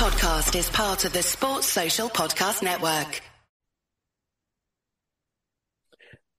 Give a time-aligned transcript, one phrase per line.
[0.00, 3.20] podcast is part of the Sports Social Podcast Network.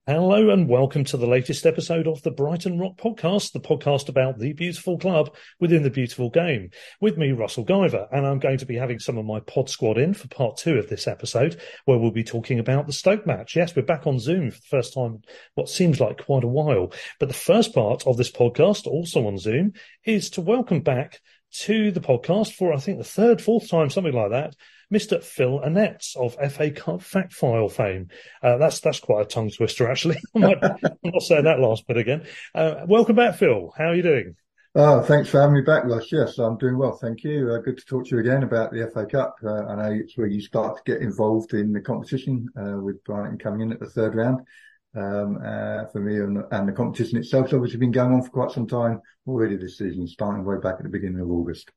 [0.04, 4.40] Hello and welcome to the latest episode of the Brighton Rock Podcast, the podcast about
[4.40, 6.70] the beautiful club within the beautiful game.
[7.00, 9.96] With me, Russell Guyver, and I'm going to be having some of my pod squad
[9.96, 13.54] in for part two of this episode, where we'll be talking about the Stoke match.
[13.54, 15.22] Yes, we're back on Zoom for the first time,
[15.54, 16.92] what seems like quite a while.
[17.20, 21.20] But the first part of this podcast, also on Zoom, is to welcome back
[21.52, 24.56] to the podcast for, I think, the third, fourth time, something like that,
[24.92, 25.22] Mr.
[25.22, 28.08] Phil Annets of FA Cup Fact File fame.
[28.42, 30.18] Uh, that's that's quite a tongue twister, actually.
[30.34, 32.26] I'm not saying that last bit again.
[32.54, 33.72] Uh, welcome back, Phil.
[33.76, 34.36] How are you doing?
[34.74, 36.10] Oh, thanks for having me back, Russ.
[36.10, 37.50] Yes, I'm doing well, thank you.
[37.50, 39.36] Uh, good to talk to you again about the FA Cup.
[39.44, 43.04] Uh, I know it's where you start to get involved in the competition uh, with
[43.04, 44.46] Brighton coming in at the third round.
[44.94, 48.28] Um, uh, for me and, and, the competition itself has obviously been going on for
[48.28, 51.70] quite some time already this season, starting way back at the beginning of August.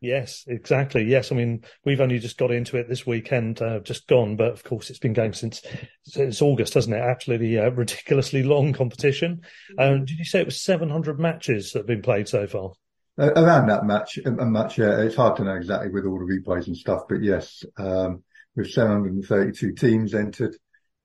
[0.00, 1.04] Yes, exactly.
[1.04, 4.52] Yes, I mean we've only just got into it this weekend, uh, just gone, but
[4.52, 5.62] of course it's been going since
[6.04, 7.00] since August, hasn't it?
[7.00, 9.40] Absolutely uh, ridiculously long competition.
[9.78, 12.72] Um, did you say it was 700 matches that have been played so far?
[13.18, 14.78] Uh, around that match, a match.
[14.78, 18.22] Yeah, it's hard to know exactly with all the replays and stuff, but yes, um,
[18.54, 20.54] with 732 teams entered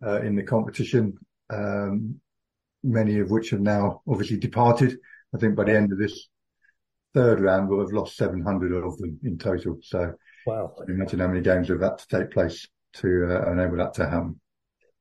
[0.05, 1.17] uh, in the competition,
[1.49, 2.19] um,
[2.83, 4.97] many of which have now obviously departed.
[5.33, 6.27] I think by the end of this
[7.13, 9.77] third round, we'll have lost 700 of them in total.
[9.81, 10.13] So
[10.45, 10.75] wow.
[10.87, 14.39] imagine how many games have that to take place to uh, enable that to happen.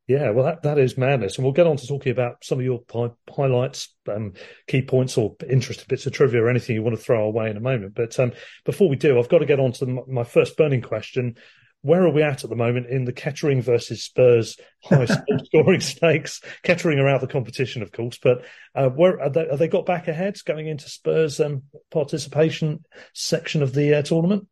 [0.09, 1.37] Yeah, well, that, that is madness.
[1.37, 4.33] And we'll get on to talking about some of your hi- highlights, um,
[4.67, 7.57] key points, or interesting bits of trivia or anything you want to throw away in
[7.57, 7.95] a moment.
[7.95, 8.33] But um,
[8.65, 11.37] before we do, I've got to get on to my first burning question,
[11.83, 15.07] where are we at at the moment in the Kettering versus Spurs high
[15.45, 16.41] scoring stakes?
[16.63, 18.45] Kettering are out of the competition, of course, but
[18.75, 23.63] uh, where are they, are they, got back ahead going into Spurs um, participation section
[23.63, 24.47] of the uh, tournament?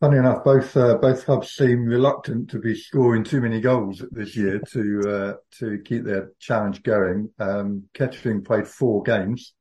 [0.00, 4.34] Funny enough, both uh, both clubs seem reluctant to be scoring too many goals this
[4.34, 7.30] year to uh, to keep their challenge going.
[7.38, 9.52] Um, Kettering played four games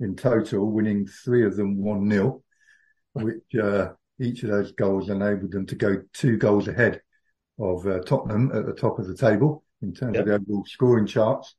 [0.00, 2.42] in total, winning three of them one 0
[3.14, 3.90] which uh,
[4.22, 7.00] each of those goals enabled them to go two goals ahead
[7.58, 10.22] of uh, Tottenham at the top of the table in terms yep.
[10.22, 11.54] of the overall scoring charts.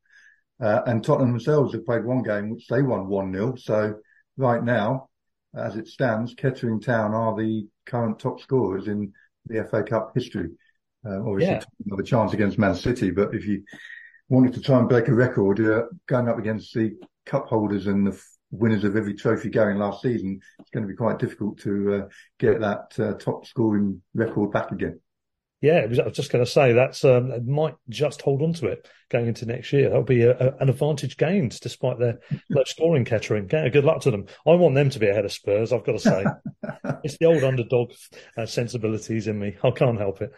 [0.62, 3.60] Uh, and Tottenham themselves have played one game which they won 1-0.
[3.60, 3.96] So
[4.38, 5.10] right now,
[5.56, 9.14] as it stands, Kettering Town are the current top scorers in
[9.48, 10.50] the FA Cup history.
[11.06, 11.64] Uh, obviously, yeah.
[11.90, 13.64] have a chance against Man City, but if you
[14.30, 16.94] wanted to try and break a record, uh, going up against the
[17.26, 20.96] cup holders and the winners of every trophy going last season, it's going to be
[20.96, 22.08] quite difficult to uh,
[22.40, 25.00] get that uh, top scoring record back again.
[25.64, 28.86] Yeah, I was just going to say that's um, might just hold on to it
[29.10, 29.88] going into next year.
[29.88, 32.20] That'll be a, a, an advantage gained despite their
[32.50, 33.08] low scoring.
[33.10, 34.26] Yeah, good luck to them.
[34.46, 35.72] I want them to be ahead of Spurs.
[35.72, 36.26] I've got to say,
[37.06, 37.94] it's the old underdog
[38.38, 39.56] uh, sensibilities in me.
[39.64, 40.34] I can't help it.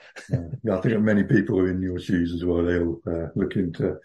[0.63, 2.63] yeah, I think many people are in your shoes as well.
[2.63, 3.97] They'll uh, looking to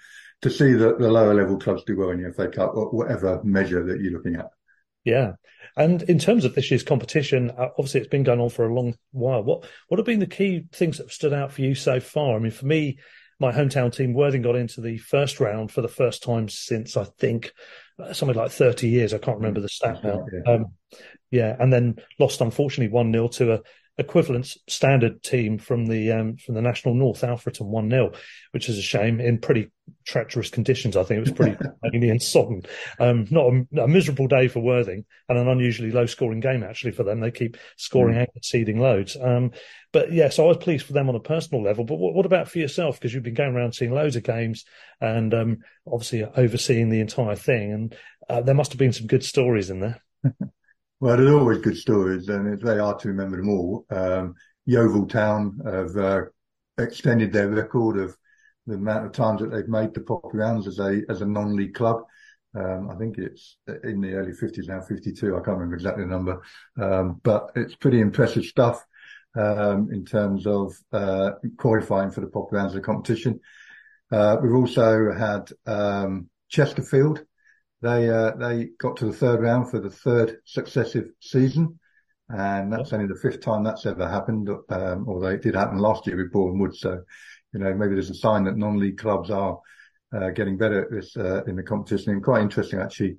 [0.42, 3.42] to see that the lower level clubs do well in the FA Cup, or whatever
[3.44, 4.50] measure that you're looking at.
[5.04, 5.32] Yeah.
[5.76, 8.74] And in terms of this year's competition, uh, obviously it's been going on for a
[8.74, 9.42] long while.
[9.42, 12.36] What what have been the key things that have stood out for you so far?
[12.36, 12.98] I mean, for me,
[13.38, 17.04] my hometown team, Worthing, got into the first round for the first time since I
[17.04, 17.52] think
[17.98, 19.14] uh, something like 30 years.
[19.14, 20.26] I can't remember the stat now.
[20.32, 20.52] Yeah.
[20.52, 20.66] Um,
[21.30, 23.60] yeah, and then lost unfortunately one 0 to a
[23.98, 28.12] equivalent standard team from the um, from the National North, Alfreton one 0
[28.52, 29.70] which is a shame in pretty
[30.06, 30.96] treacherous conditions.
[30.96, 32.62] I think it was pretty rainy and sodden.
[32.98, 36.92] Um, not a, a, miserable day for Worthing and an unusually low scoring game actually
[36.92, 37.20] for them.
[37.20, 38.20] They keep scoring mm.
[38.20, 39.16] and conceding loads.
[39.20, 39.52] Um,
[39.92, 41.84] but yes, yeah, so I was pleased for them on a personal level.
[41.84, 42.98] But what, what about for yourself?
[42.98, 44.64] Because you've been going around seeing loads of games
[45.00, 47.96] and um, obviously overseeing the entire thing, and
[48.28, 50.02] uh, there must have been some good stories in there.
[51.00, 53.86] Well, there's always good stories, and it's very hard to remember them all.
[53.90, 54.34] Um,
[54.66, 56.22] Yeovil Town have uh,
[56.76, 58.14] extended their record of
[58.66, 61.74] the amount of times that they've made the proper rounds as a as a non-league
[61.74, 62.02] club.
[62.54, 65.34] Um, I think it's in the early 50s now, 52.
[65.34, 66.42] I can't remember exactly the number,
[66.78, 68.84] um, but it's pretty impressive stuff
[69.38, 73.40] um, in terms of uh, qualifying for the proper rounds of the competition.
[74.12, 77.24] Uh, we've also had um, Chesterfield
[77.82, 81.78] they uh, they got to the third round for the third successive season,
[82.28, 84.48] and that's only the fifth time that's ever happened.
[84.68, 87.02] Um, although it did happen last year with Boreham Wood, so
[87.52, 89.58] you know maybe there's a sign that non-league clubs are
[90.14, 92.12] uh, getting better at this uh, in the competition.
[92.12, 93.16] And quite interesting actually,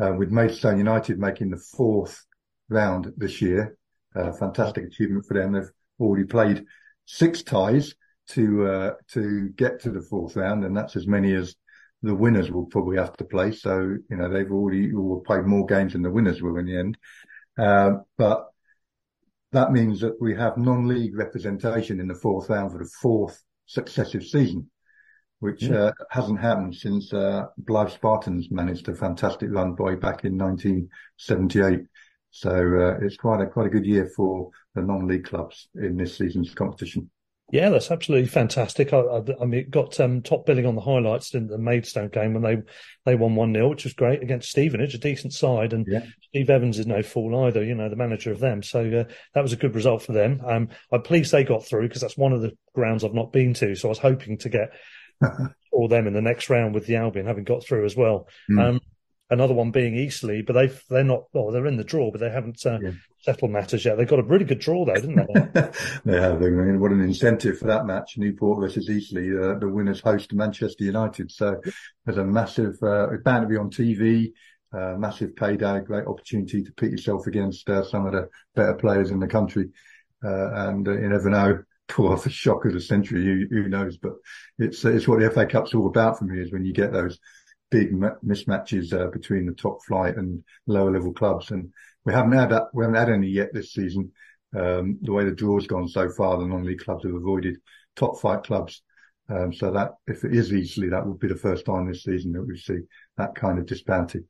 [0.00, 2.24] uh, with Maidstone United making the fourth
[2.68, 3.76] round this year.
[4.14, 5.52] fantastic achievement for them.
[5.52, 6.64] They've already played
[7.06, 7.94] six ties
[8.28, 11.54] to uh, to get to the fourth round, and that's as many as
[12.02, 13.52] the winners will probably have to play.
[13.52, 16.78] So, you know, they've already will play more games than the winners will in the
[16.78, 16.98] end.
[17.58, 18.46] Uh, but
[19.52, 24.24] that means that we have non-league representation in the fourth round for the fourth successive
[24.24, 24.70] season,
[25.40, 25.74] which mm.
[25.74, 31.86] uh, hasn't happened since uh, Blyth Spartans managed a fantastic run by back in 1978.
[32.30, 36.18] So uh, it's quite a quite a good year for the non-league clubs in this
[36.18, 37.10] season's competition.
[37.52, 38.92] Yeah, that's absolutely fantastic.
[38.92, 42.08] I, I, I mean, it got um, top billing on the highlights in the Maidstone
[42.08, 42.56] game when they
[43.04, 46.04] they won one 0 which was great against Stevenage, a decent side, and yeah.
[46.28, 47.62] Steve Evans is no fool either.
[47.62, 50.40] You know, the manager of them, so uh, that was a good result for them.
[50.44, 53.54] Um, I'm pleased they got through because that's one of the grounds I've not been
[53.54, 53.76] to.
[53.76, 54.72] So I was hoping to get
[55.72, 58.26] all them in the next round with the Albion having got through as well.
[58.50, 58.60] Mm.
[58.60, 58.80] Um,
[59.30, 61.24] another one being Eastleigh, but they've they're not.
[61.32, 62.90] Well, they're in the draw, but they haven't uh, yeah.
[63.20, 63.96] settled matters yet.
[63.96, 65.70] They've got a really good draw though, didn't they?
[66.04, 66.42] they have.
[66.42, 69.52] I mean, what an incentive for that match, Newport versus Eastleigh.
[69.52, 71.60] Uh, the winners host Manchester United, so
[72.04, 72.76] there's a massive.
[72.82, 74.32] Uh, it's bound to be on TV.
[74.72, 79.10] Uh, massive payday, great opportunity to pit yourself against uh, some of the better players
[79.10, 79.68] in the country,
[80.24, 81.62] uh, and you never know.
[81.88, 83.96] Pull off the shock of the century, who, who knows?
[83.96, 84.14] But
[84.58, 87.20] it's it's what the FA Cup's all about for me is when you get those
[87.70, 91.50] big mismatches uh, between the top flight and lower level clubs.
[91.50, 91.72] And
[92.04, 94.12] we haven't had that, we haven't had any yet this season.
[94.54, 97.58] Um, the way the draw's gone so far, the non-league clubs have avoided
[97.96, 98.82] top flight clubs.
[99.28, 102.32] Um, so that if it is Eastleigh, that would be the first time this season
[102.32, 102.78] that we see
[103.16, 104.20] that kind of disparity.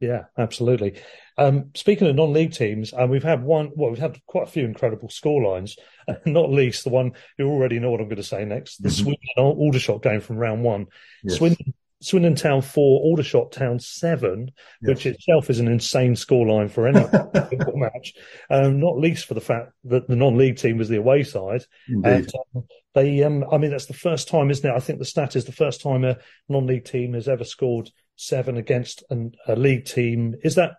[0.00, 1.00] Yeah, absolutely.
[1.38, 3.70] Um, speaking of non-league teams, and uh, we've had one.
[3.74, 5.76] Well, we've had quite a few incredible scorelines.
[6.26, 8.82] Not least the one you already know what I'm going to say next.
[8.82, 9.02] The mm-hmm.
[9.02, 10.86] Swindon Aldershot game from round one.
[11.22, 11.36] Yes.
[11.36, 14.50] Swindon Swindon Town four, Aldershot Town seven,
[14.82, 14.88] yes.
[14.88, 17.00] which itself is an insane scoreline for any
[17.48, 18.12] football match.
[18.50, 21.64] Um, not least for the fact that the non-league team was the away side.
[21.88, 22.64] And, um,
[22.94, 24.76] they, um, I mean, that's the first time, isn't it?
[24.76, 26.18] I think the stat is the first time a
[26.48, 30.34] non-league team has ever scored seven against an, a league team.
[30.44, 30.72] Is that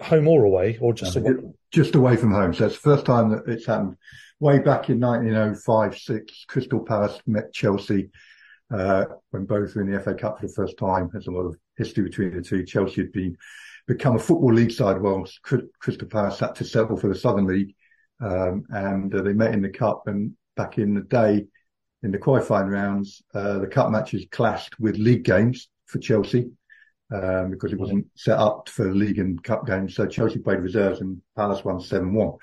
[0.00, 1.32] home or away, or just away?
[1.72, 2.54] Just away from home.
[2.54, 3.96] So it's the first time that it's happened.
[4.38, 8.10] Way back in 1905, six, Crystal Palace met Chelsea
[8.70, 11.08] uh, when both were in the FA Cup for the first time.
[11.12, 12.64] There's a lot of history between the two.
[12.64, 13.36] Chelsea had been
[13.86, 17.74] become a football league side whilst Crystal Palace had to settle for the Southern League.
[18.20, 21.46] Um, and uh, they met in the cup and back in the day
[22.02, 26.50] in the qualifying rounds, uh, the cup matches clashed with league games for Chelsea.
[27.10, 29.94] Um, because it wasn't set up for league and cup games.
[29.94, 32.36] So Chelsea played reserves and Palace won 7-1.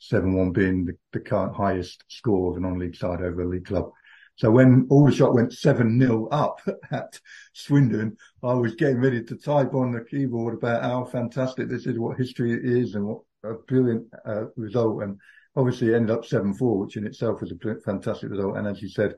[0.00, 3.90] 7-1 being the, the current highest score of a non-league side over a league club.
[4.36, 6.60] So when Aldershot went 7 0 up
[6.90, 7.18] at
[7.54, 11.98] Swindon, I was getting ready to type on the keyboard about how fantastic this is,
[11.98, 15.02] what history it is and what a brilliant uh, result.
[15.02, 15.18] And
[15.56, 18.58] obviously it ended up 7 4, which in itself was a fantastic result.
[18.58, 19.14] And as you said,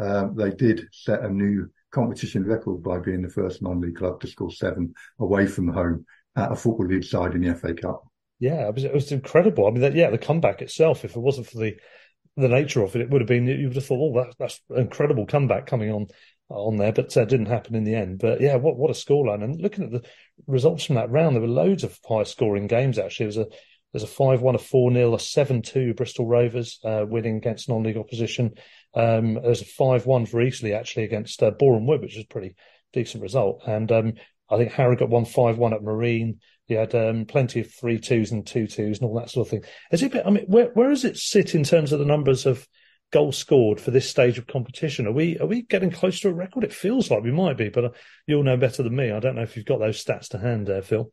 [0.00, 4.26] uh, they did set a new competition record by being the first non-league club to
[4.26, 6.04] score seven away from home
[6.36, 8.04] at a football league side in the FA Cup.
[8.38, 9.66] Yeah, it was, it was incredible.
[9.66, 11.76] I mean, that, yeah, the comeback itself, if it wasn't for the
[12.36, 14.60] the nature of it, it would have been you would have thought, oh, that, that's
[14.76, 16.06] incredible comeback coming on
[16.48, 18.18] on there, but uh, didn't happen in the end.
[18.18, 19.42] But yeah, what what a scoreline!
[19.42, 20.04] And looking at the
[20.46, 22.98] results from that round, there were loads of high scoring games.
[22.98, 23.56] Actually, there was a
[23.92, 27.68] there's a five one, a four 0 a seven two Bristol Rovers uh, winning against
[27.68, 28.54] non league opposition.
[28.94, 32.28] Um, there's a five one for Eastleigh actually against uh, Boreham Wood, which is a
[32.28, 32.54] pretty
[32.92, 33.62] decent result.
[33.66, 34.12] And um,
[34.50, 36.40] I think Harrogate won five one at Marine.
[36.68, 39.50] You had um, plenty of three twos and two twos and all that sort of
[39.50, 39.64] thing.
[39.92, 40.14] Is it?
[40.24, 42.66] I mean, where where does it sit in terms of the numbers of
[43.12, 45.06] goals scored for this stage of competition?
[45.06, 46.64] Are we are we getting close to a record?
[46.64, 47.90] It feels like we might be, but uh,
[48.26, 49.12] you'll know better than me.
[49.12, 51.10] I don't know if you've got those stats to hand, there, Phil.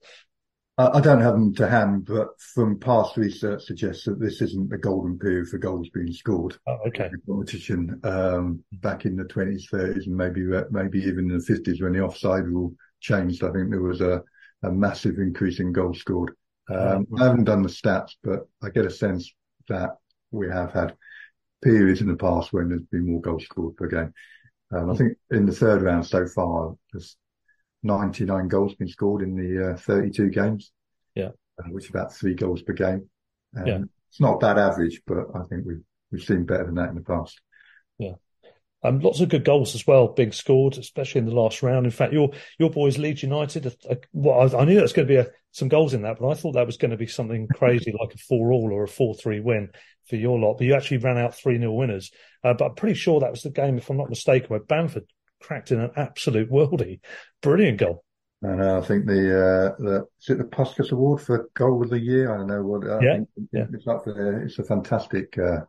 [0.75, 4.77] I don't have them to hand, but from past research suggests that this isn't the
[4.79, 6.57] golden period for goals being scored.
[6.65, 7.12] Oh, okay.
[7.27, 10.41] competition um, back in the 20s, 30s, and maybe
[10.72, 13.43] maybe even in the 50s when the offside rule changed.
[13.43, 14.24] I think there was a
[14.63, 16.36] a massive increase in goals scored.
[16.70, 19.32] Um, I haven't done the stats, but I get a sense
[19.67, 19.98] that
[20.32, 20.96] we have had
[21.62, 24.13] periods in the past when there's been more goals scored per game.
[24.74, 27.17] Um, I think in the third round so far, there's
[27.84, 30.72] 99 goals been scored in the uh, 32 games.
[31.15, 31.29] Yeah.
[31.60, 33.08] Uh, which is about three goals per game.
[33.55, 33.79] Um, yeah.
[34.10, 36.96] It's not a bad average, but I think we've, we've seen better than that in
[36.96, 37.39] the past.
[37.98, 38.13] Yeah.
[38.83, 41.85] Um, lots of good goals as well being scored, especially in the last round.
[41.85, 43.67] In fact, your your boys Leeds United.
[43.89, 46.17] Uh, well, I, I knew there was going to be a, some goals in that,
[46.19, 48.83] but I thought that was going to be something crazy like a four all or
[48.83, 49.69] a four three win
[50.07, 50.55] for your lot.
[50.57, 52.11] But you actually ran out three 0 winners.
[52.43, 55.05] Uh, but I'm pretty sure that was the game, if I'm not mistaken, where Bamford
[55.41, 56.99] cracked in an absolute worldie.
[57.41, 58.03] Brilliant goal.
[58.41, 61.89] And uh, I think the uh, the is it the Puskas Award for goal of
[61.89, 62.33] the year?
[62.33, 62.89] I don't know what.
[62.89, 63.19] I yeah,
[63.53, 63.65] yeah.
[63.73, 64.41] It's up there.
[64.41, 65.61] It's a fantastic, uh,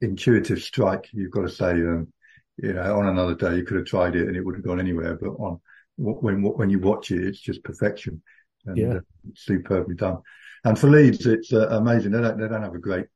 [0.00, 1.08] intuitive strike.
[1.12, 1.70] You've got to say.
[1.72, 2.12] Um,
[2.56, 4.80] you know, on another day you could have tried it and it would have gone
[4.80, 5.60] anywhere, but on
[5.96, 8.22] when when you watch it, it's just perfection
[8.66, 8.94] and yeah.
[8.94, 9.00] uh,
[9.34, 10.18] superbly done.
[10.64, 12.12] And for Leeds, it's uh, amazing.
[12.12, 13.06] They don't, they don't have a great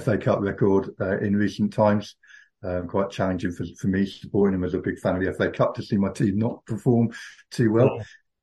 [0.00, 2.16] FA Cup record uh, in recent times.
[2.64, 5.50] Um, quite challenging for, for me supporting them as a big fan of the FA
[5.50, 7.10] Cup to see my team not perform
[7.50, 8.00] too well.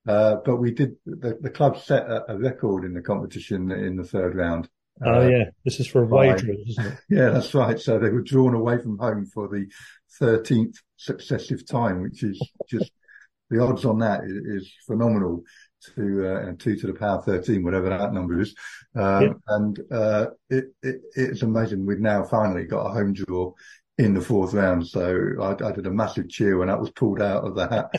[0.07, 3.95] Uh, but we did, the, the club set a, a, record in the competition in
[3.95, 4.69] the third round.
[5.03, 5.43] Oh, uh, yeah.
[5.65, 7.00] This is for away draws, isn't it?
[7.10, 7.79] Yeah, that's right.
[7.79, 9.67] So they were drawn away from home for the
[10.22, 12.91] 13th successive time, which is just
[13.50, 15.43] the odds on that is, is phenomenal
[15.96, 18.55] to uh, two to the power 13, whatever that number is.
[18.96, 19.34] Um, yeah.
[19.48, 21.86] And uh, it, it, it's amazing.
[21.86, 23.53] We've now finally got a home draw
[23.98, 24.88] in the fourth round.
[24.88, 27.89] So I, I, did a massive cheer when that was pulled out of the hat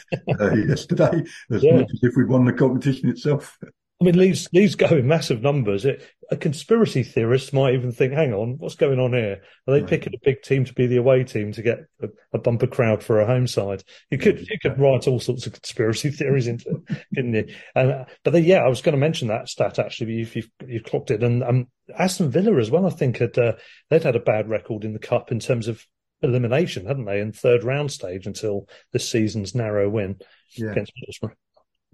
[0.41, 1.77] uh, yesterday, as yeah.
[1.77, 3.59] much as if we'd won the competition itself.
[4.01, 5.85] I mean, Leeds, Leeds go in massive numbers.
[5.85, 9.43] It, a conspiracy theorist might even think, hang on, what's going on here?
[9.67, 9.89] Are they right.
[9.89, 13.03] picking a big team to be the away team to get a, a bumper crowd
[13.03, 13.85] for a home side?
[14.11, 17.55] You could, you could write all sorts of conspiracy theories into it, couldn't you?
[17.75, 20.85] And, but then, yeah, I was going to mention that stat actually, if you've, you've
[20.85, 21.23] clocked it.
[21.23, 23.53] And um, Aston Villa as well, I think had, uh,
[23.91, 25.87] they'd had a bad record in the cup in terms of
[26.21, 30.17] elimination, hadn't they, in third round stage until this season's narrow win
[30.57, 30.73] yeah.
[30.73, 31.35] against Middlesbrough.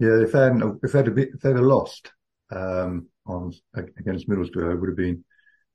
[0.01, 2.11] Yeah, if they hadn't, if they'd, bit, if they'd have lost
[2.51, 5.23] um, on against Middlesbrough, it would have been,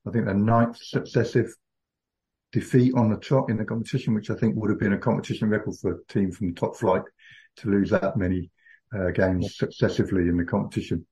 [0.04, 1.54] I think, the ninth successive
[2.50, 5.48] defeat on the trot in the competition, which I think would have been a competition
[5.48, 7.02] record for a team from the top flight
[7.58, 8.50] to lose that many
[8.92, 11.06] uh, games successively in the competition.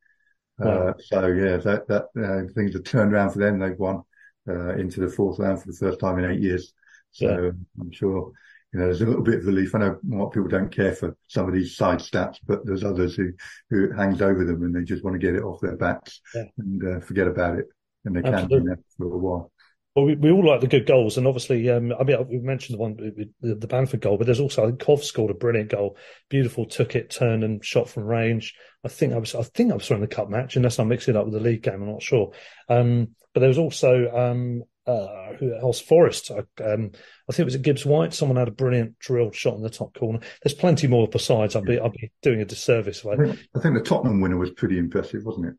[0.60, 0.68] Uh.
[0.68, 3.60] Uh, so yeah, that that uh, things have turned around for them.
[3.60, 4.02] They've won
[4.48, 6.72] uh, into the fourth round for the first time in eight years.
[7.12, 7.50] So yeah.
[7.80, 8.32] I'm sure
[8.74, 9.72] you know, there's a little bit of relief.
[9.74, 12.66] I know a lot of people don't care for some of these side stats, but
[12.66, 13.30] there's others who,
[13.70, 16.20] who it hangs over them and they just want to get it off their backs
[16.34, 16.42] yeah.
[16.58, 17.66] and uh, forget about it.
[18.04, 19.52] And they can do that for a while.
[19.94, 22.76] Well, we, we all like the good goals, and obviously, um, I mean, we mentioned
[22.76, 22.96] the one,
[23.40, 25.96] the, the Bamford goal, but there's also I think Kov scored a brilliant goal,
[26.28, 28.56] beautiful, took it, turned, and shot from range.
[28.84, 31.14] I think I was, I think I was in the cup match, unless I'm mixing
[31.14, 31.74] it up with the league game.
[31.74, 32.32] I'm not sure.
[32.68, 35.80] Um, but there was also um, uh, who else?
[35.80, 36.30] Forest.
[36.30, 36.90] I, um,
[37.28, 38.14] I think it was at Gibbs White.
[38.14, 40.20] Someone had a brilliant drilled shot in the top corner.
[40.42, 41.56] There's plenty more besides.
[41.56, 43.04] I'd be, I'd be doing a disservice.
[43.04, 45.54] I think, I think the Tottenham winner was pretty impressive, wasn't it?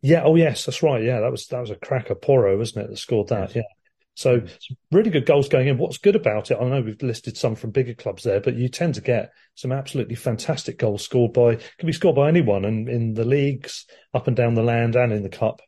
[0.00, 0.22] Yeah.
[0.24, 1.02] Oh, yes, that's right.
[1.02, 2.14] Yeah, that was that was a cracker.
[2.14, 3.54] Porro, wasn't it, that scored that?
[3.54, 3.56] Yes.
[3.56, 3.62] Yeah.
[4.14, 4.42] So
[4.90, 5.78] really good goals going in.
[5.78, 6.58] What's good about it?
[6.60, 9.70] I know we've listed some from bigger clubs there, but you tend to get some
[9.70, 14.26] absolutely fantastic goals scored by can be scored by anyone, and in the leagues up
[14.26, 15.60] and down the land and in the cup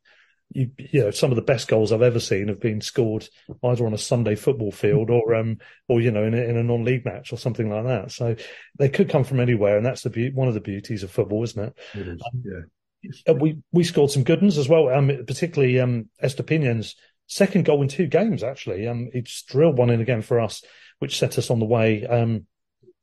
[0.53, 3.29] you, you know, some of the best goals I've ever seen have been scored
[3.65, 6.63] either on a Sunday football field or, um, or you know, in a, in a
[6.63, 8.11] non-league match or something like that.
[8.11, 8.35] So
[8.79, 11.43] they could come from anywhere, and that's the be- one of the beauties of football,
[11.45, 11.79] isn't it?
[11.95, 13.33] It is, um, yeah.
[13.33, 17.89] We we scored some good ones as well, um, particularly um, Estupiñán's second goal in
[17.89, 18.43] two games.
[18.43, 20.63] Actually, um, he drilled one in again for us,
[20.99, 22.05] which set us on the way.
[22.07, 22.47] Um,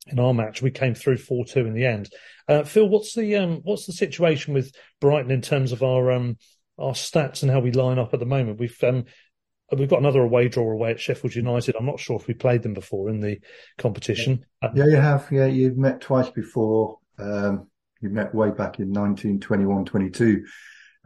[0.05, 2.09] in our match, we came through four two in the end.
[2.47, 6.37] Uh, Phil, what's the um, what's the situation with Brighton in terms of our um,
[6.77, 8.59] our stats and how we line up at the moment.
[8.59, 9.05] We've um,
[9.75, 11.75] we've got another away draw away at Sheffield United.
[11.75, 13.39] I'm not sure if we played them before in the
[13.77, 14.45] competition.
[14.73, 15.27] Yeah, you have.
[15.31, 16.99] Yeah, you've met twice before.
[17.19, 17.67] Um,
[18.01, 20.41] you met way back in 1921-22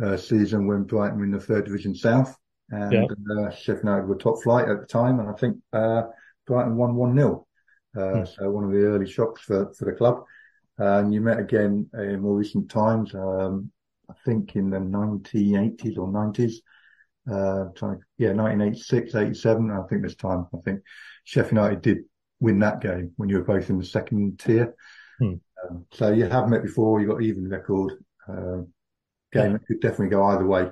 [0.04, 2.36] uh, season when Brighton were in the third division south
[2.72, 3.38] and yeah.
[3.38, 5.20] uh, Sheffield United were top flight at the time.
[5.20, 6.04] And I think uh,
[6.48, 7.46] Brighton won 1-0.
[7.96, 8.26] Uh, hmm.
[8.26, 10.24] So one of the early shocks for, for the club.
[10.78, 13.14] And you met again in more recent times.
[13.14, 13.72] Um,
[14.12, 16.54] I think in the 1980s or 90s.
[17.32, 19.72] Uh, trying, yeah, 1986, 87.
[19.72, 20.82] I think this time, I think
[21.24, 21.98] Sheffield United did
[22.40, 24.76] win that game when you were both in the second tier.
[25.20, 25.36] Hmm.
[25.64, 27.00] Um, so you have met before.
[27.00, 27.94] You got even record.
[28.28, 28.64] Uh,
[29.32, 30.70] game that could definitely go either way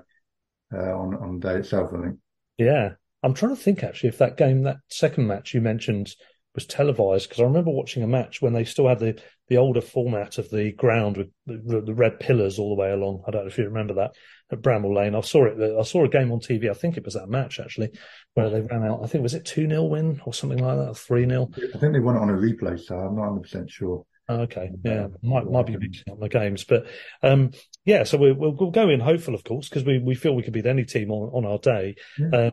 [0.74, 1.91] uh, on on the day itself.
[1.93, 2.17] I think.
[2.58, 2.93] Yeah,
[3.24, 6.15] I'm trying to think actually if that game, that second match you mentioned,
[6.56, 9.82] was televised because I remember watching a match when they still had the, the older
[9.82, 13.24] format of the ground with the, the, red pillars all the way along.
[13.27, 14.15] I don't know if you remember that
[14.51, 15.15] at Bramall Lane.
[15.15, 15.77] I saw it.
[15.79, 16.70] I saw a game on TV.
[16.70, 17.91] I think it was that match actually
[18.34, 19.01] where they ran out.
[19.03, 21.94] I think was it two 0 win or something like that, three 0 I think
[21.94, 24.06] they won it on a replay, so I'm not 100 percent sure.
[24.30, 26.86] Okay, yeah, might might be mixing up the games, but
[27.24, 27.50] um,
[27.84, 28.04] yeah.
[28.04, 30.54] So we, will we'll go in hopeful, of course, because we, we feel we could
[30.54, 32.48] beat any team on, on our day, yeah.
[32.48, 32.52] um,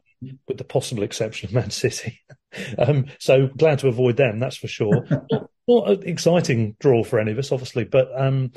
[0.48, 2.22] with the possible exception of Man City.
[2.78, 5.04] um, so glad to avoid them, that's for sure.
[5.30, 8.52] not, not, an exciting draw for any of us, obviously, but um,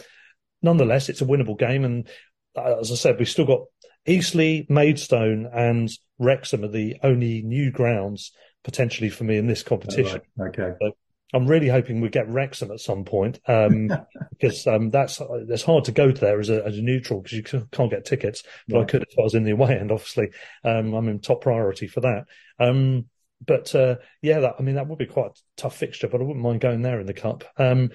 [0.61, 1.83] nonetheless, it's a winnable game.
[1.83, 2.07] And
[2.55, 3.61] uh, as I said, we've still got
[4.05, 8.31] Eastleigh, Maidstone, and Wrexham are the only new grounds
[8.63, 10.21] potentially for me in this competition.
[10.37, 10.57] right.
[10.57, 10.77] Okay.
[10.81, 10.91] So
[11.33, 13.89] I'm really hoping we get Wrexham at some point um,
[14.31, 17.37] because um, that's it's hard to go to there as a, as a neutral because
[17.37, 18.43] you can't get tickets.
[18.67, 18.81] But yeah.
[18.81, 19.91] I could if I was in the away end.
[19.91, 20.29] Obviously,
[20.63, 22.25] um, I'm in top priority for that.
[22.59, 23.05] Um,
[23.45, 26.23] but uh, yeah, that, I mean that would be quite a tough fixture, but I
[26.23, 27.43] wouldn't mind going there in the cup.
[27.57, 27.91] Um,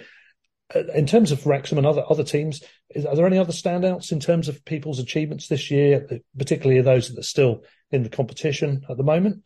[0.74, 4.12] uh, in terms of Wrexham and other other teams, is, are there any other standouts
[4.12, 8.82] in terms of people's achievements this year, particularly those that are still in the competition
[8.88, 9.42] at the moment?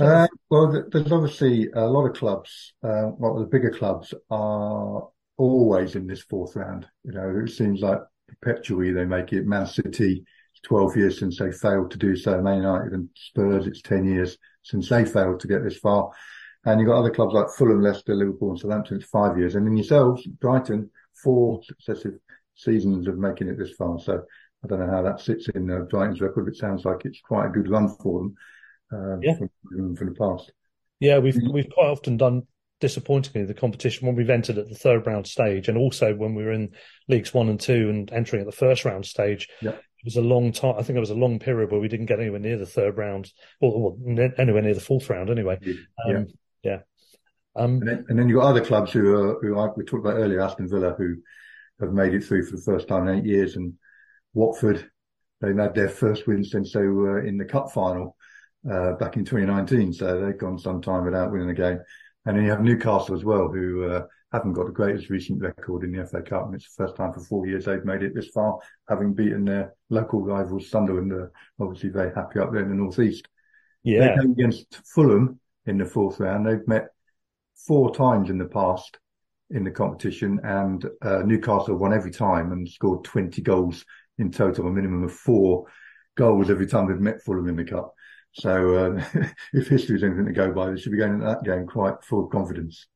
[0.00, 2.72] Uh, well, there's obviously a lot of clubs.
[2.82, 6.86] Uh, well, the bigger clubs are always in this fourth round.
[7.04, 9.46] You know, it seems like perpetually they make it.
[9.46, 12.40] Man City, it's 12 years since they failed to do so.
[12.40, 16.10] Man United and Spurs, it's 10 years since they failed to get this far.
[16.64, 19.54] And you've got other clubs like Fulham, Leicester, Liverpool and Southampton, it's five years.
[19.54, 20.90] And then yourselves, Brighton,
[21.22, 22.18] four successive
[22.54, 23.98] seasons of making it this far.
[23.98, 24.22] So
[24.64, 27.20] I don't know how that sits in uh, Brighton's record, but it sounds like it's
[27.20, 28.36] quite a good run for them
[28.92, 29.36] um, yeah.
[29.36, 30.50] from, from, the past.
[31.00, 31.52] Yeah, we've mm.
[31.52, 32.42] we've quite often done
[32.80, 36.44] disappointingly the competition when we've entered at the third round stage, and also when we
[36.44, 36.70] were in
[37.08, 39.48] leagues one and two and entering at the first round stage.
[39.60, 39.70] Yeah.
[39.70, 40.76] It was a long time.
[40.78, 42.96] I think it was a long period where we didn't get anywhere near the third
[42.96, 45.28] round, or, or anywhere near the fourth round.
[45.28, 45.74] Anyway, yeah.
[46.06, 46.26] Um,
[46.62, 46.78] yeah.
[47.56, 50.06] Um, and, then, and then you've got other clubs who are who I, we talked
[50.06, 51.16] about earlier, Aston Villa, who
[51.80, 53.74] have made it through for the first time in eight years, and
[54.34, 54.88] Watford,
[55.40, 58.16] they've had their first win since they were in the cup final
[58.70, 59.92] uh, back in 2019.
[59.92, 61.78] So they've gone some time without winning a game.
[62.26, 65.84] And then you have Newcastle as well, who uh, haven't got the greatest recent record
[65.84, 66.46] in the FA Cup.
[66.46, 69.44] And it's the first time for four years they've made it this far, having beaten
[69.44, 71.26] their local rivals, Sunderland, uh,
[71.60, 73.26] obviously very happy up there in the northeast.
[73.82, 74.08] Yeah.
[74.08, 76.46] They came against Fulham in the fourth round.
[76.46, 76.88] They've met
[77.66, 78.98] four times in the past
[79.50, 83.84] in the competition and uh, Newcastle won every time and scored 20 goals
[84.18, 85.64] in total, a minimum of four
[86.16, 87.94] goals every time they've met Fulham in the cup.
[88.32, 89.04] So uh,
[89.52, 92.02] if history is anything to go by, they should be going into that game quite
[92.04, 92.86] full of confidence.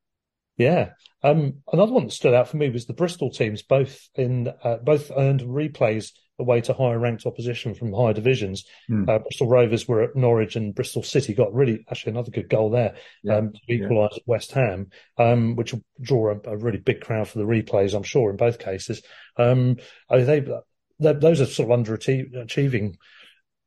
[0.57, 0.91] Yeah.
[1.23, 4.77] Um, another one that stood out for me was the Bristol teams, both in uh,
[4.77, 8.65] both earned replays away to higher ranked opposition from higher divisions.
[8.91, 9.09] Mm.
[9.09, 12.71] Uh, Bristol Rovers were at Norwich and Bristol City got really actually another good goal
[12.71, 13.37] there yeah.
[13.37, 14.17] um, to equalise yeah.
[14.19, 17.95] at West Ham, um, which will draw a, a, really big crowd for the replays,
[17.95, 19.03] I'm sure, in both cases.
[19.37, 19.77] Um,
[20.11, 20.45] they, they,
[20.99, 22.97] those are sort of underachieving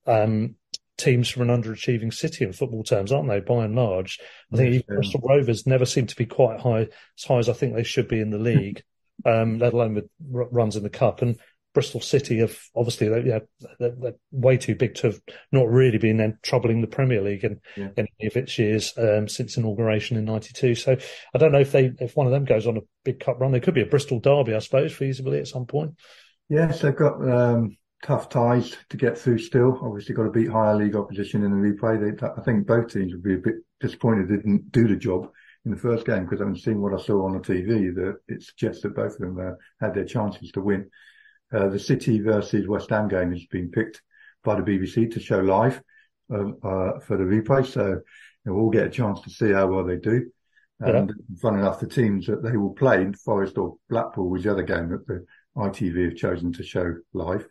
[0.05, 0.55] um,
[0.97, 3.39] teams from an underachieving city in football terms, aren't they?
[3.39, 4.19] By and large,
[4.53, 4.95] I think yeah.
[4.95, 8.07] Bristol Rovers never seem to be quite high as high as I think they should
[8.07, 8.83] be in the league,
[9.25, 11.21] um, let alone with r- runs in the cup.
[11.21, 11.37] And
[11.73, 13.39] Bristol City have obviously they, yeah,
[13.79, 15.19] they're, they're, way too big to have
[15.51, 17.89] not really been then troubling the Premier League in, yeah.
[17.97, 20.75] in any of its years um, since inauguration in '92.
[20.75, 20.97] So
[21.33, 23.51] I don't know if they if one of them goes on a big cup run,
[23.51, 25.95] there could be a Bristol derby, I suppose, feasibly at some point.
[26.47, 27.75] Yes, they've got um,
[28.05, 29.79] tough ties to get through still.
[29.81, 31.99] Obviously got to beat higher league opposition in the replay.
[31.99, 35.31] They, I think both teams would be a bit disappointed they didn't do the job
[35.65, 38.43] in the first game because I've seen what I saw on the TV that it
[38.43, 40.89] suggests that both of them uh, had their chances to win.
[41.51, 44.03] Uh, the City versus West Ham game has been picked
[44.43, 45.81] by the BBC to show live
[46.31, 47.65] um, uh, for the replay.
[47.65, 48.01] So you
[48.45, 50.29] know, we'll get a chance to see how well they do.
[50.79, 51.37] And yeah.
[51.41, 54.89] fun enough, the teams that they will play, Forest or Blackpool, was the other game
[54.89, 55.25] that the
[55.57, 57.47] ITV have chosen to show live.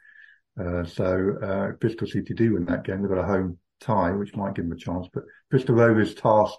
[0.59, 3.03] Uh, so uh, Bristol City do win that game.
[3.03, 5.09] They've got a home tie, which might give them a chance.
[5.12, 6.55] But Bristol Rovers' task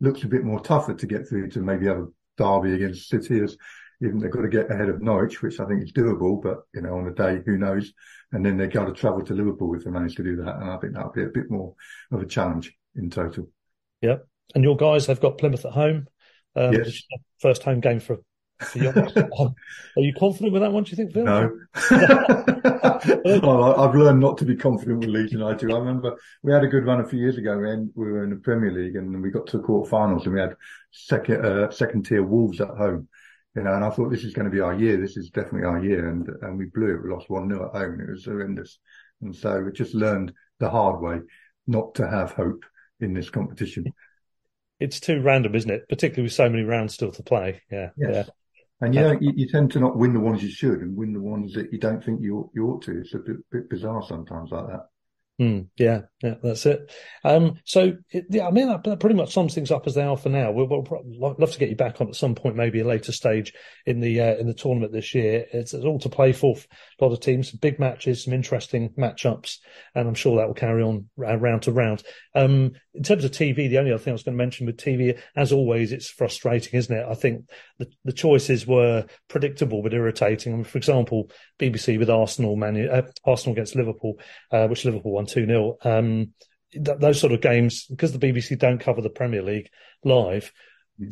[0.00, 3.40] looks a bit more tougher to get through to maybe have a derby against City
[3.40, 3.56] as
[4.02, 6.80] even they've got to get ahead of Norwich, which I think is doable, but you
[6.80, 7.92] know, on the day, who knows?
[8.32, 10.56] And then they've got to travel to Liverpool if they manage to do that.
[10.56, 11.74] And I think that'll be a bit more
[12.10, 13.48] of a challenge in total.
[14.00, 14.26] Yep.
[14.54, 16.06] And your guys have got Plymouth at home.
[16.56, 17.02] Um, yes.
[17.40, 18.18] First home game for
[18.60, 20.84] are you confident with that one?
[20.84, 21.24] Do you think, Phil?
[21.24, 21.50] No.
[23.42, 25.70] well, I've learned not to be confident with Leeds United.
[25.70, 28.30] I remember we had a good run a few years ago, and we were in
[28.30, 30.56] the Premier League, and we got to the quarterfinals, and we had
[30.90, 33.08] second uh, second tier Wolves at home.
[33.56, 34.96] You know, and I thought this is going to be our year.
[34.96, 37.02] This is definitely our year, and and we blew it.
[37.02, 38.00] We lost one 0 at home.
[38.00, 38.78] It was horrendous,
[39.22, 41.20] and so we just learned the hard way
[41.66, 42.64] not to have hope
[43.00, 43.92] in this competition.
[44.78, 45.88] It's too random, isn't it?
[45.88, 47.62] Particularly with so many rounds still to play.
[47.70, 48.10] Yeah, yes.
[48.12, 48.24] yeah.
[48.82, 51.12] And you know, you, you, tend to not win the ones you should and win
[51.12, 53.00] the ones that you don't think you, you ought to.
[53.00, 54.89] It's a bit, bit bizarre sometimes like that.
[55.40, 56.92] Mm, yeah, yeah, that's it.
[57.24, 60.18] Um, so it, yeah, I mean that, pretty much sums things up as they are
[60.18, 60.52] for now.
[60.52, 63.54] We'll, we'll love to get you back on at some point, maybe a later stage
[63.86, 65.46] in the uh, in the tournament this year.
[65.50, 66.56] It's, it's, all to play for.
[67.00, 69.56] A lot of teams, some big matches, some interesting matchups,
[69.94, 72.02] and I'm sure that will carry on round to round.
[72.34, 74.76] Um, in terms of TV, the only other thing I was going to mention with
[74.76, 77.06] TV, as always, it's frustrating, isn't it?
[77.08, 77.48] I think
[77.78, 80.52] the, the choices were predictable but irritating.
[80.52, 84.18] I mean, for example, BBC with Arsenal, uh, Arsenal against Liverpool,
[84.50, 85.76] uh, which Liverpool won 2 0.
[85.82, 86.32] Um,
[86.72, 89.70] th- those sort of games, because the BBC don't cover the Premier League
[90.04, 90.52] live,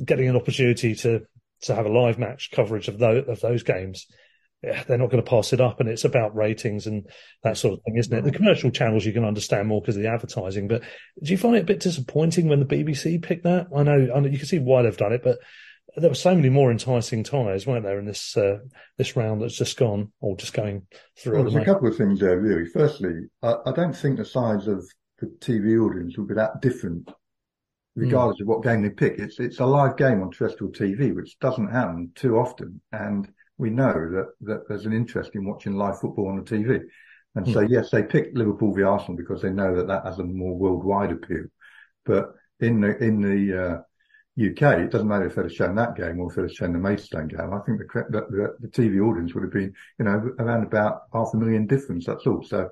[0.04, 1.22] getting an opportunity to,
[1.62, 4.07] to have a live match coverage of those, of those games
[4.62, 5.81] they're not going to pass it up.
[5.81, 7.07] And it's about ratings and
[7.42, 8.24] that sort of thing, isn't it?
[8.24, 10.68] The commercial channels you can understand more because of the advertising.
[10.68, 10.83] But
[11.22, 13.68] do you find it a bit disappointing when the BBC picked that?
[13.74, 15.38] I know, I know you can see why they've done it, but
[15.96, 18.59] there were so many more enticing ties, weren't there, in this uh,
[18.96, 20.87] this round that's just gone or just going
[21.18, 21.35] through?
[21.35, 22.66] Well, there's a couple of things there, really.
[22.66, 24.87] Firstly, I, I, don't think the size of
[25.18, 27.11] the TV audience will be that different,
[27.96, 28.42] regardless mm.
[28.42, 29.18] of what game they pick.
[29.18, 33.70] It's it's a live game on terrestrial TV, which doesn't happen too often, and we
[33.70, 36.83] know that that there's an interest in watching live football on the TV.
[37.35, 37.53] And mm.
[37.53, 40.57] so, yes, they picked Liverpool v Arsenal because they know that that has a more
[40.57, 41.44] worldwide appeal.
[42.05, 43.79] But in the in the uh,
[44.38, 46.72] UK, it doesn't matter if they'd have shown that game or if they'd have shown
[46.72, 47.53] the Maidstone game.
[47.53, 51.31] I think the, the, the TV audience would have been, you know, around about half
[51.35, 52.07] a million difference.
[52.07, 52.44] That's all.
[52.44, 52.68] So,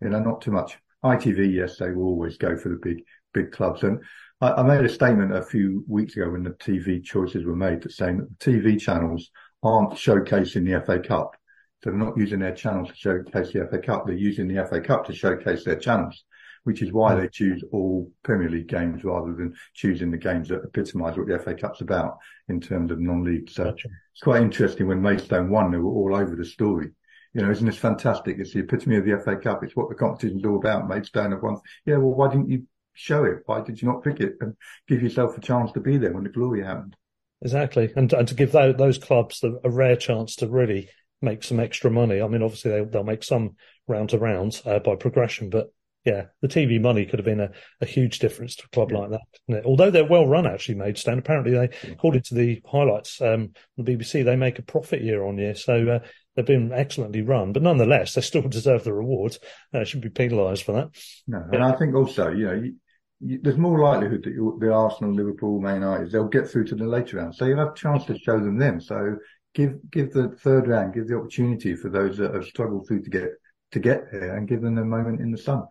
[0.00, 0.78] you know, not too much.
[1.04, 3.02] ITV, yes, they will always go for the big,
[3.34, 3.82] big clubs.
[3.82, 4.00] And
[4.40, 7.82] I, I made a statement a few weeks ago when the TV choices were made
[7.82, 9.30] that saying that the TV channels
[9.62, 11.34] aren't showcasing the FA Cup.
[11.82, 14.06] So they're not using their channels to showcase the FA Cup.
[14.06, 16.24] They're using the FA Cup to showcase their channels
[16.68, 20.60] which is why they choose all Premier League games rather than choosing the games that
[20.62, 22.18] epitomise what the FA Cup's about
[22.50, 23.48] in terms of non-league.
[23.48, 26.90] So it's quite interesting when Maidstone won, they were all over the story.
[27.32, 28.36] You know, isn't this fantastic?
[28.38, 29.64] It's the epitome of the FA Cup.
[29.64, 30.90] It's what the competition's all about.
[30.90, 31.56] Maidstone have won.
[31.86, 33.38] Yeah, well, why didn't you show it?
[33.46, 34.54] Why did you not pick it and
[34.88, 36.96] give yourself a chance to be there when the glory happened?
[37.40, 40.90] Exactly, and and to give those, those clubs a rare chance to really
[41.22, 42.20] make some extra money.
[42.20, 45.72] I mean, obviously they, will make some round to round uh, by progression, but
[46.04, 48.98] yeah, the TV money could have been a, a huge difference to a club yeah.
[48.98, 49.64] like that.
[49.64, 51.18] Although they're well run, actually, Maidstone.
[51.18, 55.38] Apparently, they, according to the highlights, um, the BBC, they make a profit year on
[55.38, 55.54] year.
[55.54, 59.36] So uh, they've been excellently run, but nonetheless, they still deserve the reward.
[59.74, 60.88] Uh, should be penalised for that.
[61.26, 62.74] No, and I think also, you know, you,
[63.20, 66.86] you, there's more likelihood that the Arsenal, Liverpool, Man United, they'll get through to the
[66.86, 67.34] later round.
[67.34, 68.80] So you have a chance to show them them.
[68.80, 69.16] So
[69.54, 73.10] give give the third round, give the opportunity for those that have struggled through to
[73.10, 73.28] get
[73.72, 75.64] to get there, and give them a moment in the sun.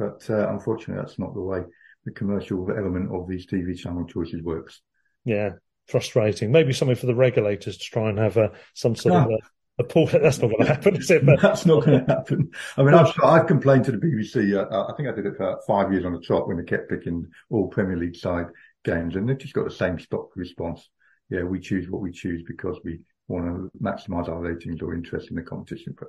[0.00, 1.60] But uh, unfortunately, that's not the way
[2.06, 4.80] the commercial element of these TV channel choices works.
[5.26, 5.50] Yeah,
[5.88, 6.50] frustrating.
[6.50, 9.20] Maybe something for the regulators to try and have a, some sort no.
[9.20, 10.06] of a, a pull.
[10.06, 11.26] That's not going to happen, is it?
[11.26, 11.38] But...
[11.42, 12.50] That's not going to happen.
[12.78, 14.56] I mean, I've, I've complained to the BBC.
[14.56, 16.88] Uh, I think I did it for five years on the trot when they kept
[16.88, 18.46] picking all Premier League side
[18.86, 20.88] games, and they've just got the same stock response.
[21.28, 25.28] Yeah, we choose what we choose because we want to maximise our ratings or interest
[25.28, 25.94] in the competition.
[25.98, 26.08] But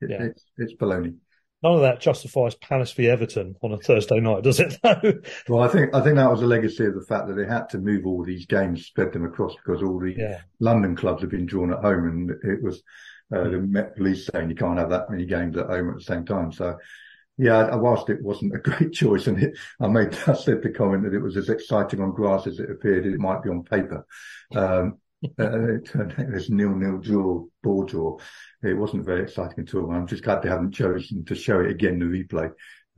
[0.00, 0.22] it, yeah.
[0.24, 1.14] it's, it's baloney
[1.62, 4.78] none of that justifies Palace v Everton on a Thursday night, does it?
[4.82, 5.14] Though?
[5.48, 7.68] well, I think I think that was a legacy of the fact that they had
[7.70, 10.40] to move all these games, spread them across because all the yeah.
[10.60, 12.82] London clubs have been drawn at home, and it was
[13.34, 16.02] uh, the Met Police saying you can't have that many games at home at the
[16.02, 16.52] same time.
[16.52, 16.76] So.
[17.40, 21.04] Yeah, whilst it wasn't a great choice, and it, I made I said the comment
[21.04, 24.04] that it was as exciting on grass as it appeared it might be on paper.
[24.56, 28.18] Um, uh, it turned out it was nil nil draw, ball draw.
[28.62, 29.90] It wasn't very exciting at all.
[29.90, 32.50] I'm just glad they haven't chosen to show it again, the replay.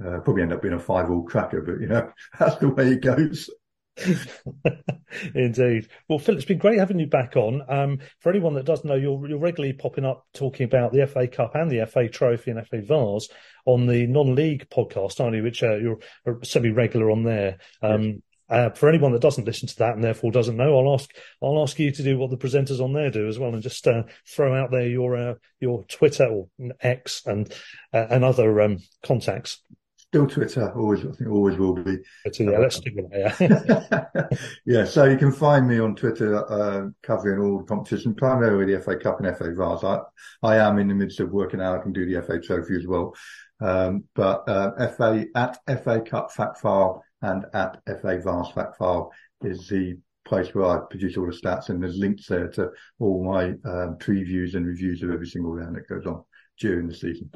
[0.02, 2.92] Uh, probably end up being a five all cracker, but you know, that's the way
[2.92, 3.50] it goes.
[5.34, 5.88] Indeed.
[6.08, 7.62] Well, Phil, it's been great having you back on.
[7.68, 11.28] Um, for anyone that doesn't know, you're, you're regularly popping up talking about the FA
[11.28, 13.28] Cup and the FA Trophy and FA Vase
[13.66, 15.42] on the non-league podcast, aren't you?
[15.42, 15.98] Which uh, you're
[16.42, 17.58] semi-regular on there.
[17.82, 18.16] Um, yes.
[18.50, 21.08] Uh, for anyone that doesn't listen to that and therefore doesn't know, I'll ask
[21.40, 23.86] I'll ask you to do what the presenters on there do as well, and just
[23.86, 26.48] uh, throw out there your uh, your Twitter or
[26.80, 27.52] X and
[27.94, 29.62] uh, and other um, contacts.
[29.96, 31.98] Still Twitter, always I think always will be.
[32.24, 34.10] Twitter, yeah, let's stick with that.
[34.18, 34.38] Yeah.
[34.66, 38.80] yeah, so you can find me on Twitter uh, covering all the competition, primarily the
[38.80, 39.84] FA Cup and FA Vase.
[39.84, 40.00] I
[40.42, 42.88] I am in the midst of working out I can do the FA Trophy as
[42.88, 43.14] well,
[43.60, 49.12] um, but uh, FA at FA Cup Fact File and at FA Vase Fact File
[49.42, 53.24] is the place where I produce all the stats and there's links there to all
[53.24, 56.22] my um, previews and reviews of every single round that goes on
[56.58, 57.30] during the season.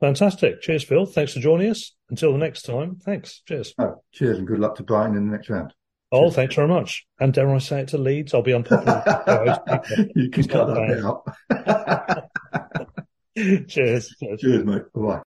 [0.00, 0.60] Fantastic.
[0.60, 1.06] Cheers, Phil.
[1.06, 1.94] Thanks for joining us.
[2.10, 3.42] Until the next time, thanks.
[3.46, 3.74] Cheers.
[3.78, 5.72] Oh, cheers and good luck to Brighton in the next round.
[6.12, 6.34] Oh, cheers.
[6.34, 7.06] thanks very much.
[7.18, 8.34] And dare I say it to Leeds?
[8.34, 9.02] I'll be unpopular.
[10.14, 12.26] you can cut that out.
[13.68, 14.14] cheers.
[14.20, 14.82] Cheers, cheers mate.
[14.94, 15.20] Bye.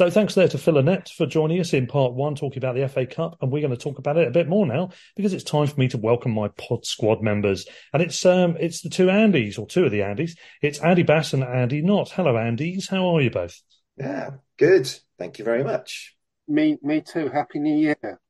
[0.00, 2.88] So thanks there to Phil Annets for joining us in part one, talking about the
[2.88, 5.44] FA Cup, and we're going to talk about it a bit more now because it's
[5.44, 9.08] time for me to welcome my pod squad members, and it's um it's the two
[9.08, 10.38] Andys or two of the Andys.
[10.62, 12.12] It's Andy Bass and Andy Knott.
[12.12, 12.88] Hello, Andys.
[12.88, 13.60] How are you both?
[13.98, 14.90] Yeah, good.
[15.18, 16.16] Thank you very much.
[16.48, 17.28] Me, me too.
[17.28, 18.20] Happy New Year.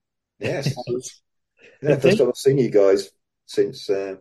[0.40, 0.74] Yes.
[1.82, 3.10] yeah, first time I've seen you guys
[3.46, 4.16] since uh,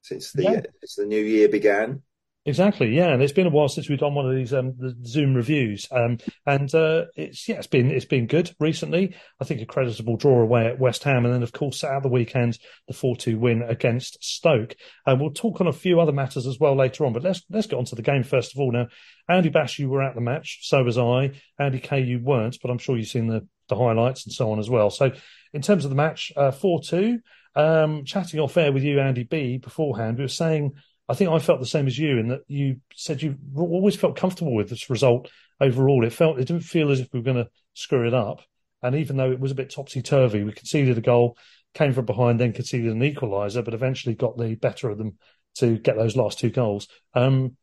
[0.00, 0.50] since the yeah.
[0.52, 2.00] uh, since the new year began.
[2.46, 4.96] Exactly, yeah, and it's been a while since we've done one of these um, the
[5.04, 9.14] Zoom reviews, um, and uh, it's yeah, it's been it's been good recently.
[9.38, 12.08] I think a creditable draw away at West Ham, and then of course at the
[12.08, 14.74] weekend the four two win against Stoke.
[15.04, 17.66] And we'll talk on a few other matters as well later on, but let's let's
[17.66, 18.72] get on to the game first of all.
[18.72, 18.86] Now,
[19.28, 21.32] Andy Bass, you were at the match, so was I.
[21.58, 24.58] Andy Kay, you weren't, but I'm sure you've seen the the highlights and so on
[24.58, 24.88] as well.
[24.88, 25.12] So,
[25.52, 27.18] in terms of the match, uh, four two.
[27.56, 30.74] Um, chatting off air with you, Andy B, beforehand, we were saying
[31.10, 34.16] I think I felt the same as you in that you said you always felt
[34.16, 35.28] comfortable with this result
[35.60, 36.04] overall.
[36.04, 38.42] It felt it didn't feel as if we were going to screw it up.
[38.80, 41.36] And even though it was a bit topsy turvy, we conceded a goal,
[41.74, 45.18] came from behind, then conceded an equaliser, but eventually got the better of them
[45.56, 46.86] to get those last two goals.
[47.12, 47.56] Um,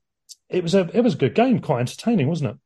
[0.49, 2.57] it was a it was a good game, quite entertaining, wasn't it?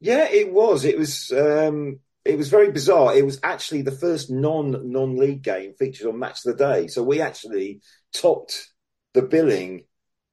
[0.00, 0.86] Yeah, it was.
[0.86, 1.30] It was.
[1.30, 3.14] Um, it was very bizarre.
[3.14, 6.86] It was actually the first non non league game featured on Match of the Day,
[6.86, 7.80] so we actually
[8.14, 8.72] topped
[9.12, 9.84] the billing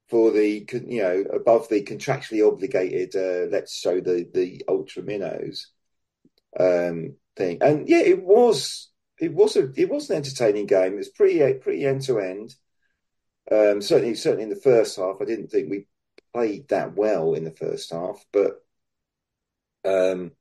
[0.10, 5.68] for the you know above the contractually obligated uh, let's show the the ultra minnows
[6.60, 7.58] um, thing.
[7.62, 8.90] And yeah it was
[9.20, 10.94] it was a it was an entertaining game.
[10.94, 12.56] It was pretty pretty end to end.
[13.52, 15.18] Um, certainly certainly in the first half.
[15.22, 15.88] I didn't think we
[16.34, 18.64] played that well in the first half but
[19.86, 20.32] um,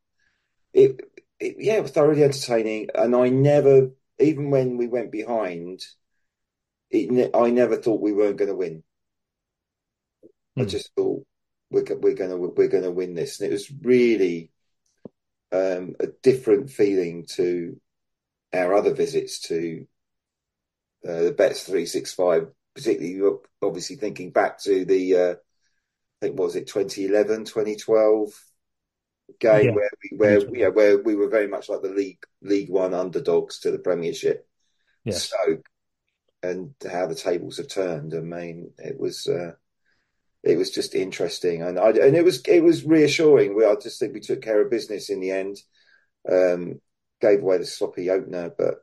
[0.73, 1.01] it,
[1.39, 2.89] it yeah it was thoroughly entertaining.
[2.95, 5.83] And I never even when we went behind
[6.91, 8.83] it, I never thought we weren't going to win
[10.57, 10.69] I hmm.
[10.69, 11.27] just thought
[11.71, 14.51] we're we're gonna we're gonna win this, and it was really
[15.53, 17.81] um, a different feeling to
[18.53, 19.87] our other visits to
[21.07, 25.35] uh, the Bets three six five, particularly obviously thinking back to the uh,
[26.23, 28.31] I think was it 2011, 2012
[29.41, 29.71] game yeah.
[29.73, 33.61] where we where yeah, where we were very much like the league League One underdogs
[33.61, 34.49] to the Premiership.
[35.05, 35.25] Yes.
[35.25, 35.69] Stoke
[36.43, 38.15] and how the tables have turned.
[38.15, 39.53] I mean, it was uh,
[40.43, 43.55] it was just interesting, and I, and it was it was reassuring.
[43.55, 45.57] We, I just think we took care of business in the end.
[46.31, 46.81] Um,
[47.21, 48.77] gave away the sloppy opener, but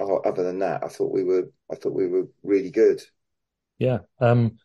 [0.00, 3.02] other than that, I thought we were I thought we were really good.
[3.78, 4.00] Yeah.
[4.20, 4.58] Um,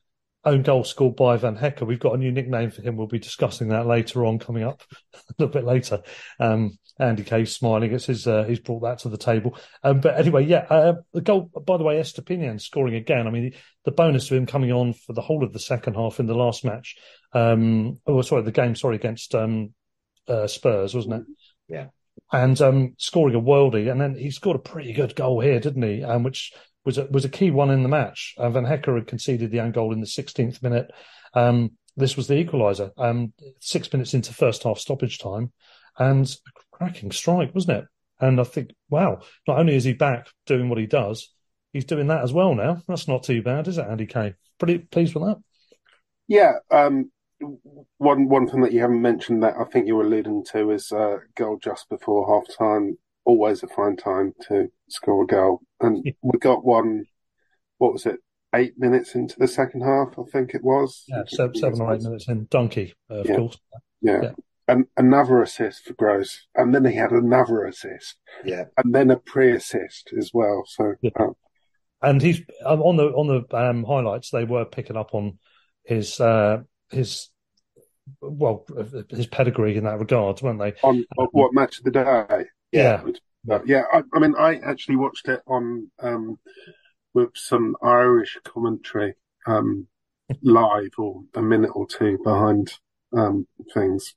[0.43, 1.85] own goal scored by Van Hecke.
[1.85, 2.97] We've got a new nickname for him.
[2.97, 4.81] We'll be discussing that later on, coming up
[5.13, 6.01] a little bit later.
[6.39, 7.93] Um, Andy Kay's smiling.
[7.93, 9.57] It's his, uh, he's brought that to the table.
[9.83, 13.27] Um, but anyway, yeah, uh, the goal, by the way, Estupiñán scoring again.
[13.27, 13.53] I mean,
[13.85, 16.35] the bonus of him coming on for the whole of the second half in the
[16.35, 16.95] last match.
[17.33, 19.73] Um, oh, sorry, the game, sorry, against, um,
[20.27, 21.23] uh, Spurs, wasn't it?
[21.67, 21.87] Yeah.
[22.31, 23.91] And, um, scoring a worldie.
[23.91, 26.03] And then he scored a pretty good goal here, didn't he?
[26.03, 26.53] Um, which,
[26.85, 28.33] was a, was a key one in the match.
[28.37, 30.91] Uh, Van Hecke had conceded the own goal in the 16th minute.
[31.33, 32.91] Um, this was the equaliser.
[32.97, 35.51] Um, six minutes into first half stoppage time,
[35.97, 36.33] and
[36.81, 37.85] cracking strike, wasn't it?
[38.19, 41.31] And I think, wow, not only is he back doing what he does,
[41.73, 42.81] he's doing that as well now.
[42.87, 44.33] That's not too bad, is it, Andy Kay?
[44.57, 45.37] Pretty pleased with that.
[46.27, 46.53] Yeah.
[46.71, 47.11] Um,
[47.97, 50.91] one one thing that you haven't mentioned that I think you were alluding to is
[50.91, 55.61] uh, goal just before half time always a fine time to score a goal.
[55.79, 57.05] And we got one,
[57.77, 58.19] what was it,
[58.55, 61.03] eight minutes into the second half, I think it was.
[61.07, 62.47] Yeah, seven, seven or eight minutes in.
[62.49, 63.35] Donkey, uh, of yeah.
[63.35, 63.57] course.
[64.01, 64.19] Yeah.
[64.23, 64.31] yeah.
[64.67, 66.47] And another assist for Gross.
[66.55, 68.17] And then he had another assist.
[68.45, 68.65] Yeah.
[68.77, 70.63] And then a pre assist as well.
[70.65, 71.11] So, yeah.
[71.19, 71.33] um,
[72.01, 74.29] and he's um, on the on the um, highlights.
[74.29, 75.37] They were picking up on
[75.83, 77.29] his uh, his
[78.21, 78.65] well
[79.09, 80.73] his pedigree in that regard, weren't they?
[80.83, 82.45] On, on what match of the day?
[82.71, 83.03] Yeah.
[83.45, 83.59] Yeah.
[83.65, 83.83] yeah.
[83.91, 86.39] I, I, mean, I actually watched it on, um,
[87.13, 89.87] with some Irish commentary, um,
[90.41, 92.73] live or a minute or two behind,
[93.13, 94.15] um, things.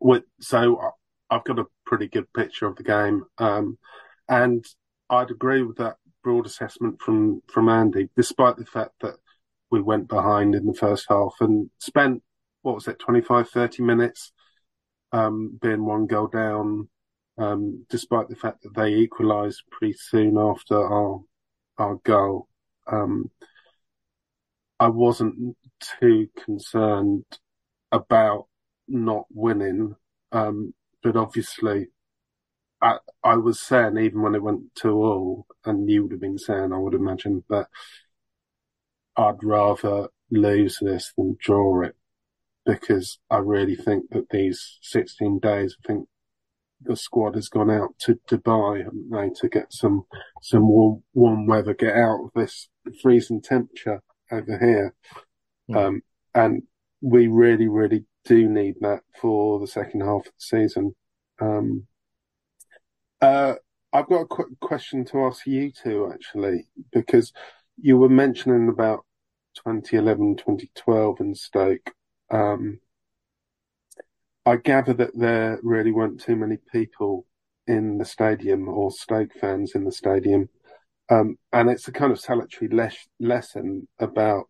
[0.00, 0.92] With, so
[1.30, 3.24] I've got a pretty good picture of the game.
[3.38, 3.78] Um,
[4.28, 4.64] and
[5.08, 9.16] I'd agree with that broad assessment from, from Andy, despite the fact that
[9.70, 12.22] we went behind in the first half and spent,
[12.62, 14.32] what was it, 25, 30 minutes,
[15.12, 16.88] um, being one goal down,
[17.38, 21.20] um, despite the fact that they equalised pretty soon after our
[21.78, 22.48] our goal.
[22.86, 23.30] Um,
[24.78, 25.56] I wasn't
[26.00, 27.24] too concerned
[27.92, 28.46] about
[28.88, 29.96] not winning,
[30.32, 31.88] um, but obviously,
[32.80, 36.38] I I was saying even when it went to all, and you would have been
[36.38, 37.68] saying, I would imagine that
[39.16, 41.96] I'd rather lose this than draw it
[42.64, 46.08] because I really think that these 16 days, I think
[46.82, 50.04] the squad has gone out to Dubai, haven't they, to get some
[50.42, 52.68] some warm, warm weather, get out of this
[53.02, 54.94] freezing temperature over here.
[55.70, 55.76] Mm.
[55.76, 56.02] Um,
[56.34, 56.62] and
[57.00, 60.94] we really, really do need that for the second half of the season.
[61.40, 61.86] Um,
[63.20, 63.54] uh,
[63.92, 67.32] I've got a quick question to ask you two, actually, because
[67.80, 69.04] you were mentioning about
[69.54, 71.94] 2011, 2012 in Stoke.
[72.30, 72.80] Um,
[74.44, 77.26] I gather that there really weren't too many people
[77.66, 80.48] in the stadium or Stoke fans in the stadium.
[81.08, 84.48] Um, and it's a kind of salutary les- lesson about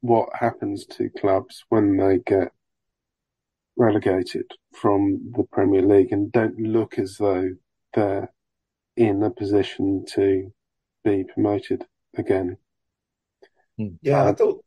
[0.00, 2.52] what happens to clubs when they get
[3.76, 7.50] relegated from the Premier League and don't look as though
[7.94, 8.32] they're
[8.96, 10.52] in a position to
[11.04, 11.84] be promoted
[12.16, 12.56] again.
[13.76, 14.64] Yeah, I Um, thought.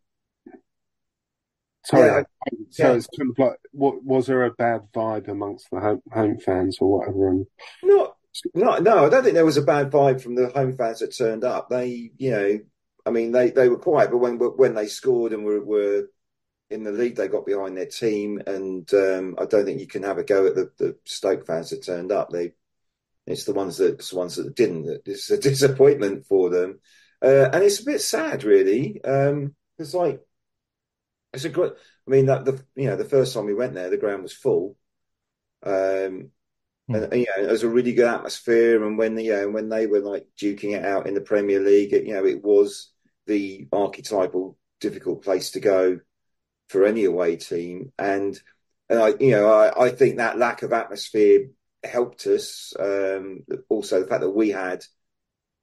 [1.85, 2.93] Sorry, Yeah, I- so yeah.
[2.97, 6.79] it's kind of like, what was there a bad vibe amongst the home, home fans
[6.81, 7.29] or whatever?
[7.29, 7.47] And
[7.83, 8.17] Not,
[8.53, 11.15] no, no, I don't think there was a bad vibe from the home fans that
[11.15, 11.69] turned up.
[11.69, 12.59] They, you know,
[13.05, 16.09] I mean, they, they were quiet, but when when they scored and were, were
[16.69, 20.03] in the league they got behind their team, and um, I don't think you can
[20.03, 22.29] have a go at the, the Stoke fans that turned up.
[22.29, 22.53] They,
[23.25, 25.01] it's the ones that the ones that didn't.
[25.05, 26.79] It's a disappointment for them,
[27.21, 29.01] uh, and it's a bit sad, really.
[29.03, 30.21] Um, it's like
[31.33, 31.73] it's a great.
[32.07, 34.33] I mean, that the you know the first time we went there, the ground was
[34.33, 34.75] full.
[35.63, 36.31] Um,
[36.89, 38.85] and, and, you know, it was a really good atmosphere.
[38.85, 41.93] And when you know, when they were like duking it out in the Premier League,
[41.93, 42.91] it, you know, it was
[43.25, 45.99] the archetypal difficult place to go
[46.67, 47.91] for any away team.
[47.97, 48.39] And
[48.89, 51.49] and I, you know, I, I think that lack of atmosphere
[51.83, 52.73] helped us.
[52.79, 54.83] Um, also, the fact that we had,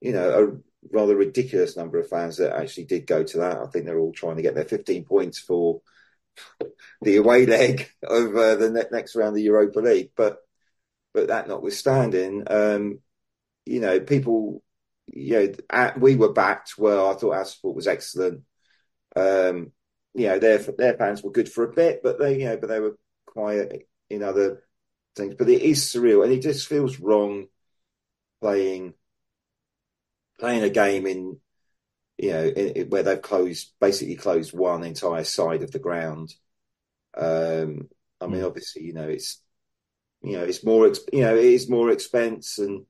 [0.00, 3.58] you know, a rather ridiculous number of fans that actually did go to that.
[3.58, 5.80] I think they're all trying to get their 15 points for
[7.02, 10.10] the away leg over the ne- next round of the Europa League.
[10.16, 10.38] But
[11.12, 12.98] but that notwithstanding, um,
[13.64, 14.62] you know, people,
[15.06, 16.74] you know, at, we were backed.
[16.76, 18.42] Well, I thought our support was excellent.
[19.14, 19.70] Um,
[20.14, 22.68] you know, their their fans were good for a bit, but they, you know, but
[22.68, 22.96] they were
[23.27, 24.64] quiet in other
[25.16, 25.35] things.
[25.37, 27.46] But it is surreal, and it just feels wrong
[28.40, 28.94] playing
[30.38, 31.37] playing a game in,
[32.18, 36.35] you know, in, in- where they've closed basically closed one entire side of the ground.
[37.16, 37.88] Um,
[38.20, 38.46] I mean, Mm.
[38.46, 39.42] obviously, you know, it's
[40.22, 42.87] you know, it's more, you know, it is more expense, and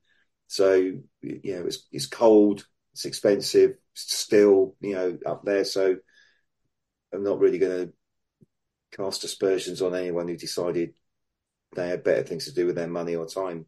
[0.49, 5.65] so you know, it's it's cold, it's expensive, still, you know, up there.
[5.65, 5.99] So
[7.15, 7.93] I'm not really going to
[8.97, 10.95] cast aspersions on anyone who decided
[11.75, 13.67] they had better things to do with their money or time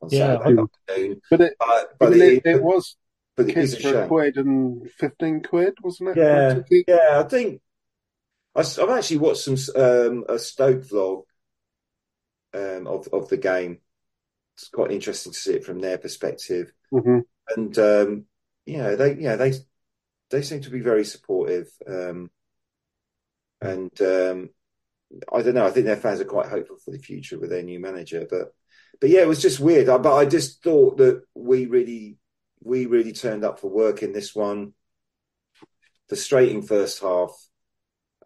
[0.00, 1.20] on Yeah, Saturday afternoon.
[1.30, 2.96] but it, But, but it, it, was
[3.36, 6.18] but kids for quid and 15 quid, wasn't it?
[6.18, 6.86] Yeah, For a ticket?
[6.88, 7.22] yeah.
[7.24, 7.60] I think
[8.54, 11.24] I, have actually watched some um, a Stoke vlog
[12.54, 13.78] um, of of the game.
[14.56, 17.22] It's quite interesting to see it from their perspective, Mhm.
[17.56, 18.24] and um,
[18.66, 19.54] you know they yeah they
[20.30, 22.30] they seem to be very supportive, um,
[23.60, 24.50] and um,
[25.32, 25.66] I don't know.
[25.66, 28.54] I think their fans are quite hopeful for the future with their new manager, but
[29.00, 29.88] but yeah, it was just weird.
[29.88, 32.18] I- But I just thought that we really
[32.62, 34.74] we really turned up for work in this one.
[36.08, 37.30] Frustrating first half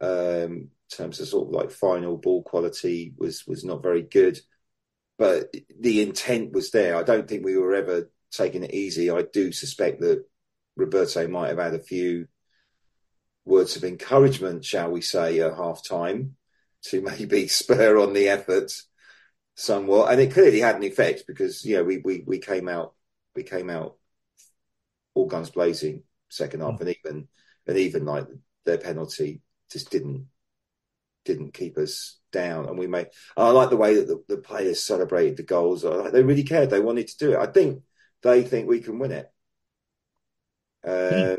[0.01, 4.39] um, in terms of sort of like final ball quality was was not very good,
[5.19, 6.97] but the intent was there.
[6.97, 9.11] I don't think we were ever taking it easy.
[9.11, 10.25] I do suspect that
[10.77, 12.29] Roberto might have had a few
[13.45, 16.37] words of encouragement, shall we say, at half time
[16.85, 18.73] to maybe spur on the effort
[19.55, 22.95] somewhat, and it clearly had an effect because you know we we we came out
[23.35, 23.97] we came out
[25.15, 27.29] all guns blazing second half, and even
[27.67, 28.27] and even like
[28.65, 30.27] their penalty just didn't
[31.25, 33.09] didn't keep us down, and we made.
[33.37, 35.85] I like the way that the, the players celebrated the goals.
[35.85, 36.71] Like- They really cared.
[36.71, 37.39] They wanted to do it.
[37.39, 37.83] I think
[38.23, 39.31] they think we can win it.
[40.85, 41.37] Uh,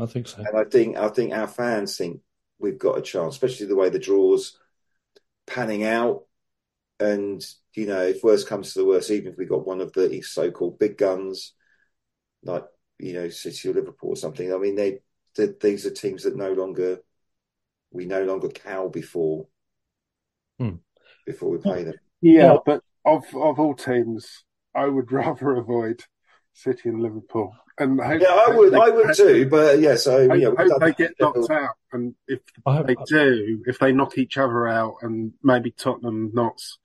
[0.00, 0.44] I think so.
[0.44, 2.20] and I think I think our fans think
[2.58, 4.58] we've got a chance, especially the way the draws
[5.46, 6.24] panning out.
[7.00, 9.92] And you know, if worst comes to the worst, even if we got one of
[9.92, 11.54] the so-called big guns,
[12.44, 12.64] like
[12.98, 15.00] you know, City or Liverpool or something, I mean, they,
[15.36, 17.00] they these are teams that no longer
[17.92, 19.46] we no longer cow before
[20.58, 20.76] Hmm.
[21.26, 21.94] before we play them.
[22.20, 22.58] Yeah, Yeah.
[22.64, 26.02] but of of all teams, I would rather avoid
[26.52, 27.54] City and Liverpool.
[27.80, 29.48] And hope, Yeah, I would, I would too.
[29.48, 32.96] But yeah, so Hope, yeah, hope they get knocked out, and if I hope, they
[33.06, 36.78] do, if they knock each other out, and maybe Tottenham knocks,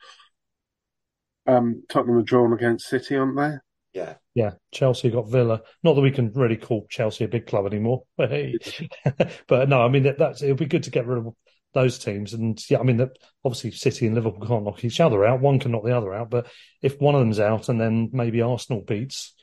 [1.46, 3.58] um, Tottenham are drawn against City, aren't they?
[4.00, 5.62] Yeah, yeah, Chelsea got Villa.
[5.84, 8.58] Not that we can really call Chelsea a big club anymore, but hey,
[9.48, 11.34] but no, I mean that, that's it'll be good to get rid of
[11.74, 12.34] those teams.
[12.34, 15.42] And yeah, I mean that obviously City and Liverpool can't knock each other out.
[15.42, 16.48] One can knock the other out, but
[16.82, 19.35] if one of them's out and then maybe Arsenal beats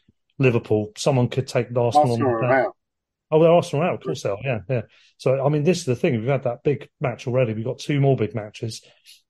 [0.43, 2.45] Liverpool, someone could take Arsenal, Arsenal on.
[2.45, 2.76] out.
[3.30, 4.38] Oh, they're Arsenal out, of course they are.
[4.45, 4.82] Yeah, yeah.
[5.16, 6.20] So I mean, this is the thing.
[6.20, 7.55] We've had that big match already.
[7.55, 8.82] We've got two more big matches.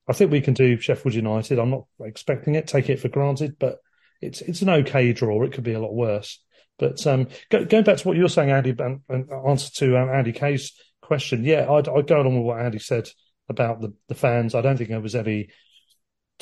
[0.08, 1.58] I think we can do Sheffield United.
[1.58, 3.78] I'm not expecting it, take it for granted, but
[4.20, 5.42] it's it's an okay draw.
[5.42, 6.40] It could be a lot worse.
[6.78, 9.98] But um, go, going back to what you were saying, Andy, and, and answer to
[9.98, 11.44] um, Andy Kay's question.
[11.44, 13.08] Yeah, I'd, I'd go along with what Andy said
[13.48, 14.54] about the, the fans.
[14.54, 15.50] I don't think there was any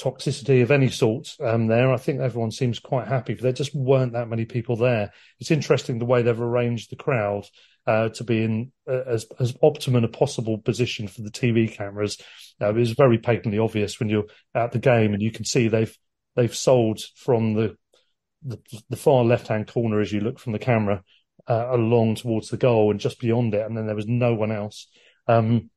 [0.01, 1.93] toxicity of any sort um, there.
[1.93, 3.35] I think everyone seems quite happy.
[3.35, 5.13] But there just weren't that many people there.
[5.39, 7.47] It's interesting the way they've arranged the crowd
[7.87, 12.19] uh, to be in uh, as as optimum a possible position for the TV cameras.
[12.61, 15.69] Uh, it was very patently obvious when you're at the game, and you can see
[15.69, 15.97] they've
[16.37, 17.77] they've sold from the
[18.43, 21.03] the, the far left hand corner as you look from the camera
[21.49, 24.53] uh, along towards the goal and just beyond it, and then there was no one
[24.53, 24.89] else.
[25.27, 25.71] Um,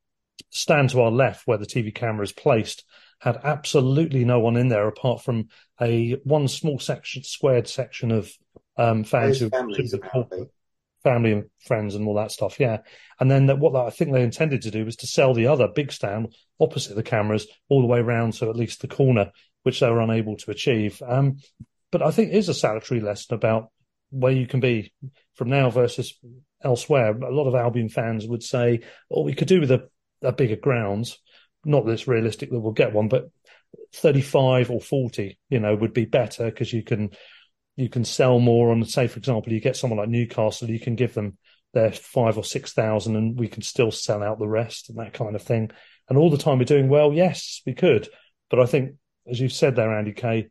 [0.50, 2.84] stand to our left where the TV camera is placed
[3.24, 5.48] had absolutely no one in there apart from
[5.80, 8.30] a one small section, squared section of
[8.76, 9.96] um, fans who families,
[11.04, 12.60] family and friends and all that stuff.
[12.60, 12.80] Yeah,
[13.22, 15.94] and then what I think they intended to do was to sell the other big
[15.94, 19.32] stand opposite the cameras all the way around, so at least the corner,
[19.64, 21.02] which they were unable to achieve.
[21.08, 21.38] Um,
[21.94, 23.70] but I think it is a salutary lesson about
[24.10, 24.92] where you can be
[25.36, 26.20] from now versus
[26.62, 27.18] elsewhere.
[27.18, 29.88] A lot of Albion fans would say, "Oh, we could do with a,
[30.22, 31.20] a bigger grounds."
[31.66, 33.30] Not that it's realistic that we'll get one, but
[33.96, 37.12] 35 or 40, you know, would be better because you can
[37.76, 40.96] you can sell more on say for example you get someone like Newcastle you can
[40.96, 41.38] give them
[41.74, 45.14] their five or six thousand and we can still sell out the rest and that
[45.14, 45.72] kind of thing.
[46.08, 48.08] And all the time we're doing well yes we could.
[48.50, 48.96] But I think
[49.28, 50.50] as you said there Andy Kay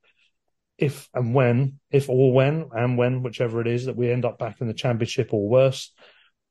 [0.78, 4.38] if and when if or when and when whichever it is that we end up
[4.38, 5.92] back in the championship or worse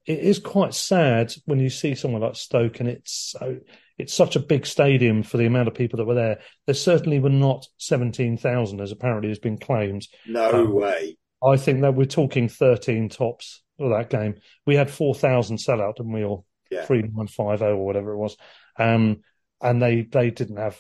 [0.05, 3.59] it is quite sad when you see someone like Stoke and it's so
[4.01, 6.39] it's such a big stadium for the amount of people that were there.
[6.65, 10.07] There certainly were not 17,000 as apparently has been claimed.
[10.27, 11.17] No um, way.
[11.43, 14.35] I think that we're talking 13 tops for that game.
[14.65, 16.23] We had 4,000 sellout, didn't we?
[16.23, 16.85] Or yeah.
[16.85, 18.37] 3950 or whatever it was.
[18.77, 19.21] Um,
[19.61, 20.79] and they, they didn't have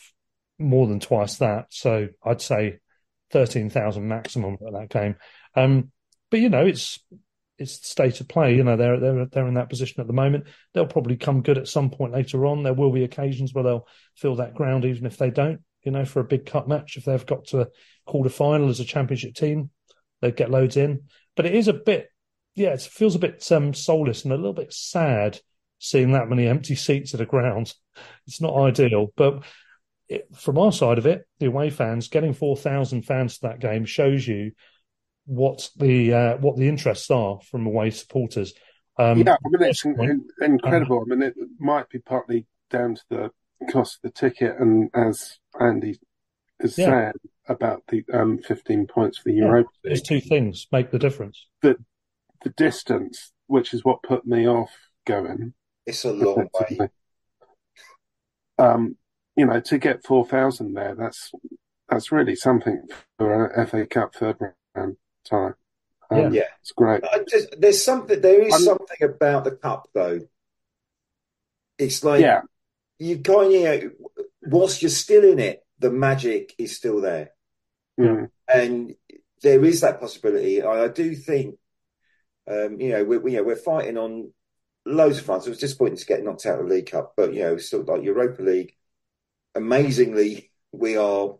[0.57, 1.67] more than twice that.
[1.69, 2.79] So I'd say
[3.31, 5.15] 13,000 maximum at that game.
[5.55, 5.91] Um,
[6.29, 6.99] but you know, it's
[7.61, 8.55] it's state of play.
[8.55, 10.47] You know, they're they're they're in that position at the moment.
[10.73, 12.63] They'll probably come good at some point later on.
[12.63, 15.61] There will be occasions where they'll fill that ground, even if they don't.
[15.83, 17.67] You know, for a big cup match, if they've got to a
[18.05, 19.69] quarter final as a championship team,
[20.21, 21.03] they get loads in.
[21.35, 22.09] But it is a bit,
[22.55, 25.39] yeah, it feels a bit um, soulless and a little bit sad
[25.79, 27.73] seeing that many empty seats at a ground.
[28.25, 29.43] It's not ideal, but
[30.37, 33.83] from our side of it, the away fans getting four thousand fans to that game
[33.83, 34.51] shows you
[35.31, 38.53] what the uh, what the interests are from away supporters.
[38.99, 41.05] Um, yeah, I mean it's in, incredible.
[41.05, 43.31] I mean it might be partly down to the
[43.71, 45.97] cost of the ticket, and as Andy
[46.59, 46.85] has yeah.
[46.85, 47.13] said
[47.47, 49.69] about the um, 15 points for the yeah, Europa.
[49.85, 51.47] There's two things make the difference.
[51.61, 51.77] The
[52.43, 54.71] the distance, which is what put me off
[55.07, 55.53] going.
[55.85, 56.89] It's a long way.
[58.57, 58.97] Um,
[59.37, 61.31] you know, to get four thousand there, that's
[61.87, 62.83] that's really something
[63.17, 64.35] for an FA Cup third
[64.75, 65.55] round time.
[66.09, 66.29] Um, yeah.
[66.41, 67.03] yeah, it's great.
[67.29, 68.19] Just, there's something.
[68.19, 70.19] There is I'm, something about the cup, though.
[71.77, 72.41] It's like yeah.
[72.99, 73.91] you kind of,
[74.43, 77.31] whilst you're still in it, the magic is still there,
[77.99, 78.29] mm.
[78.53, 78.95] and
[79.41, 80.61] there is that possibility.
[80.61, 81.55] I, I do think,
[82.47, 84.31] um, you know, we're, you know, we're fighting on
[84.85, 85.47] loads of fronts.
[85.47, 87.83] It was disappointing to get knocked out of the League Cup, but you know, still
[87.83, 88.75] like Europa League.
[89.55, 91.35] Amazingly, we are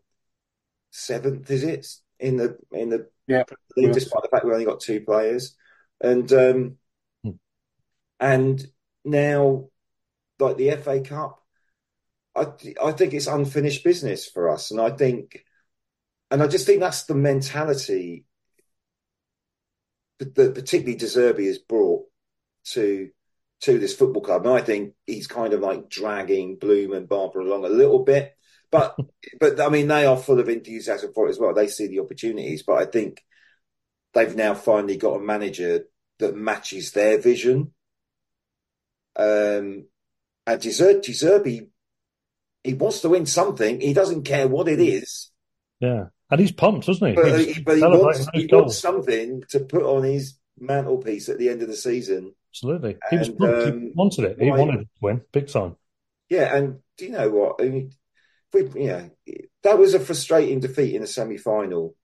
[0.91, 1.51] seventh.
[1.51, 1.87] Is it
[2.21, 3.43] in the in the yeah,
[3.75, 5.55] despite the fact we only got two players,
[5.99, 6.77] and um,
[7.23, 7.31] hmm.
[8.19, 8.65] and
[9.03, 9.69] now
[10.39, 11.43] like the FA Cup,
[12.35, 12.47] I
[12.81, 15.43] I think it's unfinished business for us, and I think,
[16.29, 18.25] and I just think that's the mentality
[20.19, 22.05] that particularly De Zerbi has brought
[22.65, 23.09] to
[23.61, 24.45] to this football club.
[24.45, 28.35] And I think he's kind of like dragging Bloom and Barber along a little bit.
[28.71, 28.95] But
[29.39, 31.53] but I mean, they are full of enthusiasm for it as well.
[31.53, 33.21] They see the opportunities, but I think
[34.13, 35.85] they've now finally got a manager
[36.19, 37.73] that matches their vision.
[39.17, 39.85] Um,
[40.47, 41.67] and De Zerbi,
[42.63, 43.81] he wants to win something.
[43.81, 45.31] He doesn't care what it is.
[45.81, 47.13] Yeah, and he's pumped, doesn't he?
[47.13, 51.49] But, he, but he, wants, he wants, something to put on his mantelpiece at the
[51.49, 52.33] end of the season.
[52.51, 53.67] Absolutely, he was pumped.
[53.67, 54.41] Um, he wanted it.
[54.41, 55.75] He wanted to win big time.
[56.29, 57.61] Yeah, and do you know what?
[57.61, 57.91] I mean,
[58.53, 59.09] we, know,
[59.63, 61.95] that was a frustrating defeat in the semi final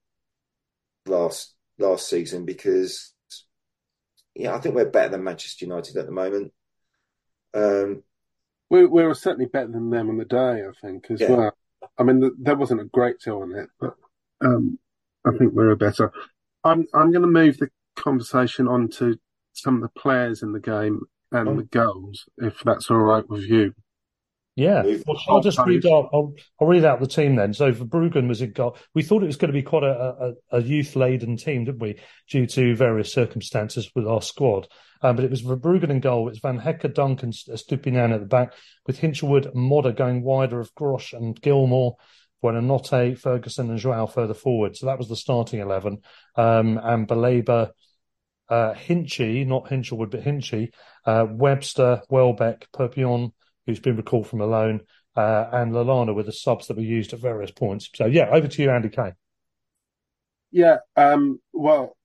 [1.06, 3.12] last last season because
[4.34, 6.52] yeah, I think we're better than Manchester United at the moment.
[7.54, 8.02] Um,
[8.70, 11.30] we, we were certainly better than them on the day, I think, as yeah.
[11.30, 11.56] well.
[11.98, 13.94] I mean, the, there wasn't a great deal on it, but
[14.40, 14.78] um,
[15.24, 16.12] I think we were better.
[16.64, 19.18] I'm I'm going to move the conversation on to
[19.52, 21.00] some of the players in the game
[21.32, 21.56] and oh.
[21.56, 23.74] the goals, if that's all right with you.
[24.58, 26.10] Yeah, well, I'll just read out.
[26.12, 27.54] I'll, I'll, read out the team then.
[27.54, 28.76] So Verbruggen was in goal.
[28.92, 31.78] We thought it was going to be quite a, a, a youth laden team, didn't
[31.78, 32.00] we?
[32.28, 34.66] Due to various circumstances with our squad,
[35.00, 36.28] um, but it was Verbruggen in goal.
[36.28, 38.52] It's Van Hecke, Duncan, Estupiñán at the back,
[38.84, 41.92] with Hinshelwood, Moder going wider of Gross and Gilmour,
[42.42, 44.76] Buonanotte, Ferguson, and Joao further forward.
[44.76, 45.98] So that was the starting eleven.
[46.34, 47.70] Um, and Baleba,
[48.48, 50.72] uh, Hinchy, not Hinshelwood, but Hinchy,
[51.04, 53.32] uh, Webster, Welbeck, Perpignan
[53.68, 54.80] who's been recalled from a loan,
[55.14, 57.90] uh, and Lallana with the subs that were used at various points.
[57.94, 59.12] So, yeah, over to you, Andy Kay.
[60.50, 61.98] Yeah, um, well,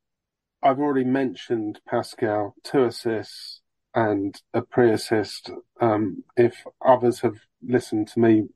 [0.61, 3.61] I've already mentioned Pascal, two assists
[3.95, 5.51] and a pre-assist.
[5.79, 8.49] Um, if others have listened to me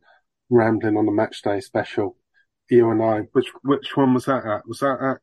[0.50, 2.18] rambling on the match day special,
[2.70, 4.68] you and I, which which one was that at?
[4.68, 5.18] Was that at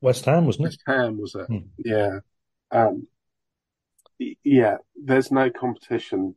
[0.00, 0.68] West Ham, wasn't it?
[0.68, 1.46] West Ham, was it?
[1.46, 1.58] Hmm.
[1.76, 2.20] Yeah.
[2.70, 3.08] Um,
[4.42, 6.34] yeah, there's no competition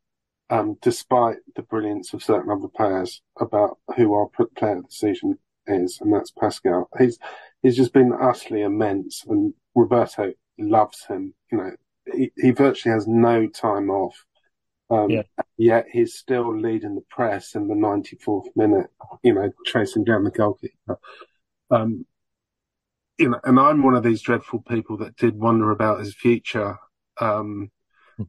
[0.49, 5.37] um, despite the brilliance of certain other players about who our player of the season
[5.67, 6.89] is, and that's Pascal.
[6.97, 7.17] He's
[7.61, 11.33] he's just been utterly immense, and Roberto loves him.
[11.51, 11.71] You know,
[12.13, 14.25] he, he virtually has no time off.
[14.89, 15.23] Um, yeah.
[15.57, 18.87] Yet he's still leading the press in the 94th minute,
[19.23, 20.99] you know, chasing down the goalkeeper.
[21.71, 22.05] Um,
[23.17, 26.77] you know, and I'm one of these dreadful people that did wonder about his future.
[27.19, 27.71] Um,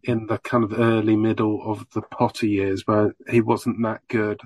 [0.04, 4.40] in the kind of early middle of the Potter years where he wasn't that good.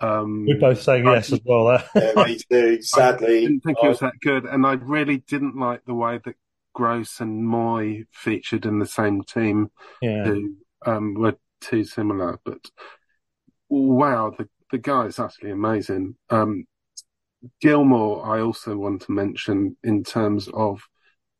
[0.00, 1.66] Um, We're both saying yes as well.
[1.94, 2.14] There.
[2.14, 2.82] yeah, me too.
[2.82, 6.20] Sadly, I didn't think he was that good, and I really didn't like the way
[6.24, 6.36] that
[6.74, 9.70] Gross and Mooy featured in the same team,
[10.02, 10.24] yeah.
[10.24, 12.38] who um, were too similar.
[12.44, 12.70] But
[13.68, 16.16] wow, the the guy is absolutely amazing.
[16.30, 16.66] Um,
[17.60, 20.80] Gilmour, I also want to mention in terms of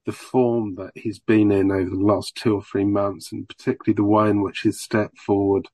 [0.07, 3.95] the form that he's been in over the last two or three months, and particularly
[3.95, 5.69] the way in which he's stepped forward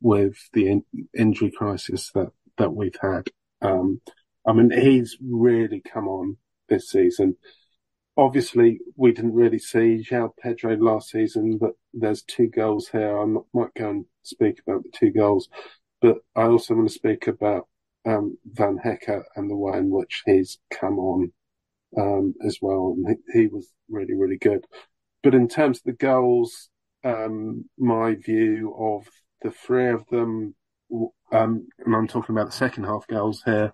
[0.00, 3.28] with the in- injury crisis that, that we've had.
[3.62, 4.00] Um,
[4.46, 6.36] I mean, he's really come on
[6.68, 7.36] this season.
[8.16, 13.18] Obviously, we didn't really see João Pedro last season, but there's two goals here.
[13.18, 15.48] I might go and speak about the two goals,
[16.00, 17.68] but I also want to speak about
[18.06, 21.32] um, Van Hecke and the way in which he's come on
[21.96, 22.94] um, as well.
[22.96, 24.64] And he, he, was really, really good.
[25.22, 26.68] But in terms of the goals,
[27.04, 29.08] um, my view of
[29.42, 30.54] the three of them,
[31.32, 33.72] um, and I'm talking about the second half goals here,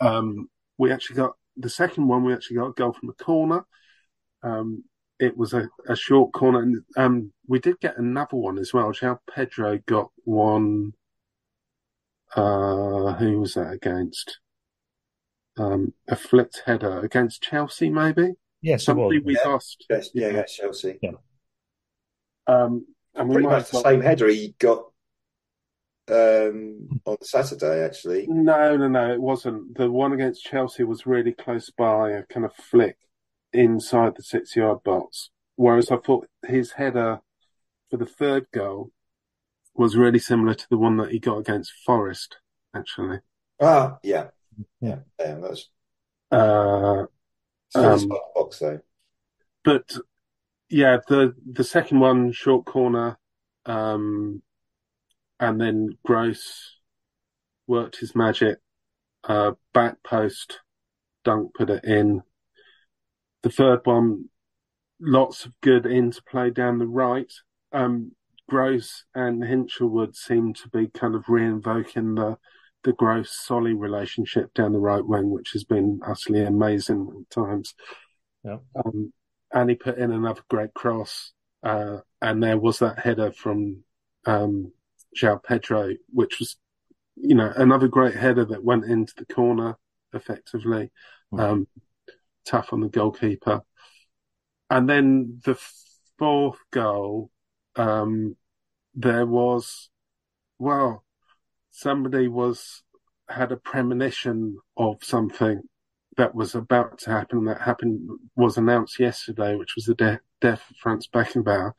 [0.00, 0.48] um,
[0.78, 3.64] we actually got the second one, we actually got a goal from a corner.
[4.42, 4.84] Um,
[5.18, 8.92] it was a, a, short corner, and um, we did get another one as well.
[8.92, 10.92] João Pedro got one.
[12.36, 14.38] Uh, who was that against?
[15.58, 18.32] Um, a flicked header against Chelsea, maybe.
[18.62, 19.50] Yes, somebody we yeah.
[19.50, 19.84] lost.
[19.88, 20.98] Yes, yeah, against Chelsea.
[21.02, 21.12] Yeah.
[22.46, 23.84] Um, and Pretty much the got...
[23.84, 24.84] same header he got
[26.10, 28.26] um, on Saturday, actually.
[28.28, 29.76] No, no, no, it wasn't.
[29.76, 32.96] The one against Chelsea was really close by, a kind of flick
[33.52, 35.30] inside the six-yard box.
[35.56, 37.20] Whereas I thought his header
[37.90, 38.90] for the third goal
[39.74, 42.38] was really similar to the one that he got against Forest,
[42.74, 43.20] actually.
[43.60, 44.28] Ah, yeah.
[44.80, 45.68] Yeah, yeah, that's
[46.30, 47.06] uh,
[47.74, 48.80] um, box though.
[49.64, 49.96] But
[50.68, 53.18] yeah, the the second one, short corner,
[53.66, 54.42] um,
[55.40, 56.76] and then Gross
[57.66, 58.58] worked his magic.
[59.24, 60.60] Uh, back post,
[61.24, 62.22] Dunk put it in.
[63.42, 64.30] The third one,
[65.00, 67.32] lots of good interplay down the right.
[67.72, 68.12] Um,
[68.48, 72.38] Gross and Hinshelwood seem to be kind of re-invoking the
[72.84, 77.74] the Gross Solly relationship down the right wing, which has been utterly amazing at times.
[78.44, 78.58] Yeah.
[78.76, 79.12] Um,
[79.52, 81.32] and he put in another great cross.
[81.62, 83.84] Uh, and there was that header from,
[84.26, 84.72] um,
[85.16, 86.56] João Pedro, which was,
[87.16, 89.76] you know, another great header that went into the corner
[90.12, 90.92] effectively.
[91.32, 91.40] Mm-hmm.
[91.40, 91.68] Um,
[92.46, 93.62] tough on the goalkeeper.
[94.70, 95.58] And then the
[96.18, 97.30] fourth goal,
[97.76, 98.36] um,
[98.94, 99.90] there was,
[100.58, 101.04] well,
[101.78, 102.82] somebody was
[103.28, 105.62] had a premonition of something
[106.16, 110.62] that was about to happen that happened was announced yesterday, which was the de- death
[110.70, 111.72] of Franz Beckenbauer,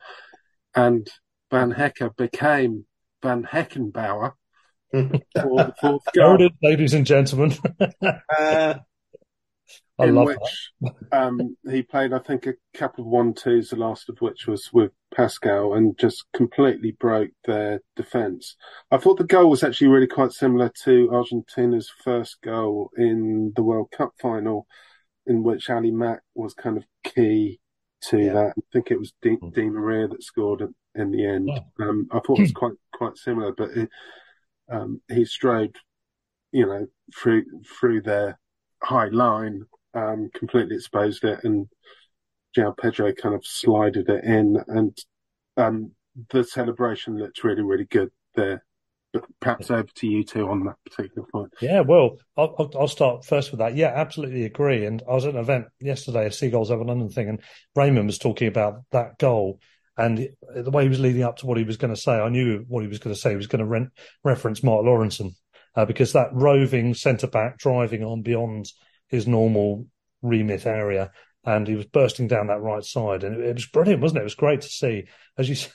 [0.74, 1.06] and
[1.50, 2.86] Van Hecke became
[3.22, 4.32] Van Heckenbauer.
[4.90, 5.02] for
[5.34, 6.48] the fourth goal.
[6.62, 7.54] ladies and gentlemen.
[8.38, 8.74] uh,
[10.00, 10.72] I in which
[11.12, 14.70] um, he played, I think, a couple of one twos, the last of which was
[14.72, 18.56] with Pascal, and just completely broke their defence.
[18.90, 23.62] I thought the goal was actually really quite similar to Argentina's first goal in the
[23.62, 24.66] World Cup final,
[25.26, 27.60] in which Ali Mack was kind of key
[28.02, 28.32] to yeah.
[28.32, 28.54] that.
[28.56, 29.68] I think it was Di, hmm.
[29.68, 30.62] Maria that scored
[30.94, 31.48] in the end.
[31.48, 31.86] Yeah.
[31.86, 33.86] Um, I thought it was quite quite similar, but he,
[34.70, 35.76] um, he strode,
[36.52, 36.86] you know,
[37.16, 37.44] through
[37.78, 38.38] through their
[38.82, 39.64] high line,
[39.94, 41.68] um, completely exposed it, and
[42.56, 44.96] João Pedro kind of slided it in, and
[45.56, 45.92] um,
[46.30, 48.64] the celebration looked really, really good there.
[49.12, 51.52] But perhaps over to you two on that particular point.
[51.60, 53.74] Yeah, well, I'll, I'll start first with that.
[53.74, 54.86] Yeah, absolutely agree.
[54.86, 57.40] And I was at an event yesterday, a Seagulls over London thing, and
[57.74, 59.58] Raymond was talking about that goal
[59.96, 62.12] and the way he was leading up to what he was going to say.
[62.12, 63.30] I knew what he was going to say.
[63.30, 63.88] He was going to re-
[64.22, 65.34] reference Mark Lawrenson
[65.74, 68.66] uh, because that roving centre back driving on beyond
[69.10, 69.86] his normal
[70.22, 71.10] remit area
[71.44, 74.22] and he was bursting down that right side, and it, it was brilliant, wasn't it?
[74.22, 75.06] It was great to see.
[75.38, 75.72] As you said,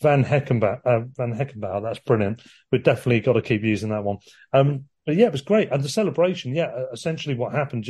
[0.00, 2.42] Van Heckenbauer, uh, Van Heckenbauer, that's brilliant.
[2.72, 4.18] We've definitely got to keep using that one.
[4.52, 7.84] Um, but yeah, it was great, and the celebration, yeah, uh, essentially what happened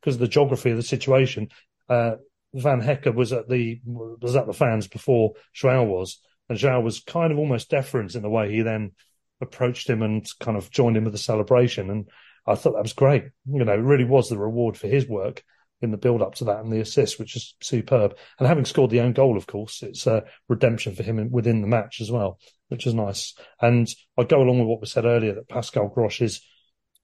[0.00, 1.48] because of the geography of the situation.
[1.88, 2.16] Uh,
[2.54, 6.18] Van Hecke was at the was at the fans before João was,
[6.50, 8.92] and João was kind of almost deferent in the way he then
[9.40, 11.88] approached him and kind of joined in with the celebration.
[11.88, 12.10] And
[12.46, 13.24] I thought that was great.
[13.46, 15.44] You know, it really was the reward for his work
[15.80, 18.16] in the build up to that and the assist, which is superb.
[18.38, 21.66] And having scored the own goal, of course, it's a redemption for him within the
[21.66, 22.38] match as well,
[22.68, 23.34] which is nice.
[23.60, 26.40] And I go along with what was said earlier that Pascal Gross is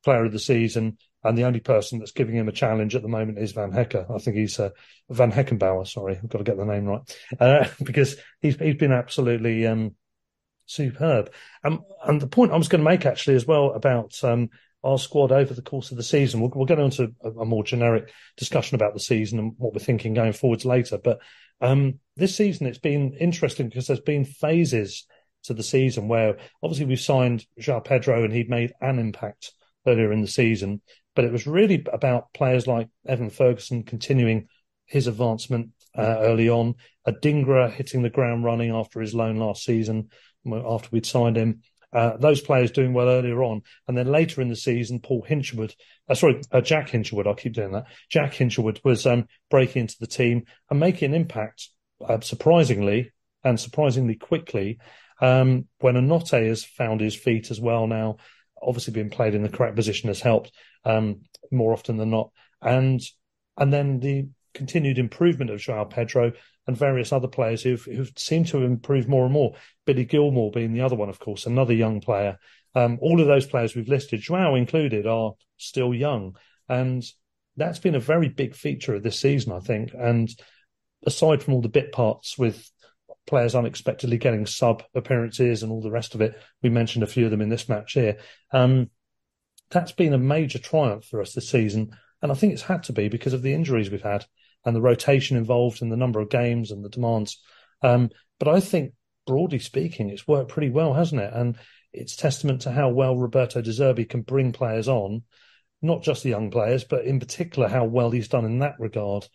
[0.05, 0.99] player of the season.
[1.24, 4.09] And the only person that's giving him a challenge at the moment is Van Hecke.
[4.09, 4.70] I think he's uh,
[5.11, 5.86] Van Heckenbauer.
[5.86, 9.97] Sorry, I've got to get the name right uh, because he's he's been absolutely um,
[10.66, 11.32] superb.
[11.64, 14.51] Um, and the point I was going to make actually as well about um,
[14.85, 16.41] our squad over the course of the season.
[16.41, 19.72] We'll, we'll get on to a, a, more generic discussion about the season and what
[19.72, 20.99] we're thinking going forwards later.
[21.03, 21.18] But
[21.61, 25.07] um, this season, it's been interesting because there's been phases
[25.45, 29.53] to the season where obviously we've signed João Pedro and he'd made an impact
[29.87, 30.81] earlier in the season,
[31.16, 34.49] but it was really about players like Evan Ferguson continuing
[34.87, 36.74] his advancement uh, early on,
[37.07, 40.11] Adingra hitting the ground running after his loan last season,
[40.47, 41.62] after we'd signed him,
[41.93, 45.74] uh, those players doing well earlier on, and then later in the season, Paul Hinshelwood,
[46.09, 47.86] uh, sorry, uh, Jack Hinshelwood, I keep doing that.
[48.11, 51.68] Jack Hinshelwood was um, breaking into the team and making an impact,
[52.07, 53.12] uh, surprisingly
[53.43, 54.78] and surprisingly quickly.
[55.20, 58.18] Um, when Enote has found his feet as well now,
[58.61, 60.53] obviously being played in the correct position has helped
[60.84, 62.30] um, more often than not,
[62.61, 63.01] and
[63.57, 66.32] and then the continued improvement of João Pedro
[66.69, 69.55] and various other players who've, who've seemed to improve more and more.
[69.87, 72.39] Billy Gilmour being the other one, of course, another young player.
[72.75, 76.37] Um, all of those players we've listed, João included, are still young.
[76.69, 77.03] And
[77.57, 79.95] that's been a very big feature of this season, I think.
[79.99, 80.29] And
[81.07, 82.71] aside from all the bit parts with
[83.27, 87.25] players unexpectedly getting sub appearances and all the rest of it, we mentioned a few
[87.25, 88.19] of them in this match here.
[88.53, 88.91] Um,
[89.71, 91.97] that's been a major triumph for us this season.
[92.21, 94.27] And I think it's had to be because of the injuries we've had
[94.65, 97.41] and the rotation involved and the number of games and the demands.
[97.83, 98.93] Um, but I think,
[99.27, 101.33] broadly speaking, it's worked pretty well, hasn't it?
[101.33, 101.57] And
[101.93, 105.23] it's testament to how well Roberto De Zerbi can bring players on,
[105.81, 109.27] not just the young players, but in particular how well he's done in that regard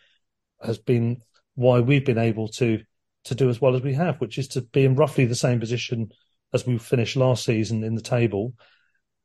[0.61, 1.21] has been
[1.55, 2.79] why we've been able to
[3.25, 5.59] to do as well as we have, which is to be in roughly the same
[5.59, 6.11] position
[6.53, 8.53] as we finished last season in the table,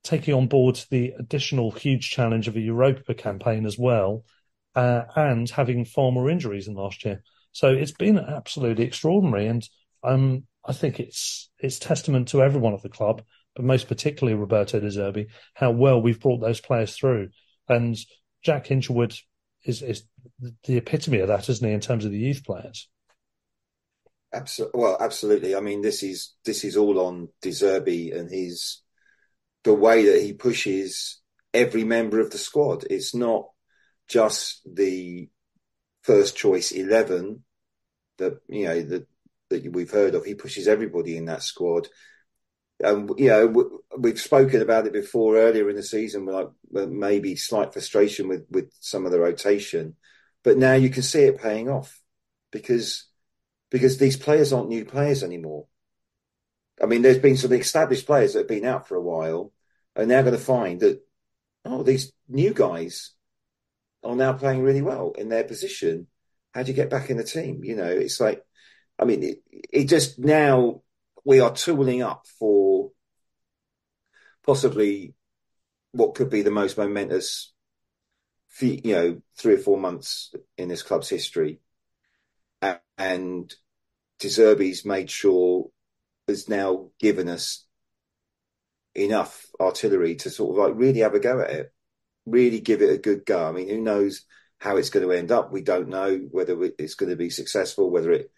[0.05, 4.25] taking on board the additional huge challenge of a Europa campaign as well,
[4.79, 7.25] uh, and having far more injuries than last year.
[7.51, 9.69] So it's been absolutely extraordinary, and
[10.05, 13.23] um, I think it's it's testament to everyone at the club,
[13.57, 17.31] but most particularly Roberto De Zerbi, how well we've brought those players through.
[17.69, 17.97] And
[18.45, 19.19] Jack Hinshelwood
[19.65, 20.05] is is
[20.65, 22.89] the epitome of that, isn't he, in terms of the youth players?
[24.33, 24.81] Absolutely.
[24.81, 25.57] Well, absolutely.
[25.57, 28.81] I mean, this is this is all on De Zerbi and his
[29.65, 31.21] the way that he pushes
[31.53, 32.85] every member of the squad.
[32.89, 33.49] It's not
[34.09, 35.29] just the
[36.03, 37.45] first choice 11
[38.17, 39.07] that, you know, that,
[39.51, 40.25] that we've heard of.
[40.25, 41.89] He pushes everybody in that squad.
[42.83, 47.73] Um, you know, we've spoken about it before earlier in the season, like maybe slight
[47.73, 49.97] frustration with, with some of the rotation,
[50.45, 52.01] but now you can see it paying off
[52.53, 53.07] because,
[53.71, 55.67] because these players aren't new players anymore.
[56.81, 59.53] I mean, there's been some established players that have been out for a while
[59.97, 61.03] and now going to find that,
[61.65, 63.13] oh, these new guys
[64.03, 66.07] are now playing really well in their position.
[66.55, 67.63] How do you get back in the team?
[67.65, 68.43] You know, it's like,
[68.99, 70.83] I mean, it, it just now
[71.25, 72.91] we are tooling up for
[74.45, 75.15] possibly
[75.93, 77.53] what could be the most momentous,
[78.61, 81.61] you know, three or four months in this club's history.
[82.97, 83.55] And
[84.19, 85.71] De Zerbi's made sure
[86.27, 87.67] has now given us
[88.95, 91.73] enough artillery to sort of like really have a go at it
[92.31, 93.47] really give it a good go.
[93.47, 94.25] I mean, who knows
[94.59, 95.53] how it's going to end up?
[95.53, 98.31] We don't know whether it's going to be successful, whether it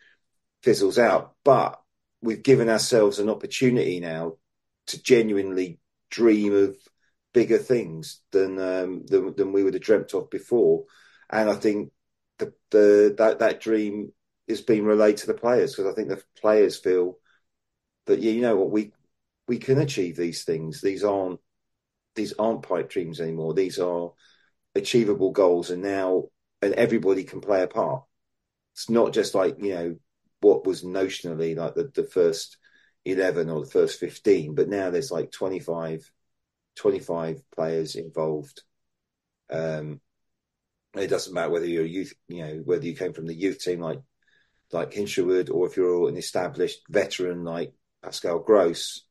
[0.62, 1.34] fizzles out.
[1.44, 1.80] But
[2.22, 4.34] we've given ourselves an opportunity now
[4.88, 5.78] to genuinely
[6.10, 6.76] dream of
[7.32, 10.84] bigger things than um, than, than we would have dreamt of before.
[11.30, 11.92] And I think
[12.38, 14.12] the, the that that dream
[14.46, 17.18] is being relayed to the players because I think the players feel
[18.06, 18.92] that yeah, you know what we
[19.46, 20.80] we can achieve these things.
[20.80, 21.40] These aren't
[22.20, 23.54] these aren't pipe dreams anymore.
[23.54, 24.12] These are
[24.74, 26.24] achievable goals, and now
[26.60, 28.04] and everybody can play a part.
[28.74, 29.96] It's not just like you know
[30.40, 32.58] what was notionally like the, the first
[33.04, 36.10] 11 or the first 15 but now there's like 25
[36.76, 38.62] 25 players involved
[39.50, 40.00] um
[40.94, 43.80] it doesn't matter whether you're youth you know whether you came from the youth team
[43.80, 44.00] like
[44.72, 49.04] like Hinshelwood or if you're an established veteran like Pascal Gross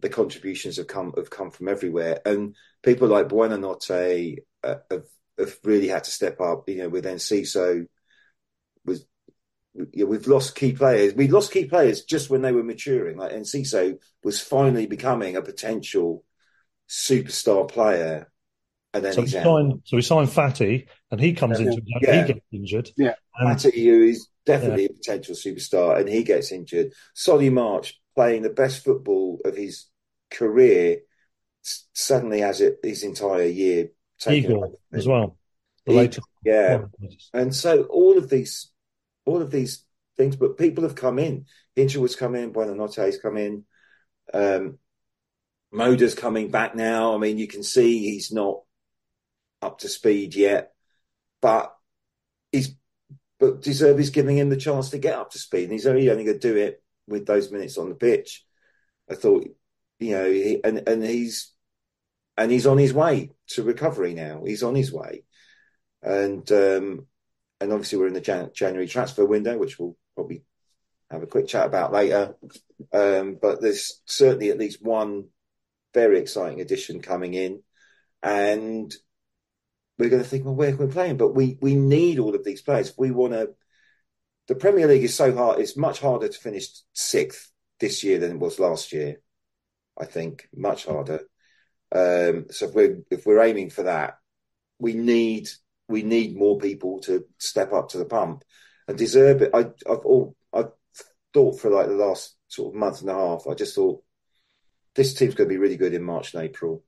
[0.00, 5.04] the contributions have come have come from everywhere and people like Buonanotte uh, have,
[5.38, 7.86] have really had to step up you know with Enciso
[8.84, 9.04] was
[9.92, 11.14] yeah, we've lost key players.
[11.14, 13.16] We lost key players just when they were maturing.
[13.16, 16.24] Like Enciso was finally becoming a potential
[16.88, 18.30] superstar player,
[18.92, 21.66] and then so he's we signed, so we signed Fati, and he comes Yeah.
[21.66, 22.22] into Yeah.
[22.22, 22.90] he gets injured.
[22.96, 23.14] Yeah.
[23.36, 26.92] And Matty, who is definitely a potential superstar, and he gets injured.
[27.14, 29.86] Solly March playing the best football of his
[30.28, 31.02] career
[31.92, 34.98] suddenly has it his entire year taken away Igor from him.
[34.98, 35.36] as well.
[35.86, 36.78] Igor, Yeah,
[37.32, 38.72] and so all of these,
[39.24, 39.84] all of these
[40.16, 41.46] things, but people have come in.
[41.76, 43.64] Hinshelwood's come in, Buonanotte's come in,
[44.34, 44.78] um,
[45.70, 47.14] Moder's coming back now.
[47.14, 48.62] I mean, you can see he's not
[49.62, 50.72] up to speed yet,
[51.40, 51.72] but
[52.50, 52.74] he's
[53.38, 56.10] but De Zerbi's giving him the chance to get up to speed, and he's only
[56.10, 58.44] only going to do it with those minutes on the pitch.
[59.10, 59.48] I thought,
[59.98, 61.52] you know, he, and and he's
[62.36, 64.44] and he's on his way to recovery now.
[64.44, 65.24] He's on his way,
[66.02, 67.06] and um,
[67.60, 70.44] and obviously we're in the Jan- January transfer window, which we'll probably
[71.10, 72.36] have a quick chat about later.
[72.92, 75.28] Um, but there's certainly at least one
[75.94, 77.62] very exciting addition coming in,
[78.22, 78.94] and
[79.98, 81.16] we're going to think, well, where can we play him?
[81.16, 82.94] But we we need all of these players.
[82.96, 83.50] We want to.
[84.48, 88.32] The Premier League is so hard; it's much harder to finish sixth this year than
[88.32, 89.20] it was last year.
[89.96, 91.20] I think much harder.
[91.92, 94.18] Um, so if we're if we're aiming for that,
[94.78, 95.48] we need
[95.88, 98.44] we need more people to step up to the pump
[98.86, 99.50] and deserve it.
[99.54, 100.72] I, I've all I've
[101.34, 103.46] thought for like the last sort of month and a half.
[103.48, 104.02] I just thought
[104.94, 106.82] this team's going to be really good in March and April.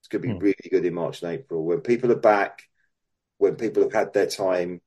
[0.00, 0.38] It's going to be Hmm.
[0.38, 2.62] really good in March and April when people are back,
[3.36, 4.80] when people have had their time,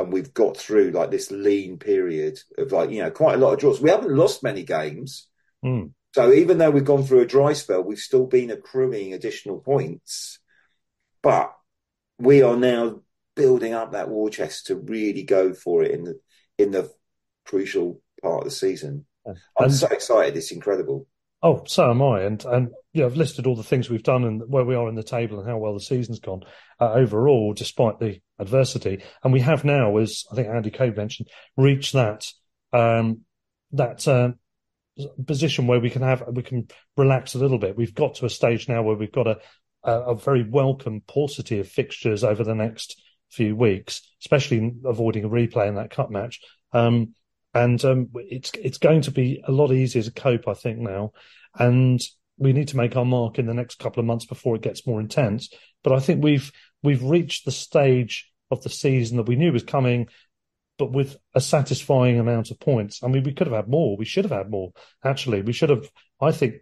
[0.00, 3.52] and we've got through like this lean period of like you know quite a lot
[3.52, 3.80] of draws.
[3.80, 5.28] We haven't lost many games.
[5.64, 5.92] Mm.
[6.14, 10.38] So even though we've gone through a dry spell, we've still been accruing additional points.
[11.22, 11.52] But
[12.18, 13.00] we are now
[13.36, 16.20] building up that war chest to really go for it in the
[16.58, 16.90] in the
[17.46, 19.06] crucial part of the season.
[19.26, 20.36] I'm And- so excited!
[20.36, 21.06] It's incredible.
[21.42, 22.22] Oh, so am I.
[22.22, 24.88] And and you know, I've listed all the things we've done and where we are
[24.88, 26.42] in the table and how well the season's gone
[26.80, 29.02] uh, overall, despite the adversity.
[29.22, 32.26] And we have now, as I think Andy Cove mentioned, reached that
[32.72, 33.20] um,
[33.72, 34.32] that uh,
[35.26, 37.76] position where we can have we can relax a little bit.
[37.76, 39.38] We've got to a stage now where we've got a
[39.82, 45.28] a, a very welcome paucity of fixtures over the next few weeks, especially avoiding a
[45.28, 46.40] replay in that cup match.
[46.72, 47.14] Um,
[47.54, 51.12] and um, it's it's going to be a lot easier to cope, I think, now.
[51.58, 52.00] And
[52.38, 54.86] we need to make our mark in the next couple of months before it gets
[54.86, 55.50] more intense.
[55.82, 56.50] But I think we've
[56.82, 60.08] we've reached the stage of the season that we knew was coming,
[60.78, 63.02] but with a satisfying amount of points.
[63.02, 63.96] I mean, we could have had more.
[63.96, 64.72] We should have had more.
[65.04, 65.88] Actually, we should have.
[66.20, 66.54] I think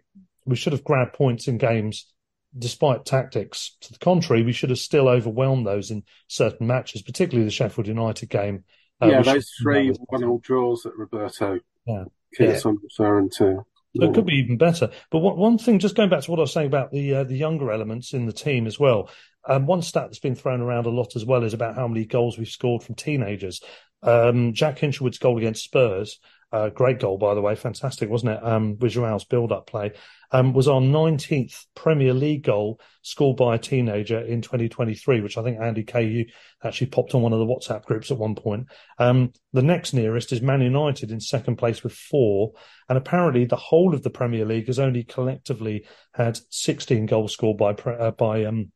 [0.45, 2.11] we should have grabbed points in games.
[2.57, 7.45] Despite tactics to the contrary, we should have still overwhelmed those in certain matches, particularly
[7.45, 8.63] the Sheffield United game.
[9.01, 12.05] Uh, yeah, those three one-all draws that Roberto Yeah.
[12.35, 13.65] keeps on referring to.
[13.95, 14.91] So it could be even better.
[15.09, 17.23] But what, one thing, just going back to what I was saying about the uh,
[17.23, 19.09] the younger elements in the team as well.
[19.47, 22.05] Um, one stat that's been thrown around a lot as well is about how many
[22.05, 23.61] goals we've scored from teenagers.
[24.03, 26.19] Um, Jack Hinshelwood's goal against Spurs,
[26.51, 28.43] uh, great goal by the way, fantastic, wasn't it?
[28.43, 29.93] Um, with Joao's build-up play,
[30.31, 35.43] um, was our 19th Premier League goal scored by a teenager in 2023, which I
[35.43, 36.25] think Andy KU
[36.63, 38.67] actually popped on one of the WhatsApp groups at one point.
[38.97, 42.53] Um, the next nearest is Man United in second place with four.
[42.87, 47.57] And apparently, the whole of the Premier League has only collectively had 16 goals scored
[47.57, 48.71] by uh, by um,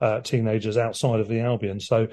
[0.00, 1.80] uh, teenagers outside of the Albion.
[1.80, 2.08] So,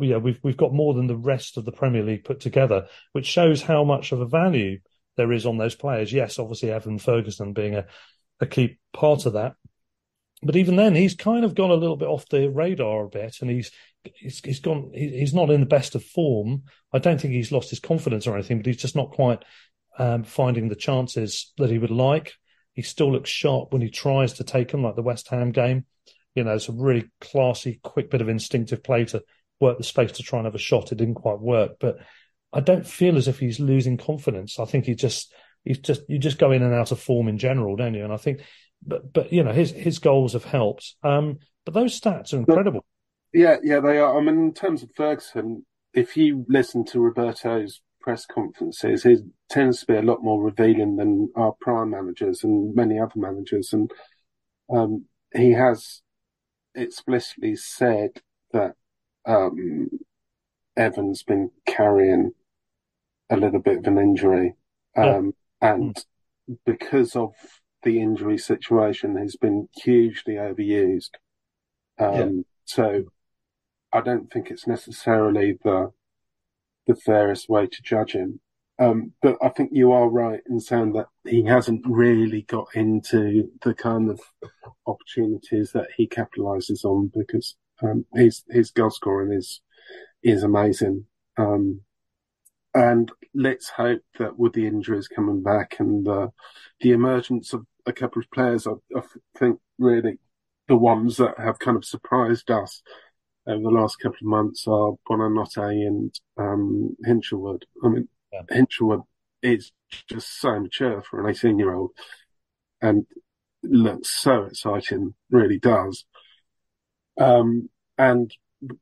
[0.00, 3.26] yeah, we've we've got more than the rest of the Premier League put together, which
[3.26, 4.78] shows how much of a value
[5.16, 6.12] there is on those players.
[6.12, 7.86] Yes, obviously Evan Ferguson being a,
[8.40, 9.54] a key part of that.
[10.42, 13.38] But even then, he's kind of gone a little bit off the radar a bit,
[13.40, 13.72] and he's
[14.14, 14.92] he's, he's gone.
[14.94, 16.62] he- He's not in the best of form.
[16.92, 19.44] I don't think he's lost his confidence or anything, but he's just not quite
[19.98, 22.34] um, finding the chances that he would like.
[22.72, 25.84] He still looks sharp when he tries to take them, like the West Ham game.
[26.36, 29.24] You know, it's a really classy, quick bit of instinctive play to
[29.60, 30.92] work the space to try and have a shot.
[30.92, 31.98] It didn't quite work, but
[32.52, 34.58] I don't feel as if he's losing confidence.
[34.58, 35.32] I think he just
[35.64, 38.04] he's just you just go in and out of form in general, don't you?
[38.04, 38.40] And I think,
[38.86, 40.94] but but you know his his goals have helped.
[41.02, 42.84] Um, but those stats are incredible.
[43.32, 44.18] Yeah, yeah, they are.
[44.18, 49.18] I mean, in terms of Ferguson, if you listen to Roberto's press conferences, he
[49.50, 53.74] tends to be a lot more revealing than our prime managers and many other managers,
[53.74, 53.90] and
[54.70, 55.04] um,
[55.34, 56.00] he has
[56.74, 58.72] explicitly said that
[59.28, 59.90] um,
[60.76, 62.32] Evan's been carrying
[63.30, 64.54] a little bit of an injury.
[64.96, 65.74] Um, yeah.
[65.74, 65.94] And
[66.50, 66.58] mm.
[66.64, 67.34] because of
[67.82, 71.10] the injury situation, he's been hugely overused.
[71.98, 72.42] Um, yeah.
[72.64, 73.04] So
[73.92, 75.92] I don't think it's necessarily the
[76.86, 78.40] the fairest way to judge him.
[78.78, 83.50] Um, but I think you are right in saying that he hasn't really got into
[83.62, 84.20] the kind of
[84.86, 89.60] opportunities that he capitalises on because um, his his goal scoring is
[90.22, 91.06] is amazing.
[91.36, 91.82] Um,
[92.74, 96.28] and let's hope that with the injuries coming back and uh,
[96.80, 99.02] the emergence of a couple of players, I, I,
[99.38, 100.18] think really
[100.66, 102.82] the ones that have kind of surprised us
[103.46, 107.62] over the last couple of months are Buonanotte and um, Hinshelwood.
[107.82, 108.42] I mean, yeah.
[108.50, 109.04] Hinshelwood
[109.42, 109.72] is
[110.08, 111.92] just so mature for an 18 year old
[112.82, 113.06] and
[113.62, 116.04] looks so exciting, really does.
[117.18, 118.32] Um, and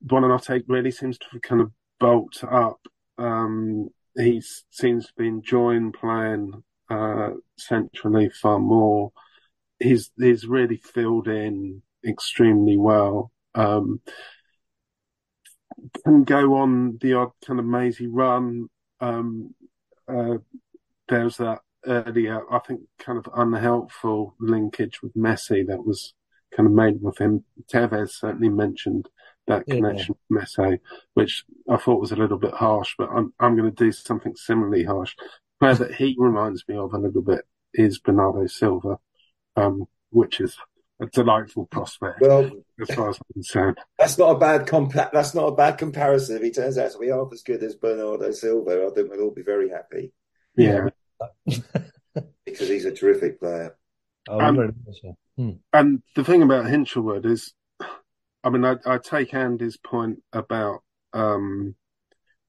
[0.05, 2.81] Buonanotte really seems to have kind of bolt up.
[3.19, 9.13] Um, he seems to be enjoying playing uh, centrally far more.
[9.79, 13.31] He's he's really filled in extremely well.
[13.55, 14.01] Um,
[16.05, 18.69] can go on the odd kind of mazy run.
[19.01, 19.55] Um,
[20.09, 20.39] uh,
[21.09, 26.15] there's that earlier, I think, kind of unhelpful linkage with Messi that was
[26.55, 27.45] kind of made with him.
[27.73, 29.09] Tevez certainly mentioned
[29.47, 30.39] that connection yeah.
[30.39, 30.79] with Messi,
[31.15, 34.35] which I thought was a little bit harsh, but I'm, I'm going to do something
[34.37, 35.15] similarly harsh.
[35.59, 37.43] Where that he reminds me of a little bit
[37.73, 38.99] is Bernardo Silva,
[39.57, 40.57] um, which is
[41.01, 42.21] a delightful prospect.
[42.21, 45.79] Well, as far as I'm concerned, that's not a bad compa- That's not a bad
[45.79, 46.37] comparison.
[46.37, 49.23] If he turns out to be half as good as Bernardo Silva, I think we'll
[49.23, 50.13] all be very happy.
[50.57, 50.89] Yeah,
[51.45, 53.77] because he's a terrific player.
[54.29, 54.75] Oh, um,
[55.37, 55.51] hmm.
[55.73, 57.53] And the thing about Hinshelwood is,
[58.43, 60.81] I mean, I, I take Andy's point about
[61.13, 61.75] um,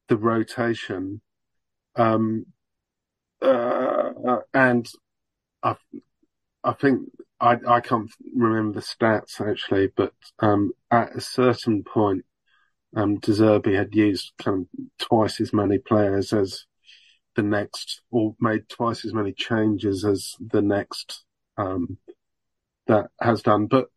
[0.08, 1.22] the rotation,
[1.96, 2.46] um,
[3.42, 4.88] uh, and
[5.64, 5.76] I,
[6.64, 7.10] I think
[7.40, 12.26] I, I can't remember the stats actually, but um, at a certain point,
[12.96, 16.66] um, De Zerbi had used kind of twice as many players as
[17.36, 21.24] the next, or made twice as many changes as the next
[21.58, 21.98] um,
[22.88, 23.68] that has done.
[23.68, 23.88] But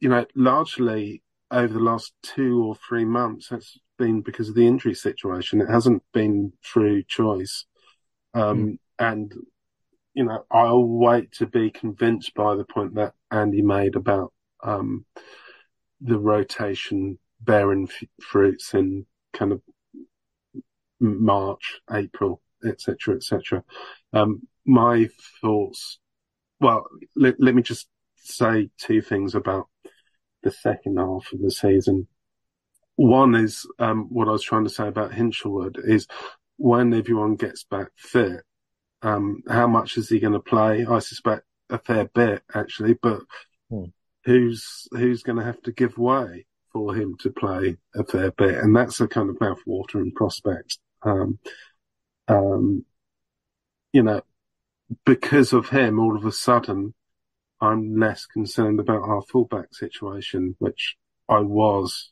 [0.00, 4.66] you know, largely over the last two or three months, it's been because of the
[4.66, 5.60] injury situation.
[5.60, 7.66] It hasn't been through choice.
[8.34, 8.78] Um, mm.
[8.98, 9.32] And
[10.14, 15.06] you know, I'll wait to be convinced by the point that Andy made about um,
[16.00, 19.62] the rotation bearing f- fruits in kind of
[21.00, 23.64] March, April, etc., etc.
[24.12, 25.08] Um, my
[25.40, 25.98] thoughts.
[26.60, 27.88] Well, let, let me just
[28.22, 29.68] say two things about
[30.42, 32.08] the second half of the season.
[32.96, 36.06] One is um, what I was trying to say about Hinshelwood is
[36.56, 38.42] when everyone gets back fit,
[39.02, 40.86] um, how much is he going to play?
[40.86, 43.20] I suspect a fair bit actually, but
[43.70, 43.86] hmm.
[44.24, 48.58] who's who's going to have to give way for him to play a fair bit?
[48.58, 50.78] And that's a kind of mouth-watering prospect.
[51.02, 51.38] Um,
[52.28, 52.84] um,
[53.92, 54.22] you know,
[55.04, 56.94] because of him, all of a sudden,
[57.62, 60.96] I'm less concerned about our fullback situation, which
[61.28, 62.10] I was,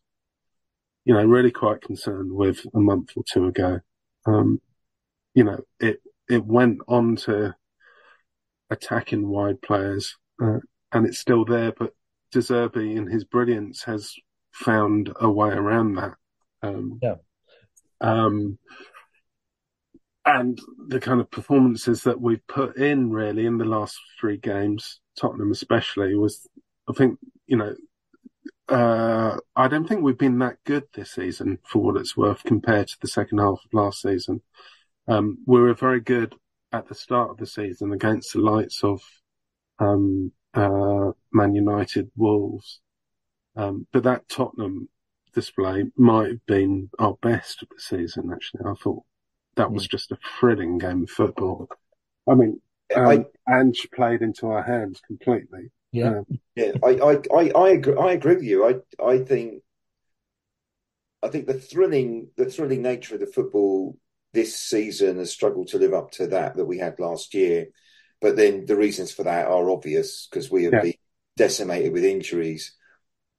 [1.05, 3.81] you know, really quite concerned with a month or two ago.
[4.27, 4.61] Um,
[5.35, 7.57] you know, it it went on to
[8.71, 10.61] attacking wide players, uh,
[10.93, 11.73] and it's still there.
[11.73, 11.95] But
[12.31, 14.15] De Zerbi, in his brilliance, has
[14.53, 16.15] found a way around that.
[16.63, 17.17] Um, yeah.
[18.01, 18.59] Um,
[20.25, 25.00] and the kind of performances that we've put in really in the last three games,
[25.19, 26.47] Tottenham especially, was
[26.89, 27.75] I think you know
[28.69, 32.89] uh, I don't think we've been that good this season for what it's worth compared
[32.89, 34.43] to the second half of last season.
[35.09, 36.35] Um, we were very good
[36.73, 39.03] at the start of the season against the likes of
[39.81, 42.81] um, uh, Man United, Wolves,
[43.57, 44.89] um, but that Tottenham
[45.35, 48.31] display might have been our best of the season.
[48.33, 49.03] Actually, I thought
[49.57, 51.69] that was just a thrilling game of football.
[52.29, 52.61] I mean,
[52.95, 55.71] um, I, Ange played into our hands completely.
[55.93, 56.73] Yeah, um, yeah.
[56.83, 57.97] I, I, I, I agree.
[57.97, 58.67] I agree with you.
[58.67, 59.63] I, I think,
[61.23, 63.97] I think the thrilling, the thrilling nature of the football
[64.33, 67.67] this season has struggled to live up to that that we had last year.
[68.21, 70.83] But then the reasons for that are obvious because we have yeah.
[70.83, 70.95] been
[71.37, 72.75] decimated with injuries.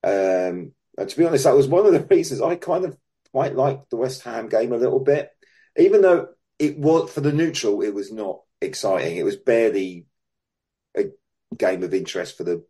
[0.04, 2.98] Um, and to be honest, that was one of the reasons I kind of
[3.32, 5.30] quite liked the West Ham game a little bit,
[5.78, 6.30] even though
[6.60, 9.18] it was for the neutral, it was not exciting.
[9.18, 10.06] It was barely
[10.96, 11.06] a
[11.56, 12.64] game of interest for the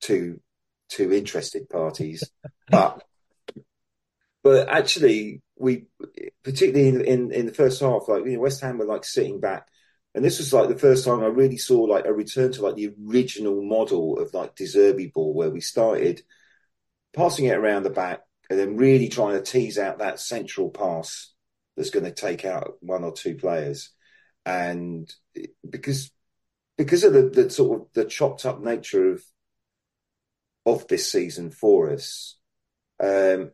[0.00, 0.40] two
[0.88, 2.24] two interested parties,
[2.68, 3.02] but
[4.42, 5.86] but actually we
[6.42, 9.40] particularly in, in, in the first half, like you know, West Ham were like sitting
[9.40, 9.68] back.
[10.14, 12.76] And this was like the first time I really saw like a return to like
[12.76, 16.22] the original model of like De Zerbi ball, where we started
[17.14, 21.32] passing it around the back and then really trying to tease out that central pass
[21.76, 23.90] that's going to take out one or two players.
[24.46, 25.12] And
[25.68, 26.10] because
[26.76, 29.22] because of the, the sort of the chopped up nature of
[30.66, 32.36] of this season for us,
[33.02, 33.50] um,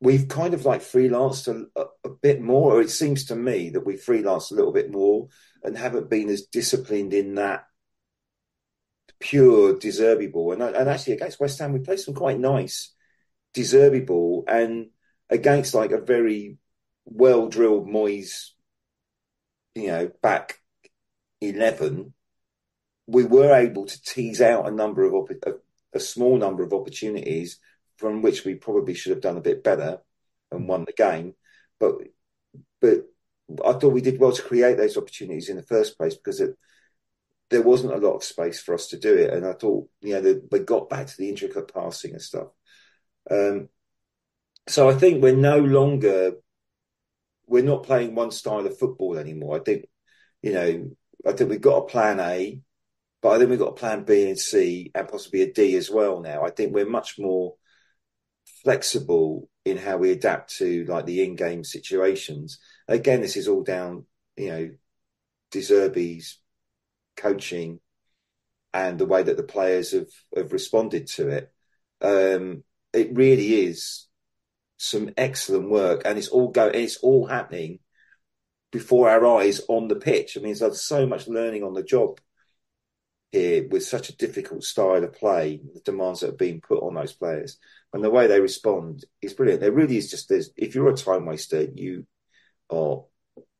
[0.00, 3.86] we've kind of like freelanced a, a, bit more, or it seems to me that
[3.86, 5.28] we freelanced a little bit more
[5.62, 7.64] and haven't been as disciplined in that
[9.20, 10.52] pure De Zerbi ball.
[10.52, 12.92] And, and actually, against West Ham, we played some quite nice
[13.54, 14.90] De Zerbi ball, and
[15.28, 16.58] against like a very
[17.04, 18.50] well drilled Moyes,
[19.74, 20.60] you know, back
[21.40, 22.14] eleven,
[23.06, 25.52] we were able to tease out a number of a,
[25.92, 27.58] a small number of opportunities
[27.96, 29.98] from which we probably should have done a bit better
[30.50, 31.34] and won the game.
[31.78, 31.94] But
[32.80, 33.06] but
[33.64, 36.56] I thought we did well to create those opportunities in the first place because it,
[37.50, 39.32] there wasn't a lot of space for us to do it.
[39.32, 42.48] And I thought, you know, the, we got back to the intricate passing and stuff.
[43.28, 43.68] Um,
[44.68, 46.34] so I think we're no longer,
[47.50, 49.56] we're not playing one style of football anymore.
[49.56, 49.86] I think,
[50.40, 50.90] you know,
[51.26, 52.60] I think we've got a plan A,
[53.20, 55.90] but I think we've got a plan B and C and possibly a D as
[55.90, 56.44] well now.
[56.44, 57.56] I think we're much more
[58.62, 62.60] flexible in how we adapt to like the in-game situations.
[62.86, 64.70] Again, this is all down, you know,
[65.50, 66.38] De Zerbi's
[67.16, 67.80] coaching
[68.72, 71.52] and the way that the players have, have responded to it.
[72.00, 74.06] Um, it really is
[74.80, 76.66] some excellent work, and it's all go.
[76.66, 77.80] It's all happening
[78.72, 80.36] before our eyes on the pitch.
[80.36, 82.20] I mean, there's so much learning on the job
[83.32, 86.94] here with such a difficult style of play, the demands that are being put on
[86.94, 87.58] those players
[87.92, 89.60] and the way they respond is brilliant.
[89.60, 92.06] There really is just there's if you're a time waster, you
[92.70, 93.04] are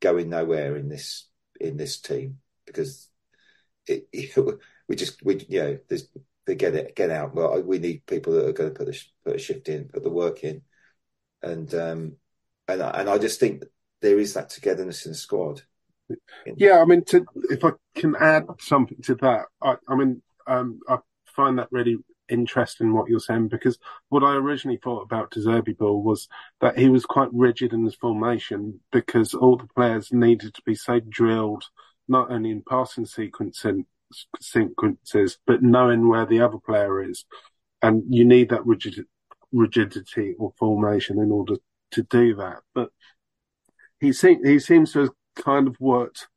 [0.00, 1.28] going nowhere in this
[1.60, 3.08] in this team because
[3.86, 4.06] it,
[4.88, 6.08] we just we you know there's
[6.46, 7.34] they get it get out.
[7.34, 10.04] Well, we need people that are going to put the put a shift in, put
[10.04, 10.62] the work in,
[11.42, 12.16] and um
[12.68, 13.64] and and I just think
[14.00, 15.62] there is that togetherness in the squad.
[16.56, 20.80] Yeah, I mean, to, if I can add something to that, I, I mean, um,
[20.88, 23.78] I find that really interesting what you're saying because
[24.08, 26.28] what I originally thought about De Zerbi Ball was
[26.60, 30.74] that he was quite rigid in his formation because all the players needed to be
[30.74, 31.64] so drilled,
[32.08, 33.84] not only in passing sequencing,
[34.40, 37.24] sequences, but knowing where the other player is.
[37.82, 39.06] And you need that rigid,
[39.52, 41.56] rigidity or formation in order
[41.92, 42.58] to do that.
[42.74, 42.90] But
[44.00, 46.28] he, seems he seems to have kind of worked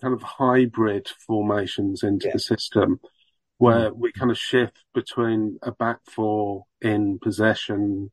[0.00, 2.32] kind of hybrid formations into yeah.
[2.34, 3.00] the system
[3.58, 3.96] where mm.
[3.96, 8.10] we kind of shift between a back four in possession,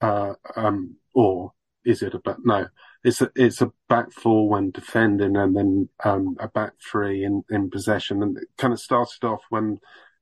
[0.00, 1.52] uh, um, or
[1.84, 2.38] is it a back?
[2.44, 2.66] No,
[3.04, 7.44] it's a, it's a back four when defending and then, um, a back three in,
[7.50, 8.22] in possession.
[8.22, 9.78] And it kind of started off when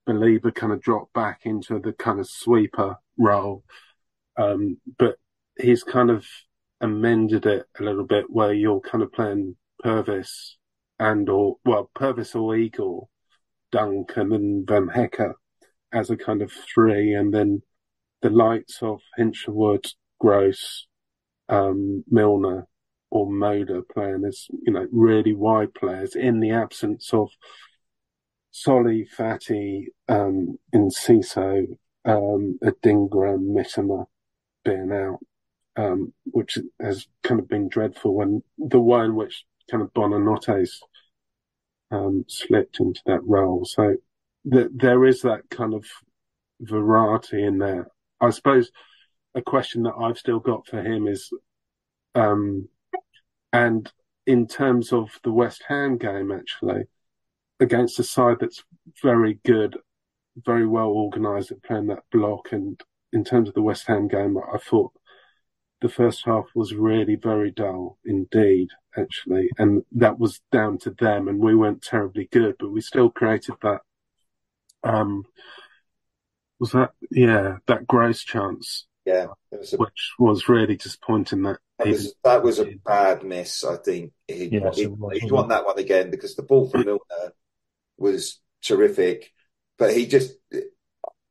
[0.09, 3.65] Baleba kind of dropped back into the kind of sweeper role.
[4.37, 5.17] Um, but
[5.59, 6.27] he's kind of
[6.81, 10.55] amended it a little bit where you're kind of playing Pervis
[10.99, 13.09] and or, well, Pervis or Igor
[13.73, 15.33] Duncan and Van Hecke
[15.93, 17.63] as a kind of three, and then
[18.21, 20.87] the lights of Hinshelwood, Gross,
[21.49, 22.69] um, Milner,
[23.11, 27.31] or Moder playing as you know really wide players in the absence of
[28.53, 31.67] Solly, Fati, um, Enciso,
[32.05, 34.07] um, Adingra, Mitoma
[34.65, 35.19] being out,
[35.77, 38.15] um, which has kind of been dreadful.
[38.15, 40.83] When the way in which kind of Buonanotte's
[41.91, 43.65] um, slipped into that role.
[43.65, 43.97] So
[44.51, 45.85] th- there is that kind of
[46.61, 47.89] variety in there.
[48.21, 48.71] I suppose
[49.35, 51.31] a question that I've still got for him is,
[52.15, 52.69] um,
[53.53, 53.91] and
[54.27, 56.85] in terms of the West Ham game, actually,
[57.63, 58.63] against a side that's
[59.03, 59.79] very good,
[60.37, 62.81] very well organised at playing that block, and
[63.13, 64.93] in terms of the West Ham game, I thought
[65.81, 71.29] the first half was really very dull indeed, actually, and that was down to them.
[71.29, 73.81] And we weren't terribly good, but we still created that.
[74.85, 75.25] Um,
[76.59, 78.87] was that yeah that Gross chance?
[79.05, 81.43] Yeah, was a, which was really disappointing.
[81.43, 83.65] That that was, that was a bad miss.
[83.65, 87.33] I think he'd, yes, he'd, he'd want that one again because the ball from Milner
[88.03, 89.33] was terrific,
[89.79, 90.35] but he just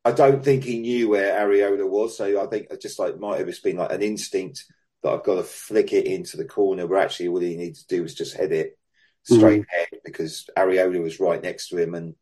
[0.04, 2.16] I don't think he knew where Areola was.
[2.16, 4.64] So I think just like might have just been like an instinct
[5.02, 7.86] that I've got to flick it into the corner where actually all he needed to
[7.86, 8.78] do was just head it
[9.24, 9.66] straight mm.
[9.68, 12.14] head because Areola was right next to him and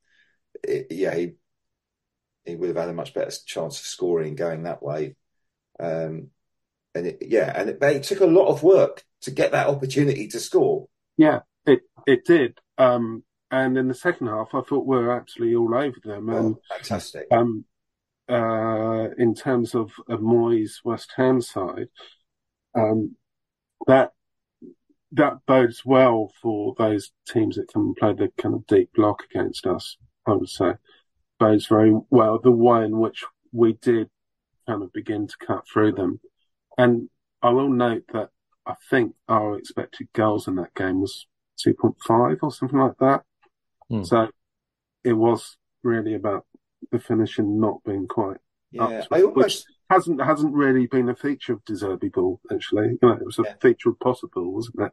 [0.63, 1.33] it, yeah, he
[2.45, 5.17] he would have had a much better chance of scoring going that way.
[5.79, 6.29] Um,
[6.95, 10.29] and it, yeah, and it, it, took a lot of work to get that opportunity
[10.29, 10.89] to score.
[11.17, 12.59] Yeah, it it did.
[12.79, 16.31] Um, and in the second half, I thought we are actually all over them.
[16.31, 17.27] Oh, and, fantastic.
[17.31, 17.65] Um,
[18.29, 21.89] uh, in terms of, of Moyes' West Ham side,
[22.75, 23.17] um,
[23.87, 24.13] that
[25.13, 29.67] that bodes well for those teams that can play the kind of deep block against
[29.67, 29.97] us.
[30.27, 30.75] I would say
[31.41, 34.09] bodes very well the way in which we did
[34.69, 36.21] kind of begin to cut through them.
[36.79, 37.09] And
[37.43, 38.29] I will note that
[38.65, 41.27] I think our expected goals in that game was
[41.67, 43.25] 2.5 or something like that.
[43.91, 44.07] Mm.
[44.07, 44.29] So
[45.05, 46.47] it was really about
[46.91, 48.39] the finishing not being quite.
[48.73, 52.41] Yeah, I almost hasn't hasn't really been a feature of De Zerbi ball.
[52.53, 53.55] Actually, you know, it was a yeah.
[53.61, 54.93] feature of possible, wasn't it?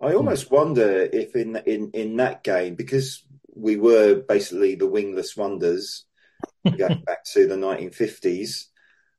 [0.00, 0.52] I almost mm.
[0.52, 3.24] wonder if in in in that game because
[3.54, 6.04] we were basically the wingless wonders
[6.76, 8.66] going back to the 1950s.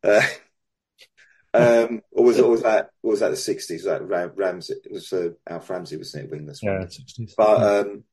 [0.04, 0.22] Uh,
[1.54, 2.46] um, or was it?
[2.46, 2.90] Or was that?
[3.02, 3.72] Or was that the 60s?
[3.72, 4.76] Was that Ram, Ramsey?
[4.84, 6.32] It was uh, Alf Ramsey, wasn't it?
[6.32, 6.62] Wingless.
[6.62, 7.34] Yeah, 60s.
[7.38, 8.04] But um,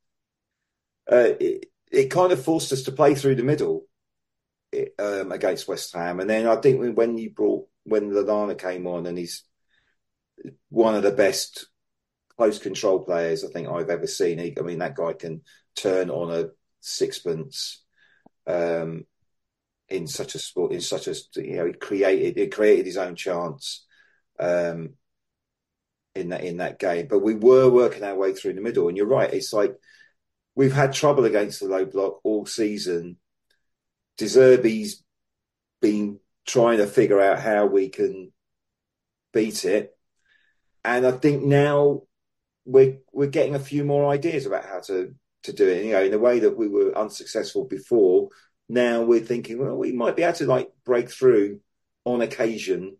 [1.10, 3.86] uh, it, it kind of forced us to play through the middle
[4.98, 9.06] um, against West Ham, and then I think when you brought when Lallana came on,
[9.06, 9.44] and he's
[10.70, 11.66] one of the best
[12.36, 14.38] close control players I think I've ever seen.
[14.38, 15.42] He, I mean, that guy can
[15.76, 16.48] turn on a
[16.80, 17.82] sixpence
[18.46, 19.04] um,
[19.88, 23.14] in such a sport, in such a you know, he created he created his own
[23.14, 23.86] chance
[24.40, 24.94] um,
[26.14, 27.06] in that in that game.
[27.08, 29.32] But we were working our way through the middle, and you're right.
[29.32, 29.74] It's like
[30.54, 33.18] we've had trouble against the low block all season.
[34.16, 35.02] De Zerbi's
[35.80, 38.32] been trying to figure out how we can
[39.32, 39.96] beat it.
[40.84, 42.02] And I think now
[42.64, 45.84] we're we're getting a few more ideas about how to to do it.
[45.84, 48.28] You know, in the way that we were unsuccessful before,
[48.68, 51.60] now we're thinking, well, we might be able to like break through
[52.04, 52.96] on occasion.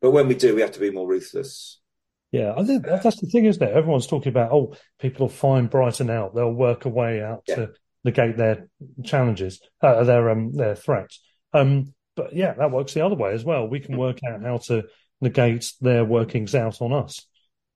[0.00, 1.80] But when we do, we have to be more ruthless.
[2.34, 3.76] Yeah, I think that's the thing, isn't it?
[3.76, 6.34] Everyone's talking about, oh, people will find Brighton out.
[6.34, 7.54] They'll work a way out yeah.
[7.54, 7.72] to
[8.02, 8.66] negate their
[9.04, 11.22] challenges, uh, their um, their threats.
[11.52, 13.68] Um, but yeah, that works the other way as well.
[13.68, 14.82] We can work out how to
[15.20, 17.24] negate their workings out on us.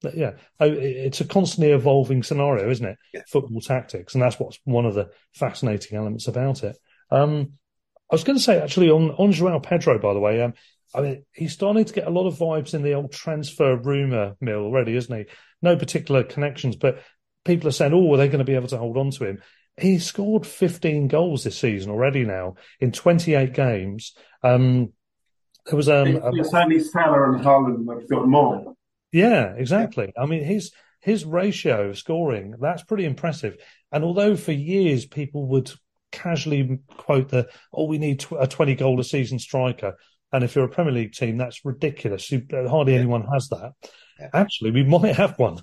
[0.02, 2.98] But yeah, it's a constantly evolving scenario, isn't it?
[3.14, 3.22] Yeah.
[3.28, 6.76] Football tactics, and that's what's one of the fascinating elements about it.
[7.12, 7.52] Um,
[8.10, 10.54] I was going to say actually on on Joao Pedro, by the way, um,
[10.94, 14.36] I mean, he's starting to get a lot of vibes in the old transfer rumor
[14.40, 15.26] mill already, isn't he?
[15.60, 17.02] No particular connections, but
[17.44, 19.42] people are saying, oh, are they going to be able to hold on to him?
[19.76, 24.14] He scored 15 goals this season already now in 28 games.
[24.42, 24.92] Um,
[25.66, 28.74] there was um, it's only Salah and Haaland that've got more.
[29.12, 30.12] Yeah, exactly.
[30.16, 33.56] I mean, his his ratio of scoring that's pretty impressive.
[33.92, 35.70] And although for years people would
[36.18, 39.96] casually quote the, "Oh, we need a 20 goal a season striker,"
[40.32, 42.30] And if you're a Premier League team, that's ridiculous.
[42.30, 43.00] You, uh, hardly yeah.
[43.00, 43.72] anyone has that.
[44.20, 44.28] Yeah.
[44.34, 45.58] Actually, we might have one,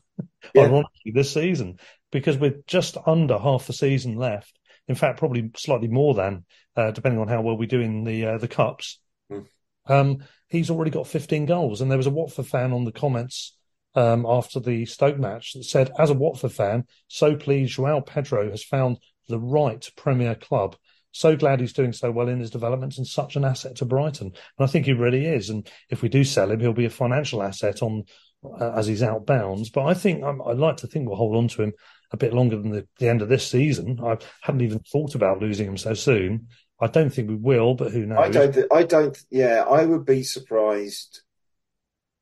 [0.53, 0.63] yeah.
[0.63, 1.77] ironically, this season,
[2.11, 6.45] because we're just under half the season left, in fact, probably slightly more than,
[6.75, 8.99] uh, depending on how well we do in the uh, the cups.
[9.31, 9.45] Mm.
[9.87, 13.55] Um, he's already got 15 goals, and there was a Watford fan on the comments
[13.93, 18.49] um, after the Stoke match that said, "As a Watford fan, so pleased Joao Pedro
[18.49, 20.75] has found the right Premier club
[21.15, 24.27] so glad he's doing so well in his development and such an asset to Brighton.
[24.27, 25.49] And I think he really is.
[25.49, 28.03] And if we do sell him, he'll be a financial asset on
[28.43, 29.71] uh, as he's outbounds.
[29.71, 31.73] But I think um, I'd like to think we'll hold on to him
[32.11, 33.97] a bit longer than the, the end of this season.
[34.03, 36.47] I hadn't even thought about losing him so soon.
[36.81, 38.19] I don't think we will, but who knows?
[38.19, 38.73] I don't.
[38.73, 39.17] I don't.
[39.31, 41.21] Yeah, I would be surprised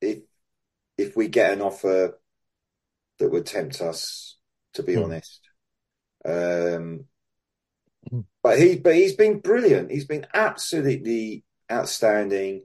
[0.00, 0.20] if
[0.96, 2.16] if we get an offer
[3.18, 4.38] that would tempt us.
[4.74, 5.04] To be hmm.
[5.04, 5.40] honest,
[6.24, 7.06] um,
[8.42, 9.90] but he, but he's been brilliant.
[9.90, 12.64] He's been absolutely outstanding.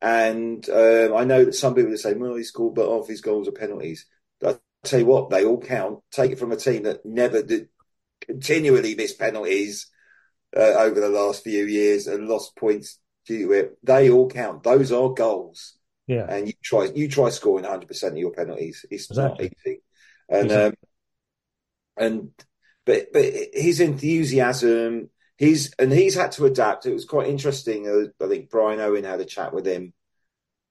[0.00, 3.20] And um, I know that some people would say, "Well, he scored, but half his
[3.22, 4.06] goals are penalties."
[4.40, 6.00] But I tell you what, they all count.
[6.12, 7.68] Take it from a team that never did
[8.20, 9.88] continually missed penalties
[10.56, 13.78] uh, over the last few years and lost points due to it.
[13.82, 14.62] They all count.
[14.64, 15.76] Those are goals.
[16.06, 16.26] Yeah.
[16.28, 18.84] And you try you try scoring 100 percent of your penalties.
[18.90, 19.46] It's Exactly.
[19.46, 19.82] not easy.
[20.28, 20.66] And Exactly.
[20.66, 20.74] um,
[21.96, 22.30] and
[22.86, 26.86] but but his enthusiasm, he's and he's had to adapt.
[26.86, 27.86] It was quite interesting.
[27.88, 29.92] Uh, I think Brian Owen had a chat with him.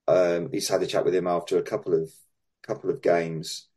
[0.08, 2.12] Um, he's had a chat with him after a couple of
[2.64, 3.68] couple of games,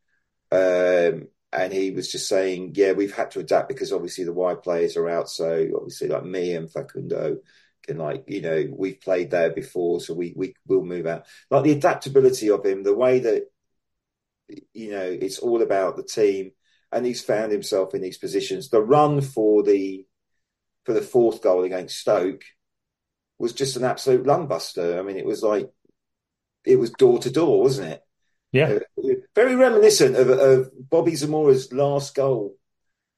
[0.53, 4.63] um, and he was just saying, "Yeah, we've had to adapt because obviously the wide
[4.63, 5.29] players are out.
[5.31, 7.39] So obviously, like me and Facundo
[7.83, 11.27] can like you know we've played there before, so we we will move out.
[11.51, 13.45] Like the adaptability of him, the way that
[14.73, 16.53] you know it's all about the team,
[16.93, 18.69] and he's found himself in these positions.
[18.69, 20.07] The run for the
[20.85, 22.45] for the fourth goal against Stoke
[23.39, 24.99] was just an absolute lungbuster.
[24.99, 25.71] I mean, it was like
[26.65, 28.03] it was door to door, wasn't it?
[28.53, 28.79] Yeah.
[28.97, 32.57] Uh, very reminiscent of, of Bobby Zamora's last goal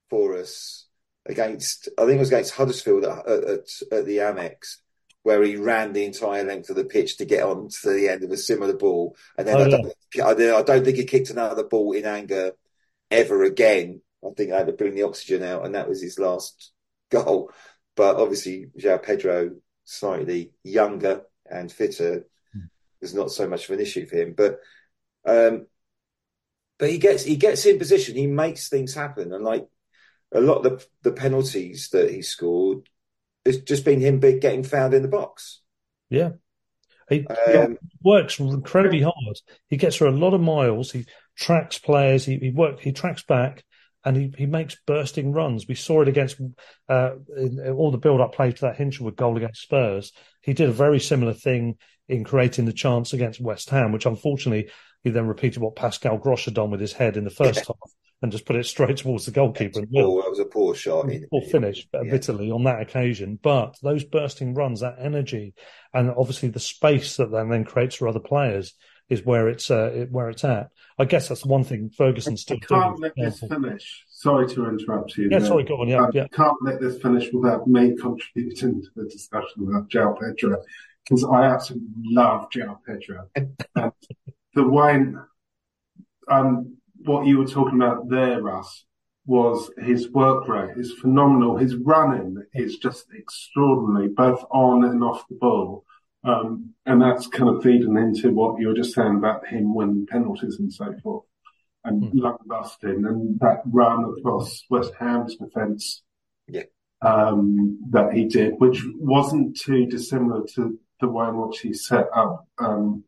[0.08, 0.86] for us
[1.26, 4.76] against, I think it was against Huddersfield at, at, at the Amex,
[5.22, 8.24] where he ran the entire length of the pitch to get on to the end
[8.24, 9.16] of a similar ball.
[9.38, 12.52] And then Oh, I, don't, I, I don't think he kicked another ball in anger
[13.10, 14.02] ever again.
[14.24, 16.72] I think I had to bring the oxygen out, and that was his last
[17.10, 17.52] goal.
[17.96, 19.52] But obviously, João Pedro,
[19.84, 22.26] slightly younger and fitter,
[23.00, 24.34] was not so much of an issue for him.
[24.36, 24.60] But
[25.24, 25.66] um,
[26.78, 29.66] but he gets he gets in position, he makes things happen, and like
[30.32, 32.88] a lot of the the penalties that he scored,
[33.44, 35.60] it's just been him getting found in the box.
[36.08, 36.30] Yeah.
[37.08, 39.40] He Um, works incredibly hard.
[39.68, 40.92] He gets through a lot of miles.
[40.92, 41.06] He
[41.36, 42.24] tracks players.
[42.24, 42.54] He, he.
[42.80, 43.64] He tracks back,
[44.04, 45.68] and he, he makes bursting runs.
[45.68, 46.40] We saw it against
[46.88, 50.12] uh, in, in all the build-up play to that Hinshelwood goal against Spurs.
[50.40, 51.76] He did a very similar thing
[52.08, 54.70] in creating the chance against West Ham, which unfortunately
[55.04, 57.76] he then repeated what Pascal Gross had done with his head in the first half
[58.22, 59.80] and just put it straight towards the goalkeeper.
[59.92, 61.08] poor, that was a poor shot.
[61.08, 62.10] In, Poor finish, yeah.
[62.10, 63.38] bitterly on that occasion.
[63.40, 65.54] But those bursting runs, that energy,
[65.94, 68.74] and obviously the space that then then creates for other players
[69.10, 70.70] is where it's uh, where it's at.
[70.98, 73.12] I guess that's one thing Ferguson's I still can't doing.
[73.16, 74.04] let this finish.
[74.08, 75.28] Sorry to interrupt you.
[75.30, 75.48] Yeah, there.
[75.48, 75.88] sorry, go on.
[75.88, 76.26] Yeah, I yeah.
[76.32, 80.62] can't let this finish without me contributing to the discussion about João Pedro
[81.04, 83.28] because I absolutely love João Pedro.
[83.34, 83.92] and
[84.54, 85.04] the way,
[86.28, 88.84] um, what you were talking about there, Russ,
[89.26, 91.56] was his work rate is phenomenal.
[91.56, 95.84] His running is just extraordinary, both on and off the ball.
[96.22, 100.06] Um, and that's kind of feeding into what you were just saying about him winning
[100.06, 101.24] penalties and so forth
[101.84, 102.18] and Hmm.
[102.18, 106.02] lung busting and that run across West Ham's defence.
[106.46, 106.64] Yeah.
[107.00, 112.08] Um, that he did, which wasn't too dissimilar to the way in which he set
[112.14, 113.04] up, um,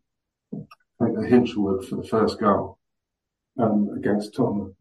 [0.55, 0.56] I
[1.05, 2.78] think the Hinshelwood for the first goal,
[3.59, 4.74] um, against Tottenham.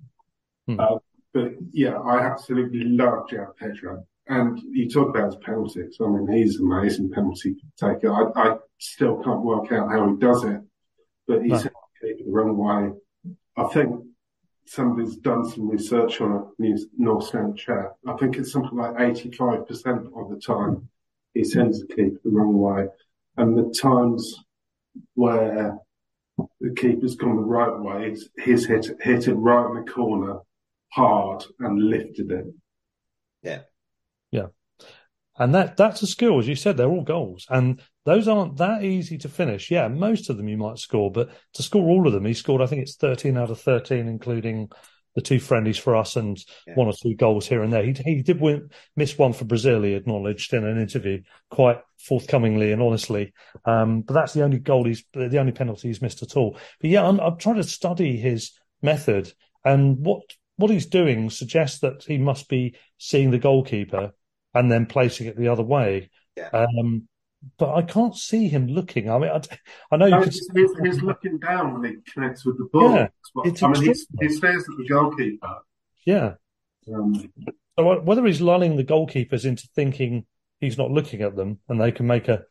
[0.68, 0.80] Hmm.
[0.80, 0.98] Uh,
[1.34, 4.06] but yeah, I absolutely love João Pedro.
[4.27, 5.98] And you talk about his penalties.
[5.99, 8.11] I mean, he's an amazing penalty taker.
[8.14, 10.61] I, I still can't work out how he does it,
[11.27, 11.72] but he's No.
[12.02, 13.34] taken the wrong way.
[13.57, 14.06] I think
[14.65, 17.93] somebody's done some research on it, News North Stand Chat.
[18.07, 20.88] I think it's something like 85% of the time
[21.34, 22.88] he sends the keeper the wrong way.
[23.38, 24.35] And the times
[25.15, 25.77] where
[26.60, 30.39] the keeper's gone the right way, he's, he's hit, hit it right in the corner
[30.89, 32.45] hard and lifted it.
[33.41, 33.61] yeah.
[35.42, 36.78] And that that's a skill, as you said.
[36.78, 39.72] They're all goals, and those aren't that easy to finish.
[39.72, 42.62] Yeah, most of them you might score, but to score all of them, he scored.
[42.62, 44.70] I think it's thirteen out of thirteen, including
[45.16, 46.38] the two friendlies for us and
[46.68, 46.76] Yeah.
[46.76, 47.84] one or two goals here and there.
[47.84, 49.82] He he did win, miss one for Brazil.
[49.82, 53.34] He acknowledged in an interview quite forthcomingly and honestly.
[53.66, 56.56] Um, but that's the only goal he's the only penalty he's missed at all.
[56.80, 58.52] But yeah, I'm, I'm trying to study his
[58.84, 59.34] method
[59.66, 60.22] and what
[60.58, 64.12] what he's doing suggests that he must be seeing the goalkeeper
[64.53, 66.10] and then placing it the other way.
[66.36, 66.49] Yeah.
[66.53, 67.07] Um,
[67.57, 69.10] but I can't see him looking.
[69.10, 69.41] I mean, I,
[69.91, 72.94] I know No, he's, he's, looking down when he connects with the ball.
[72.94, 74.34] Yeah, what- it's I mean, he's, extraordinary.
[74.34, 75.56] he stares at the goalkeeper.
[76.06, 76.34] Yeah.
[76.94, 77.32] Um,
[77.80, 80.26] So whether he's lulling the goalkeepers into thinking
[80.60, 82.44] he's not looking at them and they can make a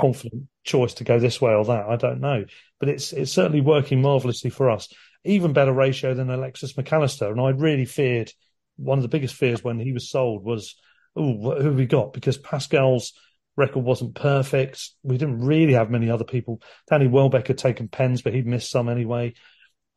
[0.00, 2.44] confident choice to go this way or that, I don't know.
[2.80, 4.88] But it's it's certainly working marvelously for us.
[5.24, 7.30] Even better ratio than Alexis Mac Allister.
[7.30, 8.32] And I really feared
[8.76, 10.76] one of the biggest fears when he was sold was,
[11.16, 12.12] oh, who have we got?
[12.12, 13.12] Because Pascal's
[13.56, 14.90] record wasn't perfect.
[15.02, 16.62] We didn't really have many other people.
[16.88, 19.34] Danny Welbeck had taken pens, but he'd missed some anyway.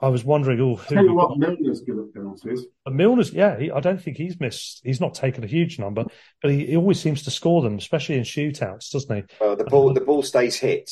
[0.01, 2.65] I was wondering, oh, who tell you what, Milner's good at penalties.
[2.83, 4.81] But Milner's, yeah, he, I don't think he's missed.
[4.83, 6.03] He's not taken a huge number,
[6.41, 9.23] but he, he always seems to score them, especially in shootouts, doesn't he?
[9.39, 10.91] Well, the ball the ball stays hit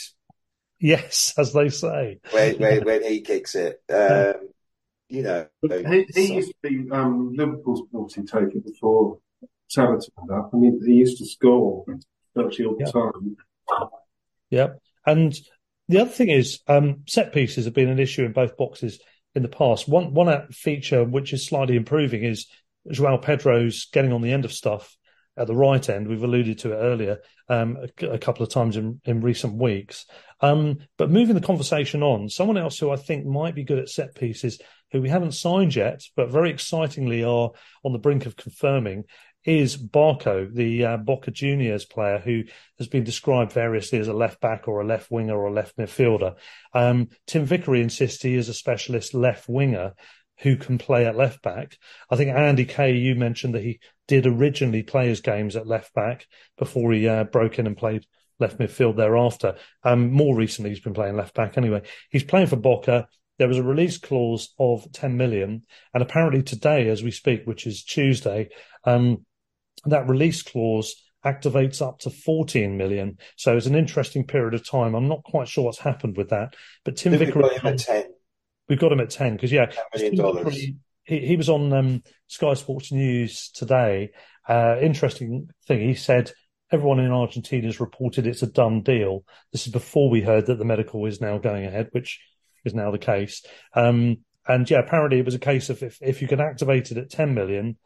[0.80, 2.20] Yes, as they say.
[2.32, 3.82] when when, when he kicks it.
[3.94, 4.50] Um,
[5.10, 9.20] you know, He, he so- used to be um, Liverpool's penalty taker before
[9.78, 10.52] Up.
[10.54, 11.86] I mean, he used to score
[12.36, 12.92] virtually all the Yeah.
[12.92, 13.38] time.
[14.50, 14.68] Yeah,
[15.06, 15.36] and
[15.88, 19.00] the other thing is um, set pieces have been an issue in both boxes
[19.36, 19.88] in the past.
[19.88, 22.48] One one feature which is slightly improving is
[22.92, 24.96] Joao Pedro's getting on the end of stuff
[25.36, 26.08] at the right end.
[26.08, 27.20] We've alluded to it earlier
[27.50, 30.06] um, a, a, couple of times in, in recent weeks.
[30.42, 33.90] Um, but moving the conversation on, someone else who I think might be good at
[33.90, 34.60] set pieces,
[34.92, 37.52] who we haven't signed yet, but very excitingly are
[37.84, 39.06] on the brink of confirming,
[39.46, 42.44] is Barco, the uh, Boca Juniors player who
[42.78, 45.78] has been described variously as a left back or a left winger or a left
[45.78, 46.36] midfielder.
[46.74, 49.94] Um, Tim Vickery insists he is a specialist left winger
[50.40, 51.78] who can play at left back.
[52.10, 55.94] I think Andy Kay, you mentioned that he did originally play his games at left
[55.94, 58.06] back before he uh, broke in and played
[58.40, 59.56] left midfield thereafter.
[59.84, 61.84] Um, more recently, he's been playing left back anyway.
[62.10, 63.08] He's playing for Boca.
[63.40, 65.64] There was a release clause of 10 million.
[65.94, 68.50] And apparently today, as we speak, which is Tuesday,
[68.84, 69.26] um,
[69.86, 70.96] that release clause
[71.26, 73.18] activates up to 14 million.
[73.38, 74.94] So it's an interesting period of time.
[74.94, 77.44] I'm not quite sure what's happened with that, but Tim Vickery.
[77.64, 78.06] at 10.
[78.68, 79.72] We've got him at 10 because, yeah,
[81.06, 84.12] he, he, was on um, Sky Sports News today.
[84.48, 85.82] Uh, interesting thing.
[85.82, 86.32] He said
[86.72, 89.24] everyone in Argentina has reported it's a done deal.
[89.52, 92.22] This is before we heard that the medical is now going ahead, which
[92.66, 93.46] is now the case.
[93.76, 96.98] Um, and yeah, apparently it was a case of if, if you can activate it
[96.98, 97.78] at 10 million,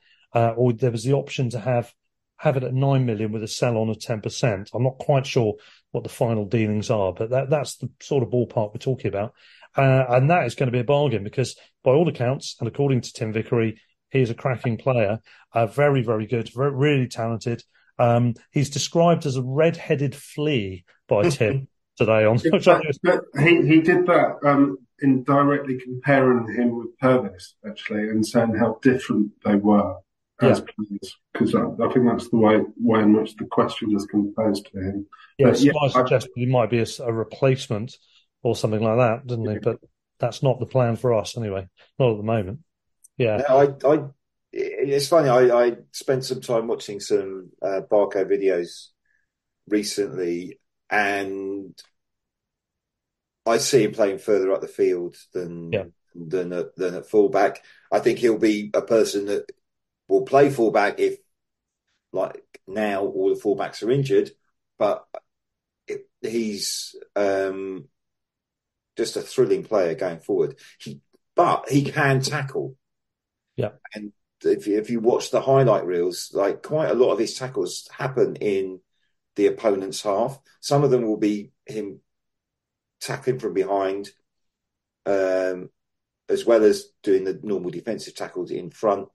[0.55, 1.93] or there was the option to have
[2.37, 4.69] have it at 9 million with a sell on of 10%.
[4.73, 5.55] I'm not quite sure
[5.91, 9.33] what the final dealings are, but that, that's the sort of ballpark we're talking about.
[9.75, 13.01] Uh, and that is going to be a bargain because by all accounts, and according
[13.01, 15.19] to Tim Vickery, he is a cracking player,
[15.53, 17.63] uh, very, very good, very, really talented.
[17.99, 22.37] Um, he's described as a red-headed flea by Tim today on.
[23.39, 28.79] He he did that um, in directly comparing him with Pervis, actually, and saying how
[28.81, 29.95] different they were
[30.41, 30.65] as yeah.
[30.75, 31.15] players.
[31.33, 34.79] Because I, I, think that's the way way in which the question is composed to
[34.79, 35.07] him.
[35.37, 37.97] Yeah, but, yeah I suggested he might be a, a replacement
[38.43, 39.59] or something like that, didn't he?
[39.59, 39.79] But
[40.19, 41.67] that's not the plan for us anyway,
[41.99, 42.59] not at the moment.
[43.17, 44.03] Yeah, I, I
[44.53, 45.29] it's funny.
[45.29, 48.87] I, I spent some time watching some uh, Barco videos
[49.67, 50.59] recently,
[50.89, 51.73] and
[53.45, 55.83] I see him playing further up the field than yeah.
[56.15, 57.63] than at, than at fullback.
[57.91, 59.51] I think he'll be a person that
[60.07, 61.17] will play fullback if,
[62.13, 64.31] like now, all the fullbacks are injured.
[64.79, 65.05] But
[66.21, 67.85] he's um,
[68.95, 70.57] just a thrilling player going forward.
[70.79, 71.01] He,
[71.35, 72.75] but he can tackle.
[73.55, 73.71] Yeah.
[73.93, 74.11] And
[74.43, 77.87] if you, if you watch the highlight reels, like quite a lot of his tackles
[77.91, 78.79] happen in
[79.35, 80.39] the opponent's half.
[80.59, 82.01] Some of them will be him
[83.01, 84.09] tackling from behind,
[85.05, 85.69] um,
[86.29, 89.09] as well as doing the normal defensive tackles in front.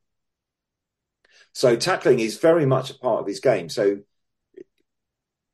[1.53, 3.69] So tackling is very much a part of his game.
[3.69, 3.99] So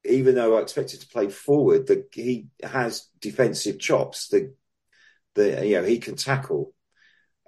[0.04, 4.28] even though I expected to play forward, the, he has defensive chops.
[4.28, 4.54] The,
[5.34, 6.72] the you know he can tackle,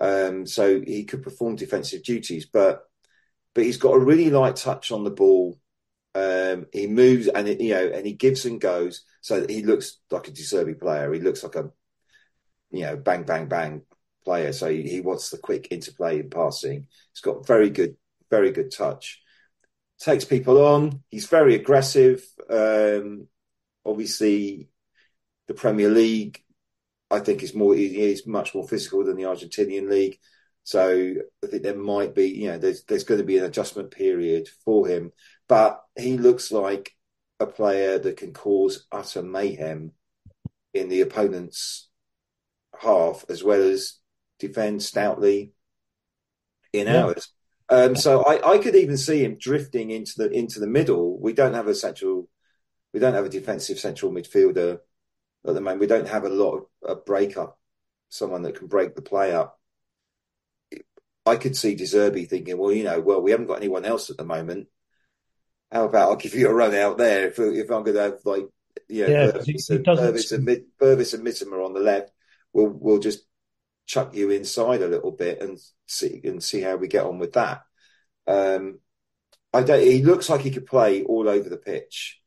[0.01, 2.47] um, so he could perform defensive duties.
[2.47, 2.83] But
[3.55, 5.59] but he's got a really light touch on the ball.
[6.15, 9.99] Um, he moves and it, you know and he gives and goes, so he looks
[10.11, 11.13] like a De Zerbi player.
[11.13, 11.71] He looks like a
[12.71, 13.83] you know bang bang bang
[14.25, 14.53] player.
[14.53, 16.89] So he, he wants the quick interplay and passing.
[17.13, 17.97] He's got very good
[18.31, 19.21] very good touch
[20.01, 21.03] takes people on.
[21.11, 22.25] He's very aggressive.
[22.49, 23.29] Um,
[23.85, 24.69] obviously,
[25.47, 26.43] the Premier League,
[27.11, 30.19] I think, is more is much more physical than the Argentinian league.
[30.65, 33.91] So I think there might be, you know, there's there's going to be an adjustment
[33.91, 35.13] period for him.
[35.49, 36.95] But he looks like
[37.39, 39.93] a player that can cause utter mayhem
[40.73, 41.89] in the opponent's
[42.79, 43.99] half, as well as
[44.39, 45.53] defend stoutly
[46.73, 47.05] in yeah.
[47.05, 47.33] ours.
[47.71, 51.19] Um, so I, I could even see him drifting into the into the middle.
[51.19, 52.29] We don't have a central,
[52.93, 54.81] we don't have a defensive central midfielder
[55.47, 55.81] at the moment.
[55.81, 57.59] We don't have a lot of a breakup,
[58.09, 59.59] someone that can break the play up.
[61.25, 64.11] I could see De Zerbi thinking, well, you know, well, we haven't got anyone else
[64.11, 64.67] at the moment.
[65.71, 68.19] How about I'll give you a run out there if, if I'm going to have
[68.25, 68.47] like,
[68.89, 70.49] you know, yeah, Pervis, and, Pervis, and,
[70.81, 72.11] Pervis and Mitoma on the left.
[72.53, 73.21] We'll we'll just
[73.87, 75.59] chuck you inside a little bit and
[75.91, 77.63] see and see how we get on with that.
[78.27, 78.79] Um,
[79.53, 79.83] I don't.
[79.83, 82.21] He looks like he could play all over the pitch,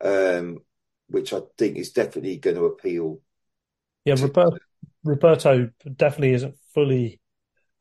[0.00, 0.58] um,
[1.08, 3.20] which I think is definitely going to appeal.
[4.04, 4.58] Yeah, to, Roberto,
[5.04, 7.20] Roberto definitely isn't fully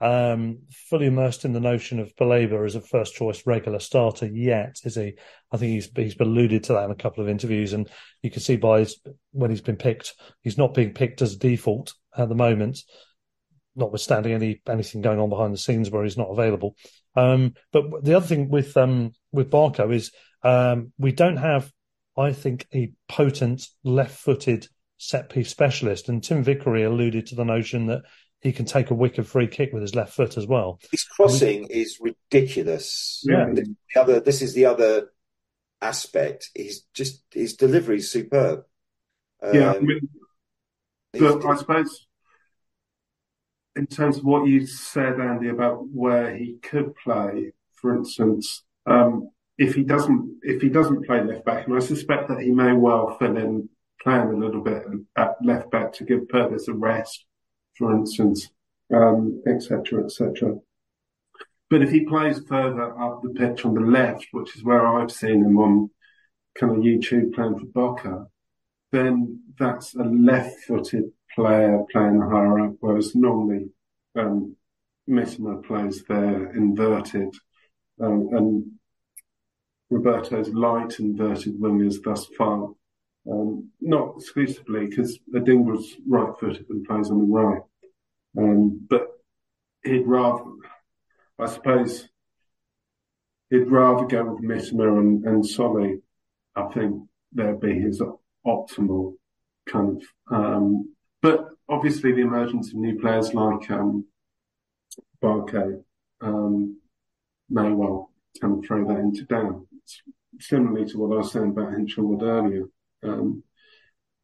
[0.01, 0.59] um,
[0.89, 4.95] fully immersed in the notion of Baleba as a first choice regular starter yet, is
[4.95, 5.15] he?
[5.51, 7.89] I think he's he's alluded to that in a couple of interviews, and
[8.21, 8.99] you can see by his,
[9.31, 12.79] when he's been picked, he's not being picked as a default at the moment
[13.79, 16.75] notwithstanding any anything going on behind the scenes where he's not available.
[17.15, 20.11] Um, but the other thing with um, with Barco is
[20.43, 21.71] um, we don't have,
[22.17, 26.09] I think, a potent left-footed set piece specialist.
[26.09, 28.03] And Tim Vickery alluded to the notion that
[28.41, 30.79] he can take a wicked free kick with his left foot as well.
[30.91, 33.21] His crossing is ridiculous.
[33.27, 33.47] Yeah.
[33.53, 35.11] The other, this is the other
[35.81, 36.49] aspect.
[36.55, 38.63] He's just his delivery is superb.
[39.41, 40.09] Yeah, I Um, mean,
[41.13, 42.07] but I suppose
[43.75, 49.29] in terms of what you said, Andy, about where he could play, for instance, um,
[49.57, 52.73] if he doesn't if he doesn't play left back, and I suspect that he may
[52.73, 53.69] well fill in
[54.01, 54.83] playing a little bit
[55.17, 57.25] at left back to give Pervis a rest,
[57.77, 58.49] for instance,
[58.93, 60.41] um, et cetera, et.
[61.69, 65.11] But if he plays further up the pitch on the left, which is where I've
[65.11, 65.91] seen him on
[66.55, 68.27] kind of YouTube playing for Boca,
[68.91, 73.69] then that's a left-footed player playing higher up, whereas normally
[74.17, 74.55] um,
[75.09, 77.33] Mitoma plays there inverted,
[78.01, 78.71] um, and
[79.89, 82.69] Roberto's light inverted wingers thus far.
[83.29, 87.61] Um, not exclusively, because Adingra's right-footed and plays on the right.
[88.37, 89.07] Um, but
[89.83, 90.43] he'd rather,
[91.37, 92.07] I suppose,
[93.49, 96.01] he'd rather go with Mitoma and, and Solly.
[96.55, 97.03] I think
[97.33, 98.01] that'd be his
[98.45, 99.15] optimal
[99.67, 100.35] kind of.
[100.35, 104.05] Um, but obviously, the emergence of new players like um,
[105.21, 105.83] Barco
[106.21, 106.79] um,
[107.49, 109.65] may well kind of throw that into doubt.
[110.39, 112.65] Similarly to what I was saying about Hinshelwood earlier.
[113.03, 113.43] Um,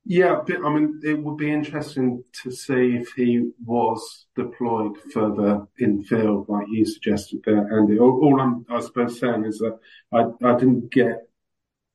[0.05, 5.65] yeah, but, I mean, it would be interesting to see if he was deployed further
[5.80, 7.97] in field, like you suggested there, Andy.
[7.97, 9.80] All, I'm, I suppose, saying is that
[10.13, 11.27] I, I didn't get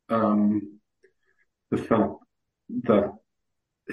[0.09, 0.81] um,
[1.71, 2.15] the fact
[2.83, 3.15] that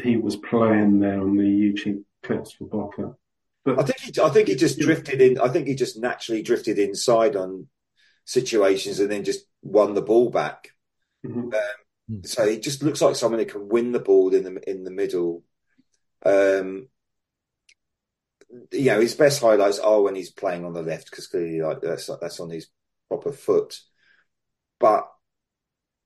[0.03, 3.15] he was playing there on the YouTube clips for Boca.
[3.65, 5.39] But I think he, I think he just drifted in.
[5.39, 7.67] I think he just naturally drifted inside on
[8.25, 10.69] situations and then just won the ball back.
[11.25, 11.53] Mhm.
[11.53, 14.83] Um, so he just looks like someone that can win the ball in the in
[14.83, 15.43] the middle.
[16.25, 16.87] Um,
[18.71, 21.81] you know, his best highlights are when he's playing on the left because clearly, like
[21.81, 22.67] that's that's on his
[23.09, 23.79] proper foot.
[24.79, 25.07] But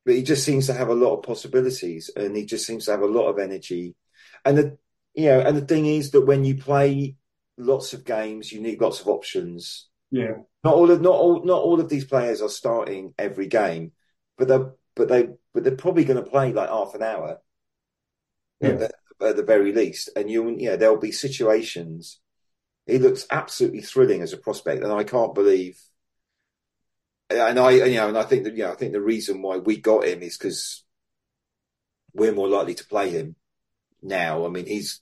[0.06, 2.92] but he just seems to have a lot of possibilities, and he just seems to
[2.92, 3.96] have a lot of energy.
[4.46, 4.78] And the
[5.14, 7.18] you know, and the thing is that when you play
[7.58, 9.88] lots of games, you need lots of options.
[10.12, 13.94] yeah, Not all of not all not all of these players are starting every game,
[14.38, 14.60] but they
[14.96, 17.40] but they but they're probably going to play like half an hour
[18.62, 18.90] at, the,
[19.22, 20.10] at the very least.
[20.16, 22.20] And you you know there'll be situations.
[22.88, 25.82] He looks absolutely thrilling as a prospect, and I can't believe.
[27.32, 29.58] And I you know and I think that you know I think the reason why
[29.58, 30.84] we got him is because
[32.14, 33.36] we're more likely to play him
[34.02, 34.46] now.
[34.46, 35.02] I mean he's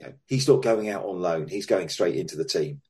[0.00, 2.80] you know, he's not going out on loan; he's going straight into the team.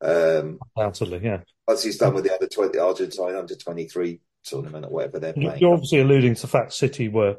[0.00, 1.40] Um, Undoubtedly, yeah.
[1.68, 5.58] as he's done with the other 20, Argentine under 23 tournament or whatever they're playing.
[5.58, 7.36] You're obviously alluding to the fact City were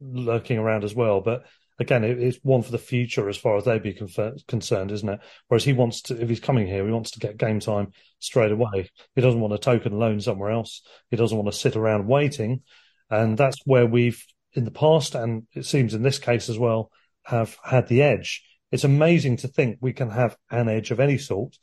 [0.00, 1.46] lurking around as well, but
[1.78, 5.08] again, it, it's one for the future as far as they'd be confer- concerned, isn't
[5.08, 5.20] it?
[5.48, 8.52] Whereas he wants to, if he's coming here, he wants to get game time straight
[8.52, 8.90] away.
[9.14, 10.82] He doesn't want a token loan somewhere else.
[11.10, 12.62] He doesn't want to sit around waiting,
[13.10, 14.24] and that's where we've
[14.54, 16.90] in the past, and it seems in this case as well,
[17.24, 18.44] have had the edge.
[18.70, 21.56] It's amazing to think we can have an edge of any sort,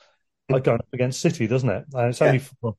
[0.49, 1.85] like going up against City, doesn't it?
[1.93, 2.75] And it's only for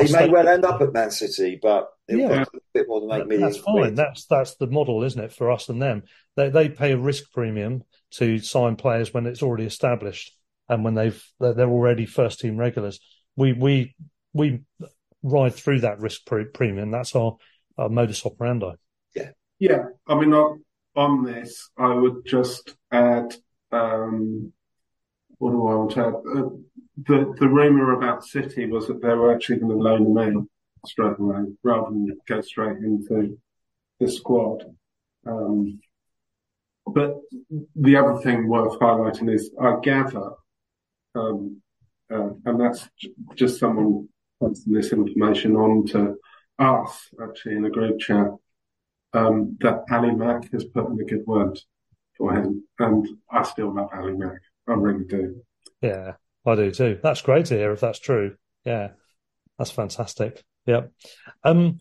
[0.00, 2.38] He may well end up at Man City, but it'll Yeah.
[2.44, 3.48] cost a bit more than eight That- million.
[3.48, 3.74] That's fine.
[3.76, 3.96] quid.
[3.96, 6.02] That's that's the model, isn't it, for us and them?
[6.36, 10.36] They they pay a risk premium to sign players when it's already established
[10.68, 12.98] and when they've they're they're already first team regulars.
[13.36, 13.94] We we
[14.32, 14.62] we
[15.22, 16.90] ride through that risk pre- premium.
[16.90, 17.36] That's our,
[17.78, 18.72] our modus operandi.
[19.14, 19.84] Yeah, yeah.
[20.06, 20.64] I mean, on,
[20.96, 23.34] on this, I would just add,
[23.72, 24.52] um,
[25.38, 25.96] what?
[25.96, 26.12] Uh,
[26.96, 30.48] the the rumor about City was that they were actually going to loan him
[30.86, 33.38] straight away rather than go straight into
[34.00, 34.64] the squad.
[35.26, 35.80] Um,
[36.86, 37.16] but
[37.74, 40.32] the other thing worth highlighting is I gather,
[41.14, 41.62] um,
[42.12, 44.08] uh, and that's j- just someone
[44.42, 46.16] passing this information on to
[46.58, 48.28] us actually in a group chat
[49.14, 51.58] um, that Ali Mack has put in a good word
[52.18, 52.64] for him.
[52.78, 54.40] And I still love Ali Mack.
[54.68, 55.42] I really do.
[55.80, 56.12] Yeah,
[56.46, 56.98] I do too.
[57.02, 58.36] That's great to hear if that's true.
[58.64, 58.90] Yeah,
[59.58, 60.42] that's fantastic.
[60.66, 60.82] Yeah.
[61.42, 61.80] Um,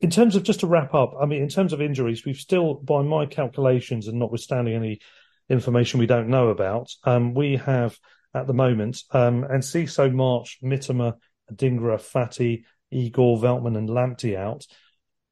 [0.00, 2.74] in terms of just to wrap up, I mean, in terms of injuries, we've still,
[2.74, 5.00] by my calculations, and notwithstanding any
[5.48, 7.98] information we don't know about, um, we have
[8.34, 11.14] at the moment um, Enciso, March, Mitoma,
[11.52, 14.66] Dingra, Fati, Igor, Veltman, and Lamptey out.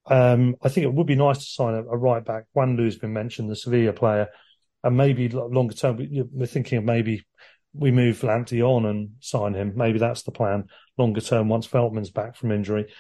[0.07, 2.45] Um, I think it would be nice to sign a, a right back.
[2.57, 4.29] Juanlu's been mentioned, the Sevilla player,
[4.83, 7.25] and maybe longer term, we- we're thinking of maybe
[7.75, 9.73] we move Lamptey on and sign him.
[9.77, 10.69] Maybe that's the plan
[10.99, 12.93] longer term once Veltman's back from injury.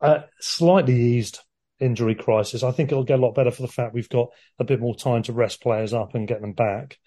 [0.00, 1.40] Uh, slightly eased
[1.80, 2.62] injury crisis.
[2.62, 4.28] I think it'll get a lot better for the fact we've got
[4.58, 6.98] a bit more time to rest players up and get them back.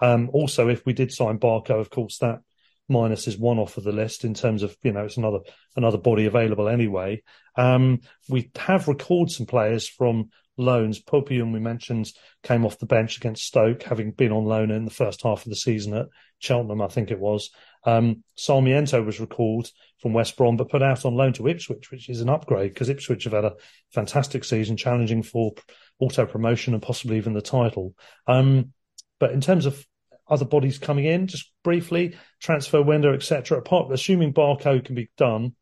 [0.00, 2.40] Um, also, if we did sign Barco, of course, that
[2.88, 5.40] minus is one off of the list in terms of you know it's another
[5.76, 7.22] another body available anyway.
[7.56, 11.00] Um, we have recalled some players from loans.
[11.02, 12.10] Peupion, we mentioned,
[12.42, 15.50] came off the bench against Stoke, having been on loan in the first half of
[15.50, 16.06] the season at
[16.38, 17.50] Cheltenham, I think it was.
[17.84, 19.70] Um, Sarmiento was recalled
[20.00, 22.88] from West Brom, but put out on loan to Ipswich, which is an upgrade because
[22.88, 23.54] Ipswich have had a
[23.92, 25.54] fantastic season, challenging for
[25.98, 27.94] auto promotion and possibly even the title.
[28.26, 28.72] Um,
[29.18, 29.84] but in terms of
[30.28, 33.58] other bodies coming in, just briefly, transfer window, etc.
[33.58, 35.54] Apart, assuming Barco can be done,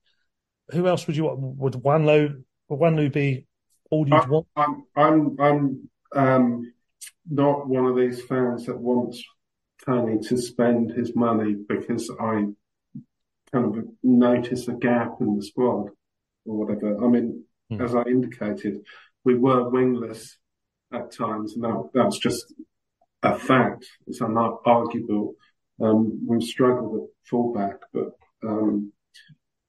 [0.70, 1.39] who else would you want?
[1.40, 3.47] Would Juanlu, would Juanlu be
[3.90, 4.46] all you'd I, want?
[4.56, 6.72] I'm, I'm, I'm um,
[7.28, 9.22] not one of these fans that wants
[9.84, 12.46] Tony to spend his money because I
[13.52, 15.90] kind of notice a gap in the squad
[16.44, 17.04] or whatever.
[17.04, 17.80] I mean, Hmm.
[17.80, 18.84] as I indicated,
[19.24, 20.38] we were wingless
[20.92, 22.54] at times, and that, that's just
[23.22, 23.86] a fact.
[24.06, 25.34] It's unarguable.
[25.80, 28.12] Um, we've struggled at fullback, but
[28.44, 28.92] um,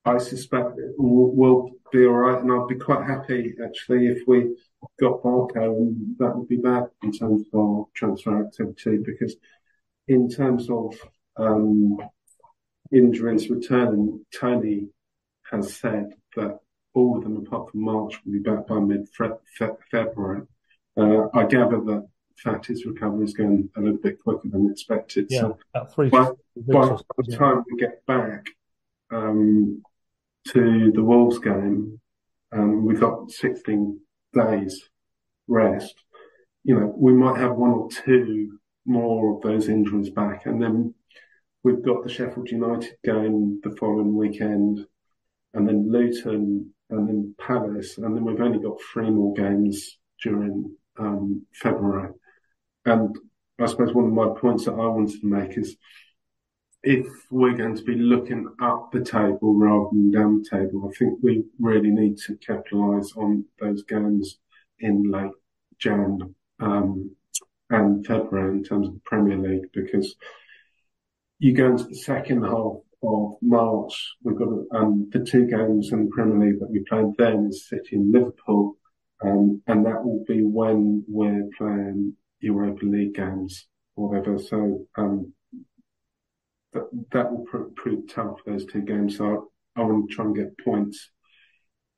[0.08, 4.56] I suspect we'll, will be all right, and I'd be quite happy actually if we
[5.00, 9.36] got Barco, and that would be bad in terms of our transfer activity because
[10.08, 10.96] in terms of
[11.36, 11.98] um,
[12.92, 14.88] injuries returning, Tony
[15.52, 16.60] has said that
[16.94, 20.44] all of them apart from March will be back by mid-February.
[20.96, 22.08] Uh, I gather that
[22.44, 25.28] Fati's recovery is going a little bit quicker than expected.
[25.30, 26.10] Yeah, So about three.
[26.10, 28.46] by, by the time we get back
[29.12, 29.84] um,
[30.53, 31.99] to the Wolves game,
[32.52, 33.99] um, we've got 16
[34.34, 34.90] days
[35.48, 35.95] rest.
[36.64, 40.94] You know, we might have one or two more of those injuries back, and then
[41.64, 44.86] we've got the Sheffield United game the following weekend,
[45.53, 50.76] and then Luton, and then Palace, and then we've only got three more games during
[50.98, 52.14] um, February.
[52.86, 53.15] And
[53.60, 55.76] I suppose one of my points that I wanted to make is
[56.88, 60.98] if we're going to be looking up the table rather than down the table, I
[60.98, 64.40] think we really need to capitalise on those games
[64.80, 65.34] in late
[65.80, 67.12] Jan um,
[67.70, 70.16] and February in terms of the Premier League because
[71.40, 76.06] you go into the second half of March, we've got um, the two games in
[76.06, 78.78] the Premier League that we played then is City and Liverpool,
[79.26, 84.40] um, and that will be when we're playing Europa League games or whatever.
[84.40, 85.34] So um,
[86.73, 89.18] that that will pr- prove tough those two games.
[89.18, 91.11] So I, I want to try and get points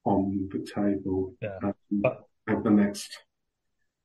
[0.06, 1.58] on the table Yeah.
[1.64, 3.18] um, But- over the next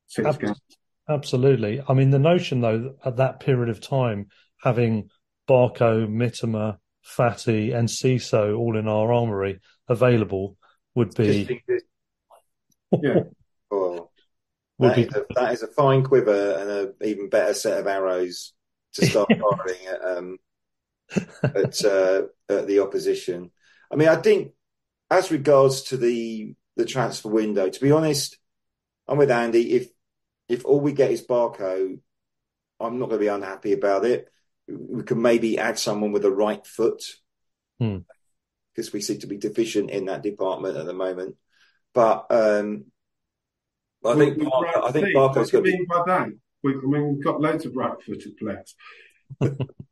[0.07, 0.61] six Ab- games.
[1.09, 1.83] Absolutely.
[1.87, 4.29] I mean, the notion though at that period of time,
[4.63, 5.11] having
[5.49, 10.57] Barco, Mitoma, Fati, and CISO all in our armory available
[10.95, 11.61] would be
[13.03, 13.25] Yeah.
[13.71, 14.09] oh,
[14.79, 17.81] would that, be is a, that is a fine quiver and an even better set
[17.81, 18.53] of arrows
[18.95, 20.39] to start firing at, um,
[21.43, 23.51] at, uh, at the opposition.
[23.93, 24.53] I mean, I think
[25.11, 28.39] as regards to the the transfer window, to be honest,
[29.07, 29.73] I'm with Andy.
[29.75, 29.89] If
[30.49, 31.99] if all we get is Barco,
[32.81, 34.29] I'm not going to be unhappy about it.
[34.67, 37.03] We can maybe add someone with a right foot
[37.79, 37.99] Hmm.
[38.75, 41.37] because we seem to be deficient in that department at the moment.
[41.93, 42.87] But um,
[44.05, 45.53] I think We- we Barco, I think right Barco's.
[45.53, 46.29] What do going you to be mean by that?
[46.63, 48.75] We, I mean, we've got loads of right-footed players.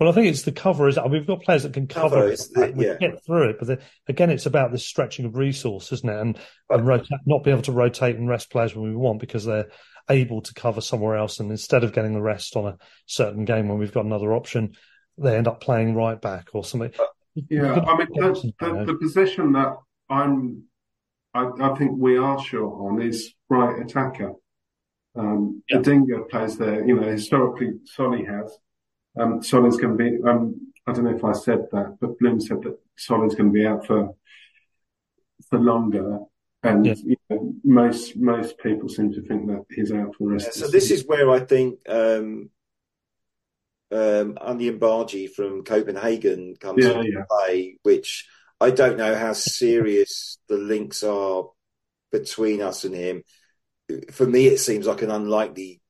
[0.00, 0.88] Well, I think it's the cover.
[0.88, 2.32] Is we've got players that can cover, Cover it.
[2.34, 2.96] is the- we yeah.
[2.96, 6.20] can get through it, but the, again, it's about this stretching of resource, isn't it?
[6.20, 6.38] And,
[6.70, 9.68] and rotate, not being able to rotate and rest players when we want because they're
[10.10, 11.38] able to cover somewhere else.
[11.40, 12.76] And instead of getting the rest on a
[13.06, 14.74] certain game when we've got another option,
[15.16, 16.92] they end up playing right back or something.
[17.48, 19.74] Yeah, I mean, the, the, the position that
[20.10, 20.64] I'm,
[21.32, 24.32] I, I think we are short on is right attacker.
[25.16, 25.78] Um, Yeah.
[25.78, 28.56] Adingra plays there, you know, historically Solly has.
[29.18, 32.40] Um, Solly's going to be, um, I don't know if I said that, but Bloom
[32.40, 34.14] said that Solly's going to be out for,
[35.48, 36.20] for longer.
[36.62, 36.94] And, Yeah.
[37.04, 40.50] you know, most, most people seem to think that he's out for the rest Yeah,
[40.50, 40.96] of so this season.
[40.98, 42.50] is where I think um,
[43.92, 47.24] um, Onion Bargy from Copenhagen comes Yeah, into yeah.
[47.30, 48.26] play, which
[48.60, 51.44] I don't know how serious the links are
[52.10, 53.22] between us and him.
[54.12, 55.80] For me, it seems like an unlikely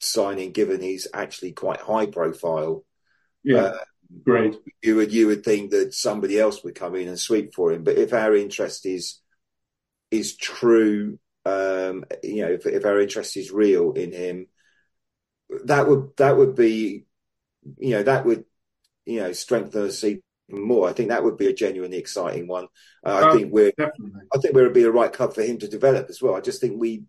[0.00, 2.84] signing, given he's actually quite high profile.
[3.44, 3.78] Yeah, Uh,
[4.24, 4.56] great.
[4.82, 7.84] you would you would think that somebody else would come in and sweep for him.
[7.84, 9.20] But if our interest is
[10.10, 14.48] is true, um, you know, if, if our interest is real in him,
[15.64, 17.06] that would that would be,
[17.78, 18.44] you know, that would
[19.06, 20.88] you know strengthen us even more.
[20.88, 22.66] I think that would be a genuinely exciting one.
[23.04, 24.28] Uh, I Um, think we're Definitely.
[24.34, 26.34] I think we're be a right club for him to develop as well.
[26.36, 27.04] I just think we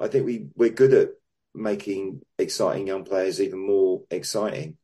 [0.00, 1.10] I think we we're good at
[1.54, 4.76] making exciting young players even more exciting.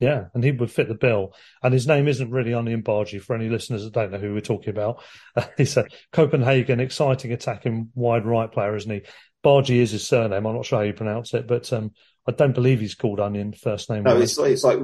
[0.00, 1.34] Yeah, and he would fit the bill.
[1.62, 4.32] And his name isn't really on the Imbaji for any listeners that don't know who
[4.32, 5.02] we're talking about.
[5.56, 9.02] he's a Copenhagen exciting attacking wide right player, isn't he?
[9.44, 10.46] Bargy is his surname.
[10.46, 11.92] I'm not sure how you pronounce it, but um,
[12.26, 14.04] I don't believe he's called Onion first name.
[14.04, 14.78] No, it's like it's like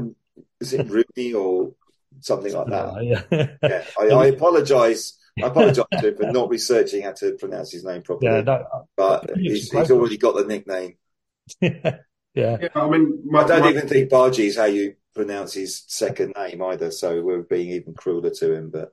[0.60, 1.74] is it Rooney or
[2.20, 2.86] something like that?
[2.86, 3.22] Uh, yeah.
[3.62, 5.18] Yeah, I, I apologise.
[5.42, 8.32] I apologise to him for not researching how to pronounce his name properly.
[8.32, 10.94] yeah, no, but he's, he's already got the nickname.
[11.60, 11.98] Yeah,
[12.34, 12.58] yeah.
[12.58, 16.34] Yeah, I mean, my, I don't even think Bargy is how you pronounce his second
[16.36, 16.90] name either.
[16.90, 18.70] So we're being even crueler to him.
[18.70, 18.92] But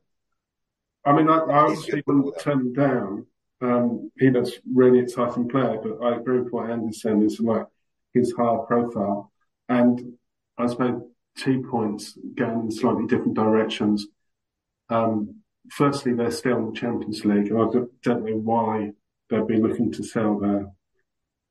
[1.05, 2.43] I mean, I, I He's obviously good with all wouldn't that.
[2.43, 3.25] turn him down.
[3.61, 7.21] Um, he does really exciting player, but I agree with what Andy's saying.
[7.23, 7.67] It's like
[8.13, 9.31] his higher profile,
[9.69, 10.13] and
[10.57, 11.03] I suppose
[11.37, 14.07] two points going in slightly different directions.
[14.89, 15.41] Um,
[15.71, 18.91] firstly, they're still in the Champions League, and I don't, don't know why
[19.29, 20.71] they'd be looking to sell their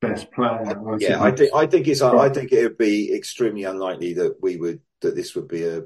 [0.01, 0.62] best player.
[0.64, 4.36] I yeah, I think I think it's I think it would be extremely unlikely that
[4.40, 5.85] we would that this would be a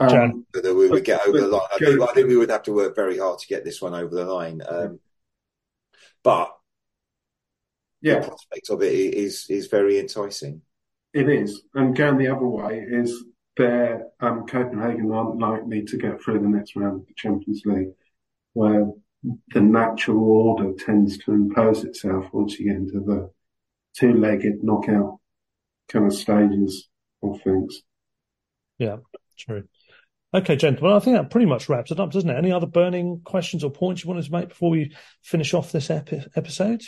[0.00, 1.68] Um, that we would get over the line.
[1.72, 3.94] I think, I think we would have to work very hard to get this one
[3.94, 4.60] over the line.
[4.68, 4.98] Um,
[6.24, 6.52] but
[8.02, 10.62] the yeah, prospect of it is is very enticing.
[11.12, 11.62] It is.
[11.74, 13.24] And going the other way is
[13.56, 17.92] they're, um, Copenhagen aren't likely to get through the next round of the Champions League,
[18.54, 18.90] where
[19.48, 23.30] the natural order tends to impose itself once you get into the
[23.96, 25.18] two-legged knockout
[25.88, 26.88] kind of stages
[27.22, 27.82] of things.
[28.78, 28.96] yeah,
[29.38, 29.64] true.
[30.34, 32.36] Okay, gentlemen, I think that pretty much wraps it up, doesn't it?
[32.36, 35.88] Any other burning questions or points you wanted to make before we finish off this
[35.88, 36.82] epi- episode?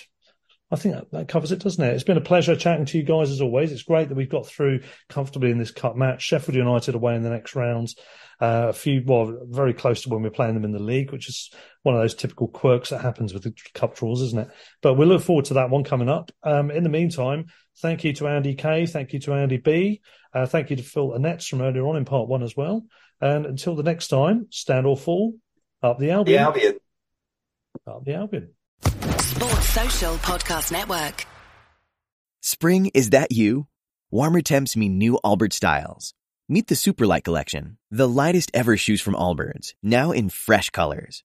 [0.71, 1.95] I think that, that covers it, doesn't it?
[1.95, 3.73] It's been a pleasure chatting to you guys as always.
[3.73, 6.23] It's great that we've got through comfortably in this cup match.
[6.23, 7.97] Sheffield United away in the next rounds.
[8.39, 11.29] Uh, a few, well, very close to when we're playing them in the league, which
[11.29, 11.51] is
[11.89, 14.49] one of those typical quirks that happens with the cup draws, isn't it?
[14.83, 16.31] But we look forward to that one coming up.
[16.43, 17.47] Um, in the meantime,
[17.79, 18.85] thank you to Andy K.
[18.85, 20.03] Thank you to Andy B.
[20.35, 22.85] Uh, thank you to Phil Annets from earlier on in part one as well.
[23.23, 25.37] And until the next time, stand or fall,
[25.83, 26.37] up the Albion.
[26.37, 26.79] The Albion.
[27.87, 28.51] Up the Albion.
[28.83, 31.25] Sports Social Podcast Network.
[32.43, 33.67] Spring, is that you?
[34.11, 36.13] Warmer temps mean new Allbirds styles.
[36.51, 41.25] Meet the Superlight Collection, the lightest ever shoes from Allbirds, now in fresh colors.